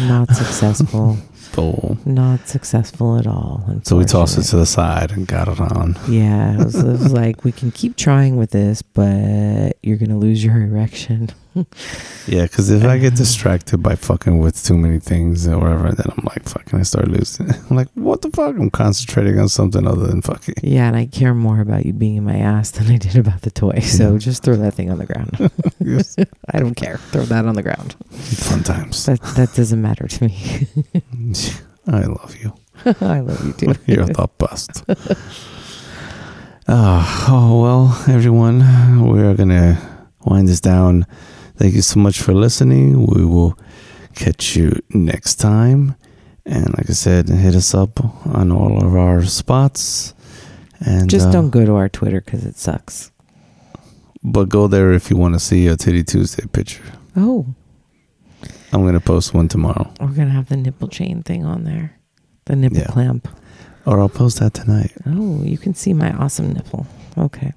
not 0.00 0.34
successful. 0.34 1.18
Oh. 1.56 1.98
Not 2.04 2.46
successful 2.46 3.18
at 3.18 3.26
all. 3.26 3.64
So 3.82 3.96
we 3.96 4.04
tossed 4.04 4.38
it 4.38 4.44
to 4.44 4.56
the 4.56 4.66
side 4.66 5.10
and 5.10 5.26
got 5.26 5.48
it 5.48 5.60
on. 5.60 5.98
Yeah, 6.08 6.54
it 6.54 6.64
was, 6.64 6.76
it 6.76 6.86
was 6.86 7.12
like 7.12 7.42
we 7.42 7.50
can 7.50 7.72
keep 7.72 7.96
trying 7.96 8.36
with 8.36 8.52
this, 8.52 8.80
but 8.80 9.72
you're 9.82 9.96
gonna 9.96 10.18
lose 10.18 10.44
your 10.44 10.60
erection. 10.60 11.30
Yeah, 12.26 12.42
because 12.42 12.68
if 12.68 12.84
I 12.84 12.98
get 12.98 13.14
distracted 13.16 13.78
by 13.78 13.94
fucking 13.94 14.38
with 14.38 14.62
too 14.62 14.76
many 14.76 14.98
things 15.00 15.46
or 15.48 15.56
whatever, 15.58 15.92
then 15.92 16.06
I'm 16.14 16.24
like, 16.26 16.46
fucking, 16.46 16.78
I 16.78 16.82
start 16.82 17.08
losing. 17.08 17.48
I'm 17.70 17.74
like, 17.76 17.88
what 17.94 18.20
the 18.20 18.28
fuck? 18.30 18.54
I'm 18.56 18.68
concentrating 18.68 19.38
on 19.38 19.48
something 19.48 19.86
other 19.86 20.06
than 20.06 20.20
fucking. 20.20 20.56
Yeah, 20.62 20.88
and 20.88 20.94
I 20.96 21.06
care 21.06 21.32
more 21.32 21.60
about 21.62 21.86
you 21.86 21.94
being 21.94 22.16
in 22.16 22.24
my 22.24 22.36
ass 22.36 22.70
than 22.72 22.88
I 22.88 22.98
did 22.98 23.16
about 23.16 23.40
the 23.42 23.50
toy. 23.50 23.78
So 23.80 24.12
Yeah. 24.12 24.18
just 24.18 24.42
throw 24.42 24.56
that 24.56 24.74
thing 24.74 24.90
on 24.90 24.98
the 24.98 25.06
ground. 25.06 25.50
Yes. 25.80 26.16
I 26.52 26.58
don't 26.60 26.74
care. 26.74 26.98
Throw 27.12 27.22
that 27.24 27.46
on 27.46 27.54
the 27.54 27.62
ground. 27.62 27.94
Fun 28.10 28.62
times. 28.62 29.06
That 29.06 29.22
that 29.36 29.54
doesn't 29.54 29.80
matter 29.80 30.06
to 30.06 30.24
me. 30.24 30.68
I 31.86 32.00
love 32.02 32.36
you. 32.42 32.52
I 33.00 33.20
love 33.20 33.42
you 33.46 33.52
too. 33.54 33.74
You're 33.86 34.04
the 34.04 34.28
best. 34.36 34.84
Ah, 36.68 37.26
oh, 37.30 37.62
well, 37.62 38.14
everyone, 38.14 39.06
we 39.10 39.20
are 39.22 39.34
going 39.34 39.48
to 39.48 39.78
wind 40.26 40.46
this 40.48 40.60
down. 40.60 41.06
Thank 41.58 41.74
you 41.74 41.82
so 41.82 41.98
much 42.00 42.20
for 42.20 42.32
listening. 42.32 43.04
We 43.06 43.24
will 43.24 43.58
catch 44.14 44.56
you 44.56 44.72
next 44.90 45.36
time. 45.36 45.96
And 46.46 46.68
like 46.78 46.88
I 46.88 46.94
said, 46.94 47.28
hit 47.28 47.54
us 47.54 47.74
up 47.74 48.00
on 48.26 48.50
all 48.52 48.78
of 48.82 48.94
our 48.94 49.24
spots. 49.24 50.14
And 50.80 51.10
Just 51.10 51.28
uh, 51.28 51.32
don't 51.32 51.50
go 51.50 51.66
to 51.66 51.74
our 51.74 51.88
Twitter 51.88 52.20
because 52.20 52.44
it 52.46 52.56
sucks. 52.56 53.10
But 54.22 54.48
go 54.48 54.66
there 54.68 54.92
if 54.92 55.10
you 55.10 55.16
want 55.16 55.34
to 55.34 55.40
see 55.40 55.66
a 55.66 55.76
Titty 55.76 56.04
Tuesday 56.04 56.46
picture. 56.46 56.82
Oh, 57.16 57.46
I'm 58.72 58.82
going 58.82 58.94
to 58.94 59.00
post 59.00 59.34
one 59.34 59.48
tomorrow. 59.48 59.92
we're 60.00 60.08
gonna 60.08 60.30
have 60.30 60.48
the 60.48 60.56
nipple 60.56 60.88
chain 60.88 61.22
thing 61.22 61.44
on 61.44 61.64
there, 61.64 61.98
the 62.44 62.54
nipple 62.56 62.78
Yeah. 62.78 62.86
clamp. 62.86 63.28
Or 63.86 63.98
I'll 64.00 64.08
post 64.08 64.38
that 64.40 64.54
tonight. 64.54 64.92
Oh, 65.06 65.42
you 65.42 65.56
can 65.58 65.74
see 65.74 65.94
my 65.94 66.12
awesome 66.12 66.52
nipple. 66.52 66.86
Okay, 67.16 67.52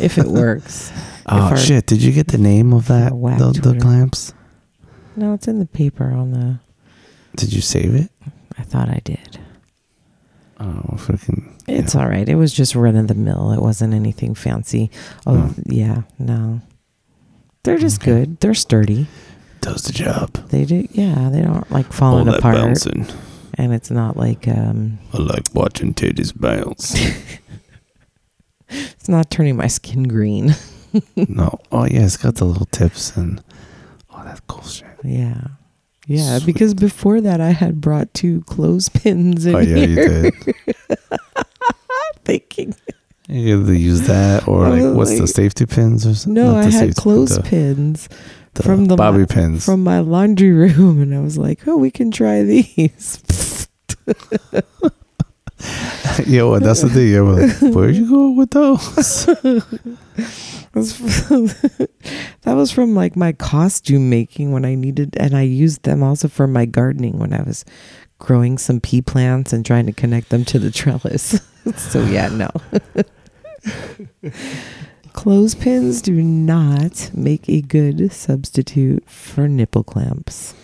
if 0.00 0.18
it 0.18 0.26
works. 0.26 0.92
Oh, 1.24 1.38
our- 1.38 1.56
shit. 1.56 1.86
Did 1.86 2.02
you 2.02 2.10
get 2.10 2.26
the 2.26 2.36
name 2.36 2.72
of 2.72 2.88
that? 2.88 3.10
The, 3.12 3.60
the 3.74 3.78
clamps? 3.80 4.34
No, 5.14 5.34
it's 5.34 5.46
in 5.46 5.60
the 5.60 5.66
paper 5.66 6.06
on 6.10 6.32
the. 6.32 6.58
Did 7.36 7.52
you 7.52 7.60
save 7.60 7.94
it? 7.94 8.10
I 8.58 8.62
thought 8.64 8.88
I 8.88 9.00
did. 9.04 9.38
Oh, 10.58 10.94
freaking. 10.96 11.52
It's 11.68 11.94
yeah. 11.94 12.00
all 12.00 12.08
right. 12.08 12.28
It 12.28 12.34
was 12.34 12.52
just 12.52 12.74
run 12.74 12.96
of 12.96 13.06
the 13.06 13.14
mill. 13.14 13.52
It 13.52 13.60
wasn't 13.60 13.94
anything 13.94 14.34
fancy. 14.34 14.90
Oh, 15.24 15.54
yeah, 15.64 16.02
no. 16.18 16.60
They're 17.62 17.78
just 17.78 18.02
Okay. 18.02 18.10
good. 18.24 18.40
They're 18.40 18.52
sturdy. 18.52 19.06
Does 19.60 19.82
the 19.84 19.92
job. 19.92 20.32
They 20.48 20.64
do. 20.64 20.88
Yeah, 20.90 21.30
they 21.30 21.40
don't 21.40 21.70
like 21.70 21.86
All 21.86 21.92
falling 21.92 22.26
that 22.26 22.38
apart. 22.40 22.56
bouncing. 22.56 23.06
And 23.54 23.72
it's 23.72 23.92
not 23.92 24.16
like 24.16 24.48
um, 24.48 24.98
I 25.12 25.18
like 25.18 25.44
watching 25.54 25.94
titties 25.94 26.32
bounce. 26.36 26.96
it's 28.72 29.08
not 29.08 29.30
turning 29.30 29.56
my 29.56 29.66
skin 29.66 30.04
green. 30.04 30.54
no. 31.16 31.58
Oh, 31.70 31.84
yeah. 31.84 32.04
It's 32.04 32.16
got 32.16 32.36
the 32.36 32.44
little 32.44 32.66
tips 32.66 33.16
and 33.16 33.42
oh, 34.10 34.16
all 34.18 34.24
that 34.24 34.40
cool 34.46 34.62
shit. 34.64 34.86
Yeah. 35.04 35.40
Yeah, 36.06 36.38
Sweet. 36.38 36.46
because 36.52 36.74
before 36.74 37.20
that 37.20 37.40
I 37.40 37.50
had 37.50 37.80
brought 37.80 38.12
two 38.12 38.42
clothespins 38.42 39.46
in 39.46 39.54
Oh, 39.54 39.58
yeah, 39.60 39.76
you 39.76 39.86
here 39.86 40.30
did. 40.32 40.54
thinking 42.24 42.74
You 43.28 43.60
either 43.60 43.74
use 43.74 44.02
that 44.08 44.46
or, 44.48 44.68
like, 44.68 44.96
what's 44.96 45.16
the 45.18 45.28
safety 45.28 45.64
pins 45.66 46.04
or 46.06 46.14
something? 46.14 46.34
No, 46.42 46.56
I 46.56 46.64
had 46.70 46.96
clothespins 46.96 48.08
the, 48.54 48.62
from 48.62 48.86
the 48.86 48.96
bobby 48.96 49.20
la- 49.20 49.26
pins. 49.26 49.64
from 49.64 49.84
my 49.84 50.00
laundry 50.00 50.50
room 50.50 51.00
and 51.00 51.14
I 51.14 51.20
was 51.20 51.38
like, 51.38 51.66
"Oh, 51.66 51.76
we 51.76 51.90
can 51.90 52.10
try 52.10 52.42
these." 52.42 53.68
Yo? 56.26 56.58
That's 56.58 56.82
the 56.82 56.90
thing. 56.90 57.08
Yeah, 57.08 57.20
like, 57.20 57.74
where'd 57.74 57.94
you 57.94 58.08
go 58.08 58.30
with 58.30 58.50
those? 58.50 59.26
that 60.72 62.54
was 62.54 62.72
from 62.72 62.94
like 62.94 63.14
my 63.14 63.32
costume 63.32 64.08
making 64.08 64.52
when 64.52 64.64
I 64.64 64.74
needed 64.74 65.16
and 65.18 65.36
I 65.36 65.42
used 65.42 65.82
them 65.82 66.02
also 66.02 66.28
for 66.28 66.46
my 66.46 66.64
gardening 66.64 67.18
when 67.18 67.34
I 67.34 67.42
was 67.42 67.66
growing 68.18 68.56
some 68.56 68.80
pea 68.80 69.02
plants 69.02 69.52
and 69.52 69.66
trying 69.66 69.84
to 69.86 69.92
connect 69.92 70.30
them 70.30 70.46
to 70.46 70.58
the 70.58 70.70
trellis. 70.70 71.40
so 71.76 72.02
yeah, 72.04 72.28
no. 72.28 72.50
Clothespins 75.12 76.00
do 76.00 76.22
not 76.22 77.10
make 77.12 77.48
a 77.48 77.60
good 77.60 78.10
substitute 78.10 79.08
for 79.08 79.48
nipple 79.48 79.84
clamps. 79.84 80.54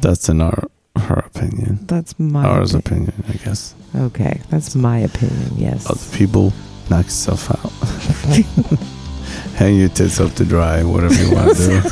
That's 0.00 0.28
an 0.28 0.40
our 0.40 0.68
her 0.96 1.14
opinion. 1.26 1.78
That's 1.86 2.18
my 2.18 2.44
Ours 2.44 2.72
opi- 2.72 2.78
opinion, 2.80 3.24
I 3.28 3.32
guess. 3.44 3.74
Okay, 3.94 4.40
that's 4.50 4.74
my 4.74 4.98
opinion. 4.98 5.52
Yes. 5.56 5.88
Other 5.88 6.16
people, 6.16 6.52
knock 6.90 7.04
yourself 7.06 7.50
out. 7.50 7.72
Hang 9.56 9.76
your 9.76 9.88
tits 9.88 10.20
up 10.20 10.32
to 10.34 10.44
dry, 10.44 10.82
whatever 10.82 11.14
you 11.14 11.34
want 11.34 11.56
to 11.56 11.66
do. 11.66 11.82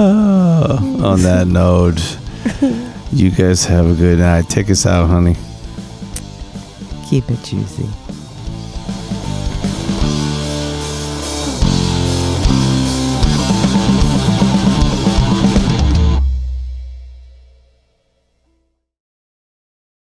On 0.00 1.20
that 1.22 1.46
note, 1.46 2.00
you 3.12 3.30
guys 3.30 3.64
have 3.66 3.86
a 3.90 3.94
good 3.94 4.18
night. 4.18 4.48
Take 4.48 4.70
us 4.70 4.86
out, 4.86 5.08
honey. 5.08 5.36
Keep 7.08 7.30
it 7.30 7.42
juicy. 7.44 7.88